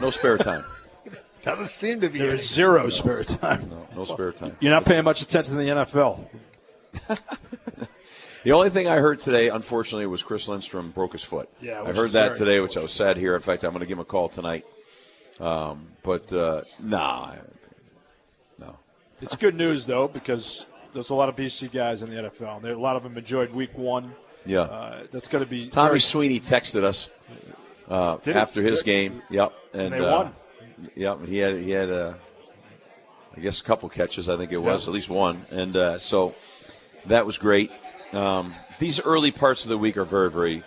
No 0.00 0.10
spare 0.10 0.38
time. 0.38 0.62
Doesn't 1.42 1.70
seem 1.70 2.00
to 2.02 2.08
be. 2.08 2.18
There 2.18 2.34
is 2.34 2.48
zero 2.48 2.88
spare 2.90 3.24
time. 3.24 3.68
No, 3.68 3.86
no 3.96 4.04
spare 4.04 4.32
time. 4.32 4.56
You're 4.60 4.72
not 4.72 4.84
paying 4.84 5.04
much 5.04 5.22
attention 5.22 5.56
to 5.56 5.60
the 5.60 5.68
NFL. 5.68 6.28
The 8.44 8.52
only 8.52 8.68
thing 8.68 8.86
I 8.86 8.96
heard 8.96 9.20
today, 9.20 9.48
unfortunately, 9.48 10.04
was 10.04 10.22
Chris 10.22 10.46
Lindstrom 10.48 10.90
broke 10.90 11.12
his 11.12 11.24
foot. 11.24 11.48
Yeah, 11.62 11.82
I 11.82 11.92
heard 11.92 12.10
that 12.10 12.36
today, 12.36 12.60
which 12.60 12.76
I 12.76 12.80
was 12.80 12.92
sad 12.92 13.16
here. 13.16 13.34
In 13.34 13.40
fact, 13.40 13.64
I'm 13.64 13.70
going 13.70 13.80
to 13.80 13.86
give 13.86 13.96
him 13.96 14.02
a 14.02 14.04
call 14.04 14.28
tonight. 14.28 14.66
Um, 15.40 15.86
but 16.02 16.30
uh, 16.30 16.60
nah, 16.78 17.32
no. 18.58 18.76
It's 19.22 19.34
good 19.34 19.54
news 19.54 19.86
though 19.86 20.08
because 20.08 20.66
there's 20.92 21.08
a 21.08 21.14
lot 21.14 21.30
of 21.30 21.36
BC 21.36 21.72
guys 21.72 22.02
in 22.02 22.10
the 22.10 22.16
NFL, 22.16 22.56
and 22.56 22.64
there, 22.66 22.74
a 22.74 22.78
lot 22.78 22.96
of 22.96 23.02
them 23.02 23.16
enjoyed 23.16 23.50
Week 23.50 23.78
One. 23.78 24.14
Yeah. 24.46 24.60
Uh, 24.62 25.02
that's 25.10 25.28
going 25.28 25.42
to 25.44 25.48
be 25.50 25.68
Tommy 25.68 25.88
very- 25.88 26.00
Sweeney 26.00 26.40
texted 26.40 26.84
us 26.84 27.10
uh, 27.88 28.18
after 28.26 28.62
his 28.62 28.80
Good. 28.82 28.84
game. 28.86 29.22
Yep, 29.30 29.52
and, 29.72 29.82
And 29.82 29.92
they 29.94 29.98
uh, 30.00 30.16
won. 30.24 30.34
Yep, 30.96 31.26
he 31.26 31.38
had 31.38 31.56
he 31.56 31.70
had 31.70 31.90
uh, 31.90 32.14
I 33.36 33.40
guess 33.40 33.60
a 33.60 33.64
couple 33.64 33.88
catches. 33.88 34.28
I 34.28 34.36
think 34.36 34.52
it 34.52 34.58
was 34.58 34.84
Yeah. 34.84 34.90
at 34.90 34.94
least 34.94 35.08
one, 35.08 35.44
and 35.50 35.76
uh, 35.76 35.98
so 35.98 36.34
that 37.06 37.24
was 37.26 37.38
great. 37.38 37.70
Um, 38.12 38.54
these 38.78 39.00
early 39.00 39.30
parts 39.30 39.64
of 39.64 39.68
the 39.70 39.78
week 39.78 39.96
are 39.96 40.04
very 40.04 40.30
very 40.30 40.62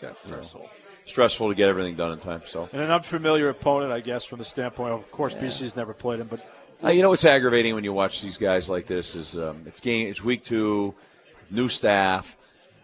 That's 0.00 0.22
stressful. 0.22 0.68
stressful 1.04 1.48
to 1.48 1.54
get 1.54 1.68
everything 1.68 1.94
done 1.96 2.12
in 2.12 2.18
time. 2.18 2.42
So 2.46 2.68
and 2.72 2.82
an 2.82 2.90
unfamiliar 2.90 3.48
opponent, 3.50 3.92
I 3.92 4.00
guess, 4.00 4.24
from 4.24 4.38
the 4.38 4.44
standpoint 4.44 4.92
of, 4.94 5.00
of 5.00 5.10
course, 5.12 5.34
BC's 5.34 5.76
never 5.76 5.92
played 5.94 6.20
him, 6.20 6.28
but 6.28 6.40
Uh, 6.84 6.88
you 6.90 7.00
know 7.02 7.10
what's 7.10 7.24
aggravating 7.24 7.74
when 7.74 7.84
you 7.84 7.92
watch 7.92 8.22
these 8.22 8.36
guys 8.38 8.68
like 8.68 8.86
this 8.86 9.14
is 9.14 9.36
um, 9.36 9.62
it's 9.66 9.80
game 9.80 10.08
it's 10.08 10.22
week 10.24 10.42
two, 10.44 10.94
new 11.50 11.68
staff, 11.68 12.36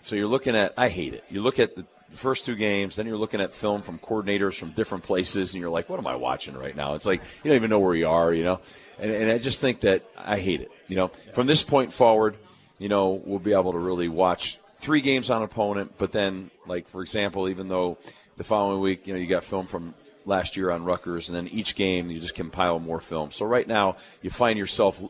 so 0.09 0.17
you're 0.17 0.27
looking 0.27 0.57
at 0.57 0.73
I 0.79 0.89
hate 0.89 1.13
it. 1.13 1.23
You 1.29 1.43
look 1.43 1.59
at 1.59 1.77
the 1.77 1.85
first 2.09 2.47
two 2.47 2.57
games, 2.57 2.97
then 2.97 3.07
you're 3.07 3.19
looking 3.19 3.43
at 3.43 3.53
film 3.53 3.83
from 3.83 3.99
coordinators 3.99 4.59
from 4.59 4.71
different 4.71 5.05
places, 5.05 5.53
and 5.53 5.61
you're 5.61 5.69
like, 5.69 5.91
what 5.91 5.99
am 5.99 6.07
I 6.07 6.17
watching 6.17 6.57
right 6.57 6.75
now? 6.75 6.95
It's 6.95 7.05
like 7.05 7.21
you 7.45 7.51
don't 7.51 7.57
even 7.57 7.69
know 7.69 7.79
where 7.79 7.95
you 7.95 8.09
are, 8.09 8.33
you 8.33 8.43
know. 8.43 8.61
And, 8.99 9.11
and 9.11 9.31
I 9.31 9.37
just 9.37 9.61
think 9.61 9.81
that 9.81 10.05
I 10.17 10.39
hate 10.39 10.63
it. 10.63 10.71
You 10.87 10.97
know, 10.97 11.09
from 11.35 11.47
this 11.47 11.63
point 11.63 11.93
forward, 11.93 12.37
you 12.79 12.89
know, 12.89 13.23
we'll 13.23 13.39
be 13.39 13.53
able 13.53 13.73
to 13.73 13.79
really 13.79 14.09
watch 14.09 14.59
three 14.77 15.03
games 15.03 15.29
on 15.29 15.43
opponent, 15.43 15.93
but 15.99 16.13
then 16.13 16.51
like 16.67 16.89
for 16.89 17.03
example, 17.03 17.47
even 17.51 17.69
though 17.69 17.99
the 18.37 18.45
following 18.45 18.81
week, 18.81 19.07
you 19.07 19.13
know, 19.13 19.21
you 19.21 19.27
got 19.27 19.45
film 19.45 19.67
from 19.67 19.93
last 20.25 20.57
year 20.57 20.71
on 20.71 20.85
Rutgers, 20.85 21.29
and 21.29 21.37
then 21.37 21.49
each 21.49 21.77
game 21.77 22.11
you 22.11 22.19
just 22.19 22.35
compile 22.35 22.79
more 22.79 23.01
film. 23.01 23.31
So 23.31 23.45
right 23.45 23.69
now 23.69 23.97
you 24.23 24.31
find 24.31 24.59
yourself 24.59 25.05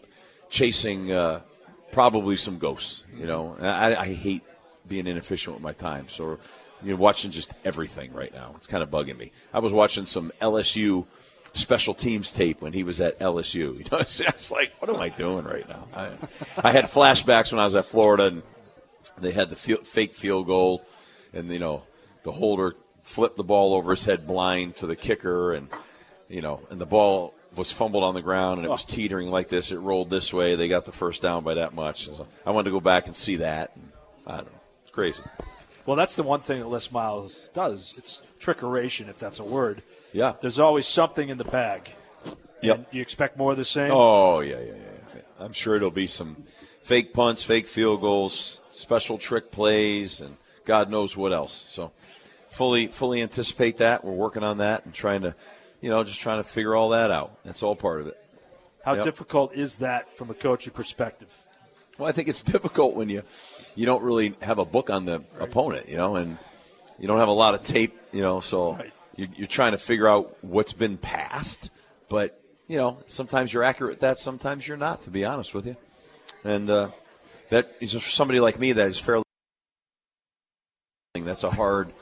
chasing 0.50 1.12
uh, 1.12 1.42
probably 1.92 2.34
some 2.34 2.58
ghosts. 2.58 3.04
You 3.16 3.28
know, 3.28 3.56
I, 3.60 3.94
I 3.94 4.06
hate 4.06 4.42
being 4.88 5.06
inefficient 5.06 5.56
with 5.56 5.62
my 5.62 5.72
time. 5.72 6.08
So 6.08 6.38
you 6.82 6.92
know, 6.92 6.96
watching 6.96 7.30
just 7.30 7.54
everything 7.64 8.12
right 8.12 8.32
now, 8.32 8.52
it's 8.56 8.66
kind 8.66 8.82
of 8.82 8.90
bugging 8.90 9.18
me. 9.18 9.32
I 9.52 9.58
was 9.58 9.72
watching 9.72 10.06
some 10.06 10.32
LSU 10.40 11.06
special 11.54 11.94
teams 11.94 12.30
tape 12.30 12.60
when 12.60 12.72
he 12.72 12.82
was 12.82 13.00
at 13.00 13.18
LSU. 13.18 13.78
You 13.78 13.84
know, 13.90 13.98
it's 13.98 14.18
just 14.18 14.50
like, 14.50 14.72
what 14.80 14.90
am 14.90 15.00
I 15.00 15.08
doing 15.08 15.44
right 15.44 15.68
now? 15.68 15.88
I, 15.94 16.10
I 16.62 16.72
had 16.72 16.84
flashbacks 16.84 17.52
when 17.52 17.60
I 17.60 17.64
was 17.64 17.74
at 17.74 17.84
Florida, 17.84 18.26
and 18.26 18.42
they 19.18 19.32
had 19.32 19.50
the 19.50 19.56
fake 19.56 20.14
field 20.14 20.46
goal, 20.46 20.84
and 21.32 21.50
you 21.50 21.58
know, 21.58 21.82
the 22.22 22.32
holder 22.32 22.74
flipped 23.02 23.36
the 23.36 23.44
ball 23.44 23.74
over 23.74 23.90
his 23.92 24.04
head 24.04 24.26
blind 24.26 24.76
to 24.76 24.86
the 24.86 24.96
kicker, 24.96 25.52
and 25.52 25.68
you 26.28 26.42
know, 26.42 26.60
and 26.70 26.80
the 26.80 26.86
ball 26.86 27.34
was 27.56 27.72
fumbled 27.72 28.04
on 28.04 28.14
the 28.14 28.22
ground 28.22 28.58
and 28.58 28.66
it 28.66 28.70
was 28.70 28.84
teetering 28.84 29.30
like 29.30 29.48
this. 29.48 29.72
It 29.72 29.78
rolled 29.78 30.10
this 30.10 30.32
way. 30.32 30.54
They 30.54 30.68
got 30.68 30.84
the 30.84 30.92
first 30.92 31.22
down 31.22 31.42
by 31.42 31.54
that 31.54 31.74
much. 31.74 32.06
So 32.06 32.26
I 32.44 32.50
wanted 32.50 32.66
to 32.66 32.70
go 32.72 32.80
back 32.80 33.06
and 33.06 33.16
see 33.16 33.36
that. 33.36 33.72
I 34.26 34.36
don't 34.36 34.52
know. 34.52 34.57
Crazy. 34.98 35.22
well, 35.86 35.94
that's 35.96 36.16
the 36.16 36.24
one 36.24 36.40
thing 36.40 36.58
that 36.58 36.66
Les 36.66 36.90
Miles 36.90 37.38
does. 37.54 37.94
It's 37.96 38.20
trickeration, 38.40 39.08
if 39.08 39.20
that's 39.20 39.38
a 39.38 39.44
word. 39.44 39.84
Yeah. 40.12 40.34
There's 40.40 40.58
always 40.58 40.88
something 40.88 41.28
in 41.28 41.38
the 41.38 41.44
bag. 41.44 41.90
Yep. 42.62 42.88
You 42.90 43.00
expect 43.00 43.36
more 43.38 43.52
of 43.52 43.58
the 43.58 43.64
same? 43.64 43.92
Oh 43.92 44.40
yeah, 44.40 44.58
yeah, 44.58 44.64
yeah, 44.72 44.74
yeah. 45.14 45.20
I'm 45.38 45.52
sure 45.52 45.76
it'll 45.76 45.92
be 45.92 46.08
some 46.08 46.34
fake 46.82 47.12
punts, 47.12 47.44
fake 47.44 47.68
field 47.68 48.00
goals, 48.00 48.60
special 48.72 49.18
trick 49.18 49.52
plays, 49.52 50.20
and 50.20 50.36
God 50.64 50.90
knows 50.90 51.16
what 51.16 51.32
else. 51.32 51.52
So 51.68 51.92
fully, 52.48 52.88
fully 52.88 53.22
anticipate 53.22 53.76
that. 53.76 54.04
We're 54.04 54.10
working 54.14 54.42
on 54.42 54.58
that 54.58 54.84
and 54.84 54.92
trying 54.92 55.22
to, 55.22 55.36
you 55.80 55.90
know, 55.90 56.02
just 56.02 56.18
trying 56.18 56.42
to 56.42 56.48
figure 56.48 56.74
all 56.74 56.88
that 56.88 57.12
out. 57.12 57.38
That's 57.44 57.62
all 57.62 57.76
part 57.76 58.00
of 58.00 58.08
it. 58.08 58.16
How 58.84 58.94
Yep. 58.94 59.04
difficult 59.04 59.54
is 59.54 59.76
that 59.76 60.18
from 60.18 60.28
a 60.28 60.34
coaching 60.34 60.72
perspective? 60.72 61.28
Well, 61.98 62.08
I 62.08 62.12
think 62.12 62.28
it's 62.28 62.42
difficult 62.54 62.94
when 62.94 63.08
you 63.08 63.22
you 63.74 63.86
don't 63.86 64.02
really 64.02 64.34
have 64.42 64.58
a 64.58 64.64
book 64.64 64.90
on 64.90 65.04
the 65.04 65.22
opponent, 65.38 65.88
you 65.88 65.96
know, 65.96 66.16
and 66.16 66.38
you 66.98 67.06
don't 67.06 67.18
have 67.18 67.28
a 67.28 67.32
lot 67.32 67.54
of 67.54 67.62
tape, 67.64 67.96
you 68.12 68.22
know, 68.22 68.40
so 68.40 68.74
Right. 68.74 68.92
you, 69.16 69.28
you're 69.36 69.46
trying 69.46 69.72
to 69.72 69.78
figure 69.78 70.08
out 70.08 70.36
what's 70.42 70.72
been 70.72 70.96
passed. 70.96 71.70
But 72.08 72.40
you 72.66 72.76
know, 72.76 72.98
sometimes 73.06 73.52
you're 73.52 73.64
accurate 73.64 73.94
at 73.94 74.00
that, 74.00 74.18
sometimes 74.18 74.66
you're 74.66 74.76
not. 74.76 75.02
To 75.02 75.10
be 75.10 75.24
honest 75.24 75.54
with 75.54 75.66
you, 75.66 75.76
and 76.44 76.70
uh, 76.70 76.88
that 77.50 77.74
is 77.80 77.92
for 77.92 78.00
somebody 78.00 78.40
like 78.40 78.58
me 78.58 78.72
that 78.72 78.88
is 78.88 78.98
fairly. 78.98 79.24
That's 81.14 81.42
a 81.42 81.50
hard 81.50 81.92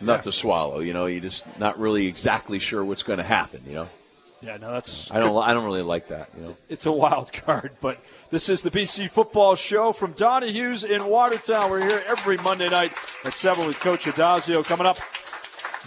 nut 0.00 0.22
to 0.24 0.32
swallow. 0.32 0.78
You 0.78 0.92
know, 0.92 1.06
you're 1.06 1.20
just 1.20 1.58
not 1.58 1.78
really 1.78 2.06
exactly 2.06 2.58
sure 2.58 2.84
what's 2.84 3.02
going 3.02 3.16
to 3.18 3.24
happen. 3.24 3.62
You 3.66 3.74
know, 3.74 3.88
Yeah, 4.44 4.58
no, 4.58 4.72
that's 4.72 5.10
I 5.10 5.20
don't. 5.20 5.36
I 5.42 5.54
don't 5.54 5.64
really 5.64 5.82
like 5.82 6.08
that. 6.08 6.28
You 6.36 6.42
know. 6.42 6.56
it's 6.68 6.86
a 6.86 6.92
wild 6.92 7.32
card, 7.32 7.72
but 7.80 7.98
this 8.30 8.48
is 8.48 8.62
the 8.62 8.70
BC 8.70 9.08
Football 9.08 9.54
Show 9.54 9.92
from 9.92 10.12
Donahue's 10.12 10.84
in 10.84 11.06
Watertown. 11.06 11.70
We're 11.70 11.88
here 11.88 12.02
every 12.08 12.36
Monday 12.38 12.68
night 12.68 12.92
at 13.24 13.32
7 13.32 13.66
with 13.66 13.80
Coach 13.80 14.04
Addazio. 14.04 14.64
Coming 14.64 14.86
up, 14.86 14.98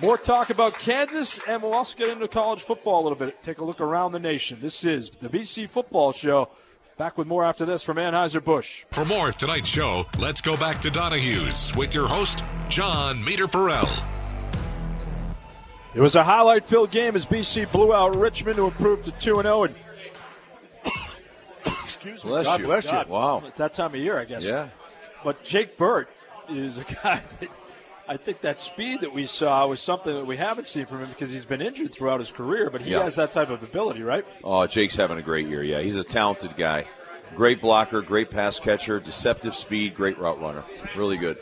more 0.01 0.18
talk 0.18 0.49
about 0.49 0.74
Kansas, 0.74 1.39
and 1.47 1.62
we'll 1.62 1.74
also 1.74 1.97
get 1.97 2.10
into 2.10 2.28
college 2.28 2.64
football 2.64 3.01
a 3.01 3.03
little 3.03 3.18
bit. 3.18 3.43
Take 3.43 3.60
a 3.60 3.66
look 3.66 3.80
around 3.80 4.14
the 4.14 4.20
nation. 4.20 4.58
This 4.62 4.84
is 4.84 5.12
the 5.12 5.30
BC 5.30 5.70
Football 5.70 6.12
Show 6.12 6.49
Back 6.97 7.16
with 7.16 7.28
more 7.28 7.45
after 7.45 7.64
this 7.64 7.84
from 7.84 7.97
Anheuser-Busch. 7.97 8.86
For 8.91 9.05
more 9.05 9.30
of 9.30 9.38
tonight's 9.38 9.70
show, 9.70 10.08
let's 10.18 10.41
go 10.41 10.58
back 10.58 10.82
to 10.82 10.89
Donahue's 10.89 11.76
with 11.76 11.93
your 11.93 12.08
host, 12.08 12.43
Jon 12.70 13.20
Meterparel. 13.24 14.16
It 15.98 16.02
was 16.02 16.16
a 16.16 16.24
highlight 16.24 16.64
filled 16.64 16.91
game 16.91 17.16
as 17.16 17.26
BC 17.26 17.72
blew 17.72 17.91
out 17.91 18.16
Richmond 18.16 18.58
to 18.58 18.66
improve 18.66 19.02
to 19.02 19.12
2 19.14 19.41
0. 19.41 19.64
And 19.64 19.76
excuse 21.66 22.24
me. 22.24 22.30
Bless 22.30 22.45
God 22.45 22.60
you. 22.60 22.66
bless 22.68 22.86
you. 22.86 23.04
Wow. 23.08 23.41
It's 23.48 23.58
that 23.58 23.74
time 23.74 23.95
of 23.95 24.00
year, 24.00 24.20
I 24.20 24.26
guess. 24.26 24.45
Yeah. 24.45 24.70
But 25.24 25.43
Jake 25.43 25.76
Burt 25.76 26.08
is 26.50 26.78
a 26.78 26.84
guy 26.84 27.24
that 27.39 27.50
I 28.08 28.16
think 28.16 28.41
that 28.41 28.60
speed 28.60 29.02
that 29.02 29.12
we 29.12 29.26
saw 29.26 29.66
was 29.66 29.80
something 29.82 30.14
that 30.14 30.28
we 30.28 30.38
haven't 30.38 30.68
seen 30.68 30.86
from 30.86 31.00
him 31.00 31.10
because 31.10 31.32
he's 31.32 31.45
been 31.45 31.64
injured 31.64 31.91
throughout 31.95 32.20
his 32.20 32.30
career, 32.32 32.70
but 32.70 32.82
he 32.82 32.91
Yeah. 32.91 33.02
has 33.02 33.16
that 33.16 33.32
type 33.32 33.50
of 33.50 33.64
ability, 33.64 34.04
right? 34.04 34.24
Oh, 34.43 34.68
Jake's 34.68 34.95
having 34.95 35.18
a 35.18 35.24
great 35.24 35.48
year. 35.48 35.64
Yeah, 35.64 35.82
he's 35.82 35.98
a 35.98 36.04
talented 36.04 36.56
guy. 36.56 36.86
Great 37.36 37.60
blocker, 37.60 38.02
great 38.04 38.30
pass 38.30 38.60
catcher, 38.60 39.00
deceptive 39.00 39.56
speed, 39.56 39.95
great 39.95 40.20
route 40.20 40.39
runner. 40.39 40.64
Really 40.95 41.18
good. 41.18 41.39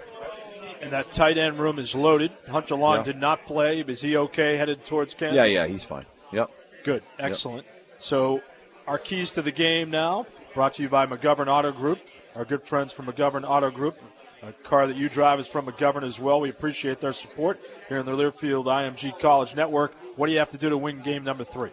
And 0.82 0.92
that 0.92 1.12
tight 1.12 1.38
end 1.38 1.60
room 1.60 1.80
is 1.80 1.96
loaded. 1.96 2.32
Hunter 2.50 2.76
Long 2.76 2.98
Yeah. 2.98 3.04
did 3.04 3.20
not 3.20 3.46
play. 3.46 3.80
Is 3.82 4.02
he 4.02 4.18
okay 4.18 4.58
headed 4.58 4.84
towards 4.86 5.14
Kansas? 5.14 5.36
Yeah, 5.36 5.46
yeah, 5.46 5.68
he's 5.68 5.84
fine. 5.84 6.06
Yep. 6.32 6.52
Good. 6.84 7.04
Excellent. 7.18 7.66
So, 7.98 8.42
our 8.88 8.98
keys 8.98 9.32
to 9.32 9.42
the 9.42 9.52
game 9.52 9.90
now 9.90 10.28
brought 10.54 10.76
to 10.76 10.84
you 10.84 10.90
by 10.90 11.06
McGovern 11.06 11.48
Auto 11.48 11.72
Group, 11.72 12.00
our 12.36 12.46
good 12.46 12.62
friends 12.62 12.94
from 12.94 13.08
McGovern 13.08 13.48
Auto 13.48 13.72
Group. 13.72 13.98
A 14.44 14.52
car 14.52 14.86
that 14.86 14.96
you 14.96 15.10
drive 15.10 15.40
is 15.40 15.48
from 15.48 15.66
McGovern 15.66 16.04
as 16.04 16.20
well. 16.20 16.40
We 16.40 16.50
appreciate 16.50 17.00
their 17.00 17.14
support 17.14 17.60
here 17.90 17.98
in 17.98 18.06
the 18.06 18.12
Learfield 18.12 18.66
IMG 18.66 19.18
College 19.18 19.56
Network. 19.56 19.94
What 20.18 20.28
do 20.28 20.34
you 20.34 20.40
have 20.40 20.52
to 20.52 20.58
do 20.58 20.70
to 20.70 20.78
win 20.78 21.02
game 21.02 21.24
number 21.24 21.44
three? 21.44 21.72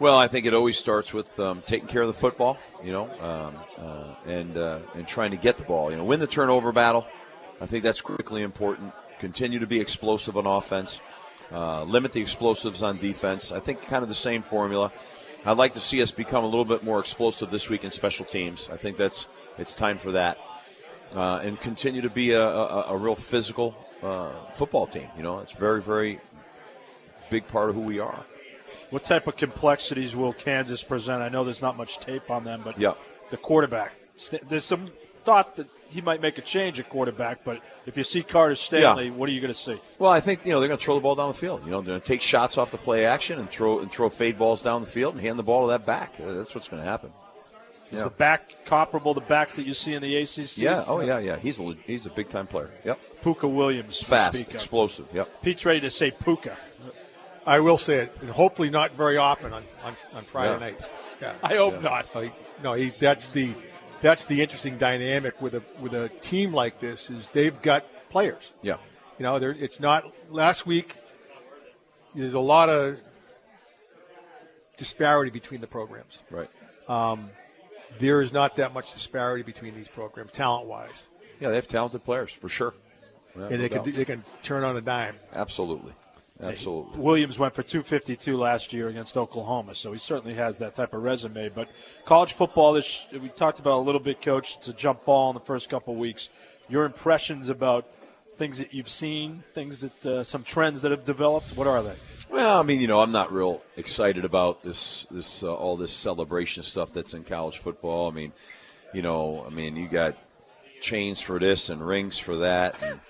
Well, 0.00 0.18
I 0.18 0.26
think 0.26 0.46
it 0.46 0.54
always 0.54 0.76
starts 0.78 1.14
with 1.14 1.38
um, 1.38 1.62
taking 1.64 1.86
care 1.86 2.02
of 2.02 2.08
the 2.08 2.14
football, 2.14 2.58
you 2.82 2.90
know, 2.90 3.04
um, 3.20 3.56
uh, 3.78 4.14
and 4.26 4.56
uh, 4.56 4.78
and 4.96 5.06
trying 5.06 5.30
to 5.30 5.36
get 5.36 5.58
the 5.58 5.62
ball. 5.64 5.92
You 5.92 5.96
know, 5.98 6.04
win 6.04 6.18
the 6.18 6.26
turnover 6.26 6.72
battle. 6.72 7.06
I 7.60 7.66
think 7.66 7.82
that's 7.82 8.00
critically 8.00 8.42
important. 8.42 8.92
Continue 9.18 9.58
to 9.60 9.66
be 9.66 9.80
explosive 9.80 10.36
on 10.36 10.46
offense. 10.46 11.00
Uh, 11.52 11.84
limit 11.84 12.12
the 12.12 12.20
explosives 12.20 12.82
on 12.82 12.96
defense. 12.98 13.52
I 13.52 13.60
think 13.60 13.82
kind 13.82 14.02
of 14.02 14.08
the 14.08 14.14
same 14.14 14.42
formula. 14.42 14.90
I'd 15.44 15.58
like 15.58 15.74
to 15.74 15.80
see 15.80 16.00
us 16.02 16.10
become 16.10 16.44
a 16.44 16.46
little 16.46 16.64
bit 16.64 16.82
more 16.82 16.98
explosive 16.98 17.50
this 17.50 17.68
week 17.68 17.84
in 17.84 17.90
special 17.90 18.24
teams. 18.24 18.70
I 18.72 18.76
think 18.76 18.96
that's 18.96 19.28
it's 19.58 19.74
time 19.74 19.98
for 19.98 20.12
that, 20.12 20.38
uh, 21.14 21.40
and 21.42 21.60
continue 21.60 22.00
to 22.00 22.08
be 22.10 22.30
a, 22.30 22.42
a, 22.42 22.84
a 22.90 22.96
real 22.96 23.16
physical 23.16 23.76
uh, 24.02 24.30
football 24.54 24.86
team. 24.86 25.08
You 25.16 25.22
know, 25.22 25.40
it's 25.40 25.52
very 25.52 25.82
very 25.82 26.20
big 27.28 27.46
part 27.48 27.68
of 27.68 27.74
who 27.74 27.82
we 27.82 27.98
are. 27.98 28.24
What 28.90 29.04
type 29.04 29.26
of 29.26 29.36
complexities 29.36 30.14
will 30.14 30.32
Kansas 30.32 30.82
present? 30.82 31.22
I 31.22 31.28
know 31.28 31.44
there's 31.44 31.62
not 31.62 31.76
much 31.76 31.98
tape 31.98 32.30
on 32.30 32.44
them, 32.44 32.62
but 32.64 32.78
Yeah. 32.78 32.94
the 33.30 33.36
quarterback. 33.36 33.94
There's 34.48 34.64
some 34.64 34.90
thought 35.24 35.56
that 35.56 35.66
he 35.90 36.00
might 36.00 36.20
make 36.20 36.38
a 36.38 36.42
change 36.42 36.80
at 36.80 36.88
quarterback, 36.88 37.44
but 37.44 37.60
if 37.86 37.96
you 37.96 38.02
see 38.02 38.22
Carter 38.22 38.54
Stanley, 38.54 39.10
what 39.10 39.28
are 39.28 39.32
you 39.32 39.40
going 39.40 39.52
to 39.52 39.58
see? 39.58 39.78
Well, 39.98 40.10
I 40.10 40.20
think 40.20 40.44
you 40.44 40.52
know 40.52 40.60
they're 40.60 40.68
going 40.68 40.78
to 40.78 40.84
throw 40.84 40.94
the 40.94 41.00
ball 41.00 41.14
down 41.14 41.28
the 41.28 41.34
field. 41.34 41.64
You 41.64 41.70
know, 41.70 41.80
they're 41.80 41.92
going 41.94 42.00
to 42.00 42.06
take 42.06 42.20
shots 42.20 42.58
off 42.58 42.70
the 42.70 42.78
play 42.78 43.04
action 43.06 43.38
and 43.38 43.48
throw 43.48 43.78
and 43.80 43.90
throw 43.90 44.08
fade 44.08 44.38
balls 44.38 44.62
down 44.62 44.80
the 44.80 44.86
field 44.88 45.14
and 45.14 45.22
hand 45.22 45.38
the 45.38 45.42
ball 45.42 45.66
to 45.66 45.68
that 45.72 45.86
back. 45.86 46.14
Uh, 46.20 46.32
That's 46.32 46.54
what's 46.54 46.68
going 46.68 46.82
to 46.82 46.88
happen. 46.88 47.10
Is 47.90 47.98
Yeah. 47.98 48.04
the 48.04 48.10
back 48.10 48.64
comparable 48.64 49.12
to 49.14 49.20
backs 49.20 49.56
that 49.56 49.66
you 49.66 49.74
see 49.74 49.92
in 49.92 50.00
the 50.02 50.16
ACC? 50.16 50.56
Yeah. 50.58 50.84
Oh, 50.86 51.00
yeah, 51.00 51.18
yeah. 51.18 51.36
He's 51.38 51.60
a 51.60 51.74
he's 51.86 52.06
a 52.06 52.10
big 52.10 52.28
time 52.30 52.46
player. 52.46 52.70
Yep. 52.84 52.98
Pooka 53.22 53.52
Williams. 53.52 54.02
Fast, 54.02 54.34
speak 54.34 54.48
of. 54.48 54.54
explosive. 54.54 55.06
Yep. 55.12 55.42
Pete's 55.42 55.66
ready 55.66 55.80
to 55.80 55.90
say 55.90 56.10
Pooka. 56.10 56.56
I 57.46 57.60
will 57.60 57.76
say 57.78 57.96
it, 58.04 58.16
and 58.20 58.30
hopefully 58.30 58.70
not 58.70 58.92
very 58.92 59.16
often 59.16 59.52
on, 59.52 59.64
on, 59.84 59.94
on 60.14 60.22
Friday 60.24 60.52
Yeah. 60.54 60.58
night. 60.58 60.76
Yeah. 61.20 61.32
I 61.42 61.56
hope 61.56 61.82
not. 61.82 62.06
So 62.06 62.20
he, 62.22 62.30
no, 62.62 62.72
he, 62.72 62.90
that's 62.98 63.28
the 63.28 63.50
that's 64.02 64.24
the 64.26 64.42
interesting 64.42 64.76
dynamic 64.78 65.40
with 65.40 65.54
a 65.54 65.62
with 65.80 65.94
a 65.94 66.08
team 66.20 66.52
like 66.52 66.78
this 66.78 67.08
is 67.08 67.30
they've 67.30 67.60
got 67.62 67.84
players. 68.10 68.52
Yeah. 68.62 68.76
You 69.18 69.22
know, 69.24 69.36
it's 69.36 69.80
not 69.80 70.04
last 70.30 70.66
week. 70.66 70.96
There's 72.14 72.34
a 72.34 72.40
lot 72.40 72.68
of 72.68 72.98
disparity 74.76 75.30
between 75.30 75.60
the 75.60 75.66
programs. 75.66 76.22
Right. 76.30 76.48
Um, 76.88 77.30
there 77.98 78.20
is 78.20 78.32
not 78.32 78.56
that 78.56 78.74
much 78.74 78.92
disparity 78.92 79.42
between 79.42 79.74
these 79.74 79.88
programs, 79.88 80.32
talent 80.32 80.66
wise, 80.66 81.08
Yeah, 81.40 81.50
they 81.50 81.56
have 81.56 81.68
talented 81.68 82.04
players 82.04 82.32
for 82.32 82.48
sure. 82.48 82.74
Yeah, 83.36 83.42
and 83.42 83.50
no 83.52 83.56
they 83.58 83.68
can 83.68 83.84
doubt. 83.84 83.94
they 83.94 84.04
can 84.04 84.24
turn 84.42 84.64
on 84.64 84.76
a 84.76 84.80
dime. 84.80 85.14
absolutely, 85.34 85.92
absolutely. 86.42 87.00
Williams 87.00 87.38
went 87.38 87.54
for 87.54 87.62
252 87.62 88.36
last 88.36 88.72
year 88.72 88.88
against 88.88 89.16
Oklahoma, 89.16 89.74
so 89.74 89.92
he 89.92 89.98
certainly 89.98 90.34
has 90.34 90.58
that 90.58 90.74
type 90.74 90.92
of 90.92 91.02
resume. 91.02 91.48
But 91.48 91.74
college 92.04 92.32
football, 92.32 92.72
this 92.72 93.06
we 93.12 93.28
talked 93.28 93.60
about 93.60 93.78
a 93.78 93.84
little 93.84 94.00
bit, 94.00 94.20
Coach. 94.20 94.56
It's 94.58 94.68
a 94.68 94.72
jump 94.72 95.04
ball 95.04 95.30
in 95.30 95.34
the 95.34 95.40
first 95.40 95.70
couple 95.70 95.94
weeks. 95.94 96.30
Your 96.68 96.84
impressions 96.84 97.48
about 97.48 97.86
things 98.36 98.58
that 98.58 98.72
you've 98.74 98.88
seen, 98.88 99.42
things 99.52 99.80
that 99.80 100.06
uh, 100.06 100.24
some 100.24 100.42
trends 100.42 100.82
that 100.82 100.90
have 100.90 101.04
developed. 101.04 101.56
What 101.56 101.66
are 101.66 101.82
they? 101.82 101.94
Well, 102.30 102.58
I 102.58 102.62
mean, 102.62 102.80
you 102.80 102.86
know, 102.86 103.00
I'm 103.00 103.12
not 103.12 103.30
real 103.30 103.62
excited 103.76 104.24
about 104.24 104.62
this, 104.62 105.06
this, 105.10 105.42
uh, 105.42 105.54
all 105.54 105.76
this 105.76 105.92
celebration 105.92 106.62
stuff 106.62 106.92
that's 106.92 107.12
in 107.12 107.24
college 107.24 107.58
football. 107.58 108.10
I 108.10 108.14
mean, 108.14 108.32
you 108.94 109.02
know, 109.02 109.44
I 109.46 109.50
mean, 109.50 109.76
you 109.76 109.86
got 109.86 110.16
chains 110.82 111.22
for 111.22 111.38
this 111.38 111.70
and 111.70 111.86
rings 111.86 112.18
for 112.18 112.36
that. 112.36 112.76
And, 112.82 113.00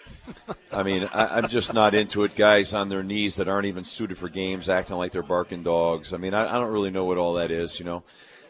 I 0.71 0.85
mean, 0.85 1.09
I, 1.13 1.39
I'm 1.39 1.49
just 1.49 1.75
not 1.75 1.95
into 1.95 2.23
it. 2.23 2.37
Guys 2.37 2.73
on 2.73 2.89
their 2.89 3.03
knees 3.03 3.37
that 3.37 3.49
aren't 3.49 3.67
even 3.67 3.83
suited 3.83 4.17
for 4.17 4.29
games, 4.29 4.69
acting 4.69 4.97
like 4.97 5.11
they're 5.11 5.23
barking 5.23 5.65
dogs. 5.65 6.13
I 6.13 6.19
mean, 6.19 6.35
I, 6.35 6.55
I 6.55 6.61
don't 6.61 6.73
really 6.73 6.91
know 6.91 7.05
what 7.05 7.19
all 7.19 7.35
that 7.35 7.51
is. 7.51 7.81
You 7.81 7.85
know, 7.85 8.05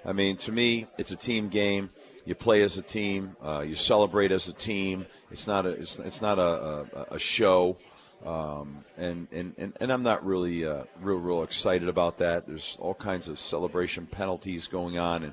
I 0.04 0.12
mean, 0.12 0.36
to 0.38 0.52
me, 0.52 0.86
it's 0.98 1.12
a 1.12 1.16
team 1.16 1.48
game. 1.48 1.88
You 2.26 2.34
play 2.34 2.62
as 2.62 2.76
a 2.76 2.82
team. 2.82 3.36
Uh, 3.42 3.60
you 3.60 3.74
celebrate 3.74 4.30
as 4.32 4.48
a 4.48 4.52
team. 4.52 5.06
It's 5.30 5.46
not 5.46 5.64
a. 5.64 5.70
It's, 5.70 5.98
it's 5.98 6.20
not 6.20 6.38
a, 6.38 6.86
a, 6.94 7.14
a 7.14 7.18
show. 7.18 7.76
Um, 8.24 8.76
and, 8.96 9.26
and, 9.32 9.52
and, 9.58 9.72
and 9.80 9.92
I'm 9.92 10.04
not 10.04 10.24
really 10.24 10.64
uh, 10.64 10.84
real 11.00 11.16
real 11.16 11.42
excited 11.42 11.88
about 11.88 12.18
that. 12.18 12.46
There's 12.46 12.76
all 12.78 12.94
kinds 12.94 13.26
of 13.26 13.38
celebration 13.38 14.06
penalties 14.06 14.68
going 14.68 14.98
on, 14.98 15.24
and 15.24 15.32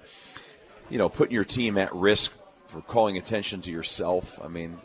you 0.90 0.98
know, 0.98 1.10
putting 1.10 1.34
your 1.34 1.44
team 1.44 1.78
at 1.78 1.94
risk 1.94 2.36
for 2.70 2.82
calling 2.82 3.18
attention 3.18 3.62
to 3.62 3.72
yourself. 3.72 4.40
I 4.44 4.48
mean, 4.48 4.78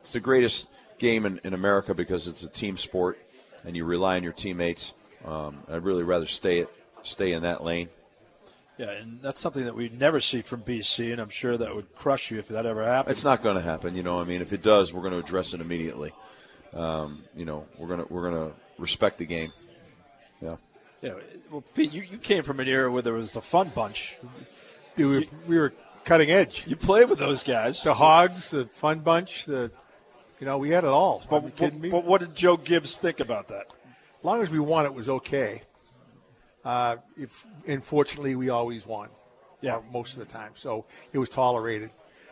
it's 0.00 0.12
the 0.12 0.20
greatest 0.20 0.68
game 0.98 1.24
in, 1.24 1.40
in 1.44 1.54
America 1.54 1.94
because 1.94 2.28
it's 2.28 2.42
a 2.42 2.48
team 2.48 2.76
sport, 2.76 3.18
and 3.64 3.76
you 3.76 3.84
rely 3.84 4.16
on 4.16 4.22
your 4.22 4.32
teammates. 4.32 4.92
Um, 5.24 5.58
I'd 5.68 5.82
really 5.82 6.02
rather 6.02 6.26
stay 6.26 6.58
it 6.58 6.68
stay 7.02 7.32
in 7.32 7.42
that 7.42 7.64
lane. 7.64 7.88
Yeah, 8.76 8.90
and 8.90 9.20
that's 9.20 9.40
something 9.40 9.64
that 9.64 9.74
we 9.74 9.88
never 9.88 10.20
see 10.20 10.40
from 10.40 10.62
BC, 10.62 11.10
and 11.10 11.20
I'm 11.20 11.30
sure 11.30 11.56
that 11.56 11.74
would 11.74 11.96
crush 11.96 12.30
you 12.30 12.38
if 12.38 12.46
that 12.48 12.64
ever 12.64 12.84
happened. 12.84 13.12
It's 13.12 13.24
not 13.24 13.42
going 13.42 13.56
to 13.56 13.62
happen. 13.62 13.96
You 13.96 14.04
know, 14.04 14.20
I 14.20 14.24
mean, 14.24 14.40
if 14.40 14.52
it 14.52 14.62
does, 14.62 14.92
we're 14.92 15.00
going 15.00 15.14
to 15.14 15.18
address 15.18 15.52
it 15.52 15.60
immediately. 15.60 16.12
Um, 16.74 17.18
you 17.34 17.44
know, 17.44 17.66
we're 17.78 17.88
gonna 17.88 18.04
we're 18.08 18.30
gonna 18.30 18.52
respect 18.78 19.18
the 19.18 19.24
game. 19.24 19.50
Yeah. 20.40 20.56
Yeah, 21.00 21.14
well, 21.50 21.62
Pete, 21.74 21.92
you, 21.92 22.02
you 22.02 22.18
came 22.18 22.42
from 22.42 22.58
an 22.58 22.66
era 22.66 22.90
where 22.90 23.02
there 23.02 23.14
was 23.14 23.32
the 23.32 23.40
fun 23.40 23.70
bunch. 23.72 24.16
We 24.96 25.04
were, 25.04 25.22
we 25.46 25.56
were 25.56 25.72
cutting 26.08 26.30
edge. 26.30 26.64
You 26.66 26.74
played 26.76 27.10
with 27.10 27.18
those 27.18 27.42
guys. 27.44 27.82
The 27.82 27.92
Hogs, 27.92 28.50
the 28.50 28.64
Fun 28.64 29.00
Bunch, 29.00 29.44
the 29.44 29.70
you 30.40 30.46
know 30.46 30.56
we 30.56 30.70
had 30.70 30.84
it 30.84 30.88
all. 30.90 31.22
Are 31.30 31.40
But, 31.40 31.44
you 31.44 31.50
kidding 31.50 31.80
me? 31.80 31.90
but 31.90 32.04
what 32.04 32.20
did 32.20 32.34
Joe 32.34 32.56
Gibbs 32.56 32.96
think 32.96 33.20
about 33.20 33.48
that? 33.48 33.66
as 34.18 34.24
long 34.24 34.42
as 34.42 34.50
we 34.50 34.58
won, 34.58 34.84
it 34.86 34.94
was 34.94 35.08
okay. 35.08 35.62
Uh, 36.64 36.96
if 37.16 37.46
unfortunately 37.66 38.34
we 38.34 38.48
always 38.48 38.84
won, 38.86 39.08
Yeah. 39.60 39.76
uh, 39.76 39.82
most 39.92 40.14
of 40.14 40.18
the 40.26 40.32
time, 40.32 40.52
so 40.54 40.86
it 41.12 41.18
was 41.18 41.28
tolerated. 41.28 41.90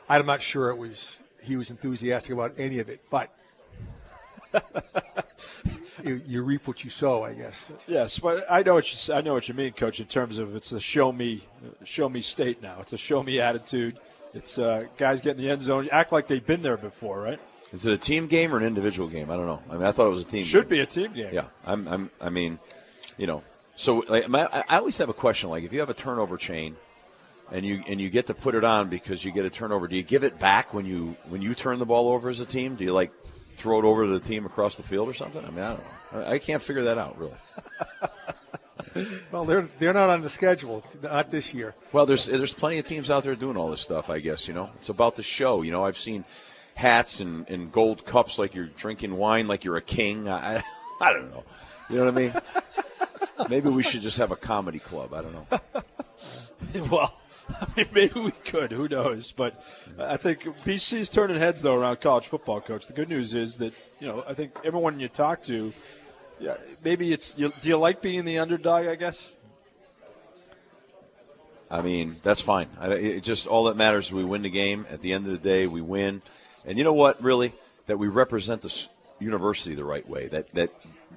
I'm 0.08 0.26
not 0.26 0.42
sure 0.42 0.70
it 0.70 0.76
was 0.78 1.22
he 1.44 1.56
was 1.56 1.70
enthusiastic 1.70 2.32
about 2.32 2.52
any 2.58 2.78
of 2.80 2.88
it, 2.88 3.02
but 3.10 3.30
you, 6.04 6.20
you 6.26 6.42
reap 6.42 6.66
what 6.66 6.84
you 6.84 6.90
sow, 6.90 7.24
I 7.24 7.34
guess. 7.34 7.72
Yes, 7.86 8.18
but 8.18 8.46
I 8.50 8.62
know 8.62 8.74
what 8.74 9.08
you 9.08 9.14
I 9.14 9.20
know 9.20 9.34
what 9.34 9.48
you 9.48 9.54
mean, 9.54 9.72
Coach. 9.72 10.00
In 10.00 10.06
terms 10.06 10.38
of 10.38 10.54
it's 10.54 10.72
a 10.72 10.80
show 10.80 11.12
me, 11.12 11.42
show 11.84 12.08
me 12.08 12.20
state 12.20 12.62
now. 12.62 12.78
It's 12.80 12.92
a 12.92 12.98
show 12.98 13.22
me 13.22 13.40
attitude. 13.40 13.98
It's 14.34 14.58
uh, 14.58 14.86
guys 14.96 15.20
get 15.20 15.36
in 15.36 15.42
the 15.42 15.50
end 15.50 15.62
zone, 15.62 15.88
act 15.90 16.12
like 16.12 16.26
they've 16.26 16.44
been 16.44 16.62
there 16.62 16.76
before, 16.76 17.20
right? 17.20 17.40
Is 17.72 17.86
it 17.86 17.92
a 17.92 17.98
team 17.98 18.26
game 18.26 18.54
or 18.54 18.58
an 18.58 18.64
individual 18.64 19.08
game? 19.08 19.30
I 19.30 19.36
don't 19.36 19.46
know. 19.46 19.62
I 19.70 19.74
mean, 19.74 19.82
I 19.82 19.92
thought 19.92 20.06
it 20.06 20.10
was 20.10 20.20
a 20.20 20.24
team. 20.24 20.44
Should 20.44 20.64
game. 20.64 20.70
be 20.70 20.80
a 20.80 20.86
team 20.86 21.12
game. 21.12 21.30
Yeah, 21.32 21.46
I'm. 21.66 21.88
I'm 21.88 22.10
I 22.20 22.30
mean, 22.30 22.58
you 23.18 23.26
know, 23.26 23.42
so 23.74 24.04
like, 24.08 24.28
my, 24.28 24.46
I 24.52 24.64
I 24.68 24.76
always 24.78 24.98
have 24.98 25.08
a 25.08 25.14
question. 25.14 25.50
Like, 25.50 25.64
if 25.64 25.72
you 25.72 25.80
have 25.80 25.90
a 25.90 25.94
turnover 25.94 26.36
chain, 26.36 26.76
and 27.50 27.64
you 27.64 27.82
and 27.86 28.00
you 28.00 28.08
get 28.10 28.26
to 28.26 28.34
put 28.34 28.54
it 28.54 28.64
on 28.64 28.88
because 28.88 29.24
you 29.24 29.32
get 29.32 29.44
a 29.44 29.50
turnover, 29.50 29.88
do 29.88 29.96
you 29.96 30.02
give 30.02 30.24
it 30.24 30.38
back 30.38 30.74
when 30.74 30.86
you 30.86 31.16
when 31.28 31.42
you 31.42 31.54
turn 31.54 31.78
the 31.78 31.86
ball 31.86 32.08
over 32.08 32.28
as 32.28 32.40
a 32.40 32.46
team? 32.46 32.74
Do 32.76 32.84
you 32.84 32.92
like 32.92 33.12
throw 33.56 33.78
it 33.78 33.84
over 33.84 34.04
to 34.04 34.18
the 34.18 34.20
team 34.20 34.46
across 34.46 34.76
the 34.76 34.82
field 34.82 35.08
or 35.08 35.14
something? 35.14 35.44
I 35.44 35.50
mean, 35.50 35.64
I 35.64 35.68
don't 35.70 35.80
know. 36.12 36.20
I, 36.26 36.32
I 36.34 36.38
can't 36.38 36.62
figure 36.62 36.84
that 36.84 36.98
out 36.98 37.18
really. 37.18 37.34
Well, 39.30 39.44
they're 39.44 39.68
they're 39.78 39.92
not 39.92 40.10
on 40.10 40.22
the 40.22 40.30
schedule, 40.30 40.82
not 41.02 41.30
this 41.30 41.52
year. 41.52 41.74
Well, 41.92 42.06
there's 42.06 42.26
there's 42.26 42.52
plenty 42.52 42.78
of 42.78 42.86
teams 42.86 43.10
out 43.10 43.24
there 43.24 43.34
doing 43.34 43.56
all 43.56 43.70
this 43.70 43.80
stuff. 43.82 44.08
I 44.08 44.20
guess 44.20 44.48
you 44.48 44.54
know 44.54 44.70
it's 44.76 44.88
about 44.88 45.16
the 45.16 45.22
show. 45.22 45.62
You 45.62 45.70
know, 45.72 45.84
I've 45.84 45.98
seen 45.98 46.24
hats 46.74 47.20
and, 47.20 47.48
and 47.48 47.72
gold 47.72 48.04
cups 48.06 48.38
like 48.38 48.54
you're 48.54 48.66
drinking 48.66 49.16
wine 49.16 49.48
like 49.48 49.64
you're 49.64 49.76
a 49.76 49.82
king. 49.82 50.28
I 50.28 50.62
I 51.00 51.12
don't 51.12 51.30
know. 51.30 51.44
You 51.90 51.96
know 51.96 52.04
what 52.06 52.14
I 52.14 52.16
mean? 52.16 52.32
Maybe 53.50 53.68
we 53.68 53.82
should 53.82 54.02
just 54.02 54.18
have 54.18 54.30
a 54.30 54.36
comedy 54.36 54.78
club. 54.78 55.12
I 55.12 55.22
don't 55.22 55.34
know. 55.34 56.86
well, 56.90 57.14
I 57.60 57.66
mean, 57.76 57.86
maybe 57.92 58.20
we 58.20 58.30
could. 58.32 58.72
Who 58.72 58.88
knows? 58.88 59.32
But 59.32 59.54
I 59.98 60.16
think 60.16 60.44
BC's 60.44 61.08
turning 61.08 61.36
heads 61.36 61.62
though 61.62 61.76
around 61.76 62.00
college 62.00 62.26
football. 62.26 62.60
Coach, 62.60 62.86
the 62.86 62.92
good 62.92 63.08
news 63.08 63.34
is 63.34 63.56
that 63.58 63.74
you 64.00 64.08
know 64.08 64.24
I 64.26 64.34
think 64.34 64.56
everyone 64.64 64.98
you 64.98 65.08
talk 65.08 65.42
to, 65.44 65.72
yeah, 66.40 66.56
maybe 66.84 67.12
it's. 67.12 67.38
You, 67.38 67.52
do 67.60 67.68
you 67.68 67.76
like 67.76 68.02
being 68.02 68.24
the 68.24 68.38
underdog? 68.38 68.86
I 68.86 68.96
guess. 68.96 69.32
I 71.70 71.82
mean, 71.82 72.16
that's 72.22 72.40
fine. 72.40 72.68
I, 72.80 72.88
it 72.92 73.22
just 73.22 73.46
all 73.46 73.64
that 73.64 73.76
matters 73.76 74.06
is 74.06 74.12
we 74.12 74.24
win 74.24 74.42
the 74.42 74.50
game. 74.50 74.86
At 74.90 75.00
the 75.00 75.12
end 75.12 75.26
of 75.26 75.32
the 75.32 75.38
day, 75.38 75.66
we 75.66 75.80
win. 75.80 76.22
And 76.64 76.78
you 76.78 76.84
know 76.84 76.94
what? 76.94 77.22
Really, 77.22 77.52
that 77.86 77.98
we 77.98 78.08
represent 78.08 78.62
the 78.62 78.86
university 79.20 79.74
the 79.74 79.84
right 79.84 80.08
way. 80.08 80.26
That 80.28 80.50
that 80.52 80.70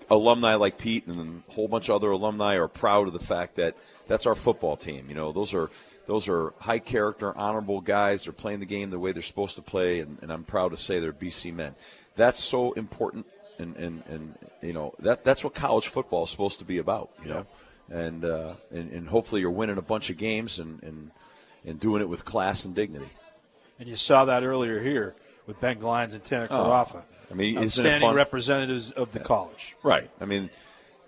alumni 0.10 0.56
like 0.56 0.78
Pete 0.78 1.08
and 1.08 1.44
a 1.48 1.52
whole 1.52 1.68
bunch 1.68 1.90
of 1.90 1.96
other 1.96 2.12
alumni 2.12 2.56
are 2.56 2.68
proud 2.68 3.08
of 3.08 3.14
the 3.14 3.20
fact 3.20 3.56
that 3.56 3.76
that's 4.08 4.26
our 4.26 4.36
football 4.36 4.76
team. 4.76 5.06
You 5.10 5.16
know, 5.16 5.32
those 5.32 5.54
are 5.54 5.70
those 6.10 6.28
are 6.28 6.55
high 6.57 6.80
character, 6.80 7.38
honorable 7.38 7.82
guys. 7.82 8.24
They're 8.24 8.34
playing 8.34 8.62
the 8.62 8.66
game 8.66 8.89
the 8.89 8.97
way 8.97 9.12
they're 9.12 9.22
supposed 9.22 9.55
to 9.57 9.62
play, 9.62 9.99
and, 9.99 10.18
and 10.24 10.34
I'm 10.34 10.43
proud 10.43 10.72
to 10.72 10.78
say 10.78 10.97
they're 10.97 11.14
BC 11.14 11.53
men. 11.53 11.76
That's 12.16 12.43
so 12.43 12.72
important, 12.72 13.28
and, 13.60 13.76
and, 13.76 14.03
and 14.10 14.36
you 14.64 14.74
know 14.74 14.95
that 14.99 15.24
that's 15.24 15.43
what 15.43 15.53
college 15.53 15.88
football 15.88 16.24
is 16.24 16.32
supposed 16.32 16.57
to 16.60 16.66
be 16.66 16.80
about. 16.80 17.12
You 17.24 17.30
know, 17.30 17.45
and, 17.91 18.26
uh, 18.26 18.53
and 18.72 18.91
and 18.91 19.07
hopefully 19.07 19.41
you're 19.41 19.51
winning 19.51 19.78
a 19.78 19.84
bunch 19.84 20.10
of 20.10 20.18
games 20.18 20.57
and, 20.57 20.82
and 20.82 21.12
and 21.64 21.80
doing 21.80 22.01
it 22.01 22.10
with 22.10 22.26
class 22.26 22.66
and 22.66 22.74
dignity. 22.74 23.10
And 23.80 23.88
you 23.88 23.95
saw 23.95 24.26
that 24.26 24.43
earlier 24.43 24.82
here 24.82 25.14
with 25.45 25.62
Ben 25.62 25.80
Glines 25.80 26.14
and 26.14 26.24
Tanner 26.24 26.47
Karafa. 26.47 26.95
Oh, 26.95 27.03
I 27.30 27.34
mean, 27.36 27.55
outstanding 27.60 28.14
representatives 28.14 28.91
of 28.91 29.12
the 29.12 29.20
college. 29.20 29.76
Right. 29.84 30.10
I 30.20 30.26
mean, 30.26 30.49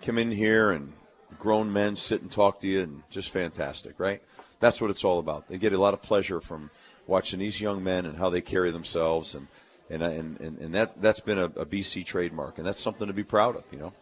come 0.00 0.16
in 0.16 0.30
here 0.30 0.70
and 0.70 0.92
grown 1.40 1.72
men 1.72 1.96
sit 1.96 2.22
and 2.22 2.30
talk 2.30 2.60
to 2.60 2.68
you, 2.68 2.82
and 2.82 3.02
just 3.10 3.30
fantastic, 3.30 3.98
right? 3.98 4.22
That's 4.62 4.80
what 4.80 4.90
it's 4.90 5.02
all 5.02 5.18
about. 5.18 5.48
They 5.48 5.58
get 5.58 5.72
a 5.72 5.78
lot 5.78 5.92
of 5.92 6.02
pleasure 6.02 6.40
from 6.40 6.70
watching 7.08 7.40
these 7.40 7.60
young 7.60 7.82
men 7.82 8.06
and 8.06 8.16
how 8.16 8.30
they 8.30 8.40
carry 8.40 8.70
themselves, 8.70 9.34
and 9.34 9.48
and 9.90 10.04
and, 10.04 10.40
and, 10.40 10.58
and 10.58 10.74
that 10.74 11.02
that's 11.02 11.18
been 11.18 11.36
a, 11.36 11.46
a 11.46 11.66
BC 11.66 12.06
trademark, 12.06 12.58
and 12.58 12.66
that's 12.66 12.80
something 12.80 13.08
to 13.08 13.12
be 13.12 13.24
proud 13.24 13.56
of, 13.56 13.64
you 13.72 13.78
know. 13.78 13.92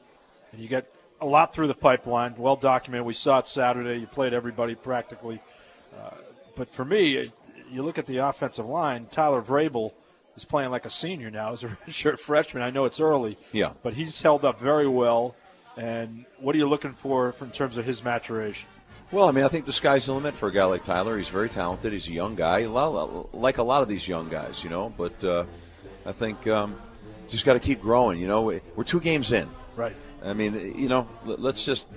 And 0.53 0.61
you 0.61 0.69
get 0.69 0.93
a 1.19 1.25
lot 1.25 1.55
through 1.55 1.67
the 1.67 1.75
pipeline, 1.75 2.35
well 2.37 2.57
documented. 2.57 3.07
We 3.07 3.15
saw 3.15 3.39
it 3.39 3.47
Saturday. 3.47 4.01
You 4.01 4.07
played 4.07 4.35
everybody 4.35 4.75
practically, 4.75 5.41
uh, 5.99 6.11
but 6.57 6.71
for 6.71 6.85
me, 6.85 7.25
you 7.73 7.83
look 7.83 7.97
at 7.97 8.05
the 8.05 8.19
offensive 8.19 8.67
line. 8.67 9.07
Tyler 9.11 9.41
Vrabel 9.41 9.95
is 10.37 10.45
playing 10.45 10.71
like 10.71 10.85
a 10.85 10.91
senior 10.91 11.31
now 11.31 11.55
as 11.55 11.65
a 11.65 11.69
redshirt 11.87 12.19
freshman. 12.19 12.63
I 12.63 12.69
know 12.69 12.85
it's 12.85 13.01
early, 13.01 13.39
yeah, 13.53 13.73
but 13.83 13.95
he's 13.95 14.21
held 14.21 14.45
up 14.45 14.61
very 14.61 14.89
well. 14.89 15.35
And 15.79 16.27
what 16.39 16.55
are 16.55 16.59
you 16.59 16.69
looking 16.69 16.93
for 16.93 17.35
in 17.41 17.51
terms 17.51 17.79
of 17.79 17.87
his 17.87 18.05
maturation? 18.05 18.69
Well, 19.13 19.29
I 19.29 19.33
mean, 19.33 19.45
I 19.45 19.49
think 19.49 19.67
the 19.67 19.73
sky's 19.73 20.07
the 20.07 20.13
limit 20.13 20.37
for 20.37 20.49
a 20.49 20.53
guy 20.53 20.65
like 20.65 20.85
Tyler. 20.85 21.17
He's 21.17 21.29
very 21.29 21.49
talented. 21.49 21.93
He's 21.93 22.07
a 22.07 22.13
young 22.13 22.37
guy, 22.37 22.67
like 22.67 23.59
a 23.59 23.63
lot 23.63 23.83
of 23.83 23.89
these 23.89 24.07
young 24.07 24.29
guys, 24.29 24.63
you 24.63 24.71
know. 24.71 24.95
But 24.97 25.25
uh, 25.25 25.47
I 26.07 26.13
think 26.13 26.47
um, 26.47 26.81
just 27.29 27.45
got 27.45 27.55
to 27.55 27.61
keep 27.61 27.81
growing. 27.81 28.21
You 28.21 28.29
know, 28.29 28.43
we're 28.77 28.85
two 28.85 29.01
games 29.01 29.33
in. 29.33 29.49
Right. 29.75 29.97
I 30.25 30.33
mean, 30.33 30.75
you 30.77 30.89
know, 30.89 31.09
let's 31.25 31.65
just 31.65 31.89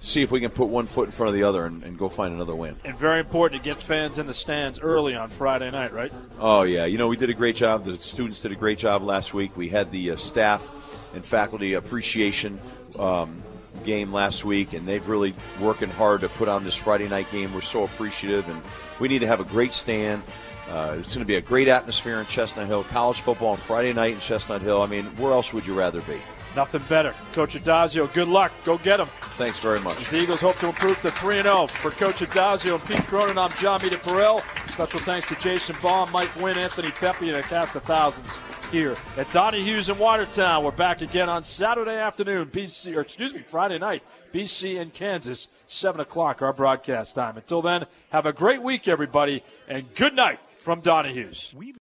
see 0.00 0.22
if 0.22 0.32
we 0.32 0.40
can 0.40 0.50
put 0.50 0.68
one 0.68 0.86
foot 0.86 1.04
in 1.04 1.12
front 1.12 1.28
of 1.28 1.34
the 1.34 1.44
other 1.44 1.64
and, 1.66 1.84
and, 1.84 1.96
go 1.96 2.08
find 2.08 2.34
another 2.34 2.56
win. 2.56 2.74
And 2.84 2.98
very 2.98 3.20
important 3.20 3.62
to 3.62 3.68
get 3.68 3.80
fans 3.80 4.18
in 4.18 4.26
the 4.26 4.34
stands 4.34 4.80
early 4.80 5.14
on 5.14 5.30
Friday 5.30 5.70
night, 5.70 5.92
right? 5.92 6.12
Oh 6.40 6.62
yeah, 6.62 6.86
you 6.86 6.98
know 6.98 7.06
we 7.06 7.16
did 7.16 7.30
a 7.30 7.34
great 7.34 7.54
job. 7.54 7.84
The 7.84 7.96
students 7.96 8.40
did 8.40 8.50
a 8.50 8.56
great 8.56 8.78
job 8.78 9.04
last 9.04 9.32
week. 9.32 9.56
We 9.56 9.68
had 9.68 9.92
the 9.92 10.10
uh, 10.10 10.16
staff 10.16 10.68
and 11.14 11.24
faculty 11.24 11.74
appreciation 11.74 12.60
um, 12.98 13.44
game 13.84 14.12
last 14.12 14.44
week, 14.44 14.72
and 14.72 14.86
they've 14.86 15.06
really 15.06 15.34
working 15.60 15.90
hard 15.90 16.22
to 16.22 16.28
put 16.28 16.48
on 16.48 16.64
this 16.64 16.74
Friday 16.74 17.08
night 17.08 17.30
game. 17.30 17.52
We're 17.52 17.60
so 17.60 17.84
appreciative, 17.84 18.48
and 18.48 18.60
we 19.00 19.08
need 19.08 19.20
to 19.20 19.26
have 19.26 19.40
a 19.40 19.44
great 19.44 19.72
stand. 19.72 20.22
Uh, 20.68 20.96
it's 20.98 21.14
going 21.14 21.24
to 21.24 21.28
be 21.28 21.36
a 21.36 21.40
great 21.40 21.68
atmosphere 21.68 22.18
in 22.18 22.26
Chestnut 22.26 22.66
Hill. 22.66 22.84
College 22.84 23.20
football 23.20 23.50
on 23.50 23.56
Friday 23.56 23.92
night 23.92 24.14
in 24.14 24.20
Chestnut 24.20 24.62
Hill. 24.62 24.80
I 24.80 24.86
mean, 24.86 25.04
where 25.16 25.32
else 25.32 25.52
would 25.52 25.66
you 25.66 25.74
rather 25.74 26.00
be? 26.02 26.18
Nothing 26.54 26.82
better. 26.88 27.14
Coach 27.32 27.54
Addazio, 27.54 28.12
good 28.12 28.28
luck. 28.28 28.52
Go 28.64 28.78
get 28.78 28.98
them. 28.98 29.08
Thanks 29.36 29.58
very 29.58 29.80
much. 29.80 29.96
The 30.10 30.22
Eagles 30.22 30.40
hope 30.42 30.56
to 30.56 30.66
improve 30.66 31.00
to 31.02 31.10
3 31.10 31.42
0. 31.42 31.66
For 31.66 31.90
Coach 31.90 32.16
Addazio 32.16 32.74
and 32.74 32.84
Pete 32.84 33.06
Cronin, 33.06 33.38
I'm 33.38 33.50
Jon 33.52 33.80
Meterparel. 33.80 34.40
Special 34.68 35.00
thanks 35.00 35.28
to 35.28 35.36
Jason 35.36 35.76
Baum, 35.82 36.10
Mike 36.12 36.34
Wynn, 36.36 36.58
Anthony 36.58 36.90
Pepe, 36.90 37.28
and 37.28 37.38
a 37.38 37.42
cast 37.42 37.74
of 37.74 37.82
thousands 37.84 38.38
here 38.70 38.96
at 39.18 39.30
Donahue's 39.30 39.90
in 39.90 39.98
Watertown. 39.98 40.64
We're 40.64 40.70
back 40.70 41.02
again 41.02 41.28
on 41.28 41.42
Saturday 41.42 41.96
afternoon, 41.96 42.48
BC, 42.48 42.96
or 42.96 43.02
excuse 43.02 43.34
me, 43.34 43.42
Friday 43.46 43.78
night, 43.78 44.02
BC 44.32 44.80
and 44.80 44.92
Kansas, 44.92 45.48
7 45.66 46.00
o'clock, 46.00 46.40
our 46.40 46.52
broadcast 46.52 47.14
time. 47.14 47.36
Until 47.36 47.60
then, 47.60 47.86
have 48.10 48.24
a 48.24 48.32
great 48.32 48.62
week, 48.62 48.88
everybody, 48.88 49.42
and 49.68 49.94
good 49.94 50.14
night 50.14 50.38
from 50.56 50.80
Donahue's. 50.80 51.54